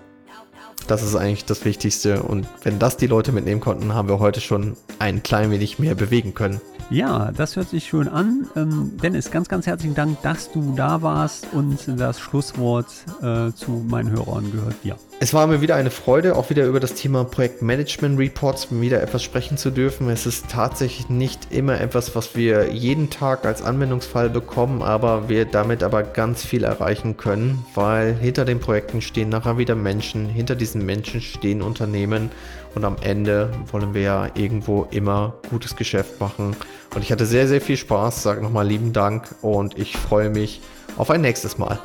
Das 0.87 1.03
ist 1.03 1.17
eigentlich 1.17 1.47
das 1.47 1.65
Wichtigste. 1.65 2.23
Und 2.23 2.47
wenn 2.63 2.79
das 2.79 2.99
die 2.99 3.07
Leute 3.07 3.33
mitnehmen 3.33 3.63
konnten, 3.63 3.95
haben 3.95 4.09
wir 4.09 4.19
heute 4.19 4.43
schon 4.43 4.77
ein 4.99 5.23
klein 5.23 5.51
wenig 5.51 5.79
mehr 5.79 5.95
bewegen 5.95 6.35
können. 6.35 6.61
Ja, 6.89 7.33
das 7.37 7.57
hört 7.57 7.69
sich 7.69 7.87
schön 7.87 8.07
an. 8.07 8.47
Ähm, 8.55 8.93
Dennis, 9.03 9.33
ganz, 9.33 9.49
ganz 9.49 9.67
herzlichen 9.67 9.97
Dank, 9.97 10.23
dass 10.23 10.53
du 10.53 10.75
da 10.77 11.03
warst 11.03 11.49
und 11.53 11.79
das 11.99 12.21
Schlusswort 12.21 12.87
äh, 13.21 13.53
zu 13.53 13.85
meinen 13.89 14.11
Hörern 14.11 14.53
gehört 14.53 14.77
dir. 14.85 14.97
Es 15.19 15.35
war 15.35 15.49
mir 15.49 15.61
wieder 15.61 15.75
eine 15.75 15.91
Freude, 15.91 16.37
auch 16.37 16.49
wieder 16.49 16.65
über 16.67 16.79
das 16.79 16.95
Thema 16.95 17.25
Projektmanagement 17.25 18.19
Reports 18.19 18.69
wieder 18.71 19.03
etwas 19.03 19.25
sprechen 19.25 19.57
zu 19.57 19.71
dürfen. 19.71 20.09
Es 20.11 20.27
ist 20.27 20.49
tatsächlich 20.49 21.09
nicht 21.09 21.53
immer 21.53 21.81
etwas, 21.81 22.15
was 22.15 22.37
wir 22.37 22.73
jeden 22.73 23.11
Tag 23.11 23.47
als 23.47 23.63
Anwendungsfall 23.63 24.31
bekommen, 24.31 24.83
aber 24.83 25.29
wir 25.29 25.45
damit 25.45 25.83
aber 25.83 26.05
ganz 26.05 26.45
viel 26.45 26.63
erreichen 26.63 27.17
können, 27.17 27.65
weil 27.75 28.15
hinter 28.15 28.45
den 28.45 28.61
Projekten 28.61 29.01
stehen 29.01 29.31
nachher 29.31 29.59
wieder 29.59 29.75
Menschen, 29.75 30.29
hinter 30.29 30.55
diesen 30.55 30.87
Menschen 30.87 31.21
stehen 31.21 31.63
Unternehmen 31.63 32.31
und 32.77 32.85
am 32.85 32.97
Ende 33.01 33.51
wollen 33.73 33.95
wir 33.95 34.03
ja 34.03 34.31
irgendwo 34.35 34.87
immer 34.91 35.35
gutes 35.51 35.75
Geschäft 35.75 36.21
machen. 36.21 36.55
Und 36.95 37.03
ich 37.03 37.11
hatte 37.11 37.27
sehr, 37.27 37.49
sehr 37.49 37.61
viel 37.61 37.77
Spaß, 37.77 38.23
sage 38.23 38.43
nochmal 38.43 38.69
lieben 38.69 38.93
Dank 38.93 39.35
und 39.43 39.79
ich 39.79 39.97
freue 39.97 40.31
mich 40.31 40.61
auf 40.97 41.11
ein 41.11 41.23
nächstes 41.23 41.59
Mal. 41.59 41.79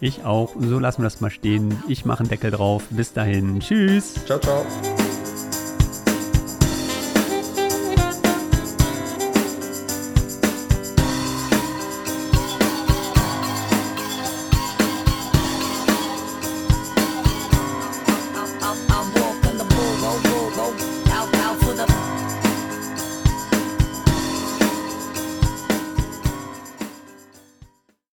Ich 0.00 0.24
auch. 0.24 0.54
So 0.58 0.78
lassen 0.78 1.02
wir 1.02 1.04
das 1.04 1.20
mal 1.20 1.30
stehen. 1.30 1.82
Ich 1.86 2.06
mache 2.06 2.20
einen 2.20 2.30
Deckel 2.30 2.50
drauf. 2.50 2.84
Bis 2.88 3.12
dahin. 3.12 3.60
Tschüss. 3.60 4.14
Ciao, 4.24 4.38
ciao. 4.38 4.64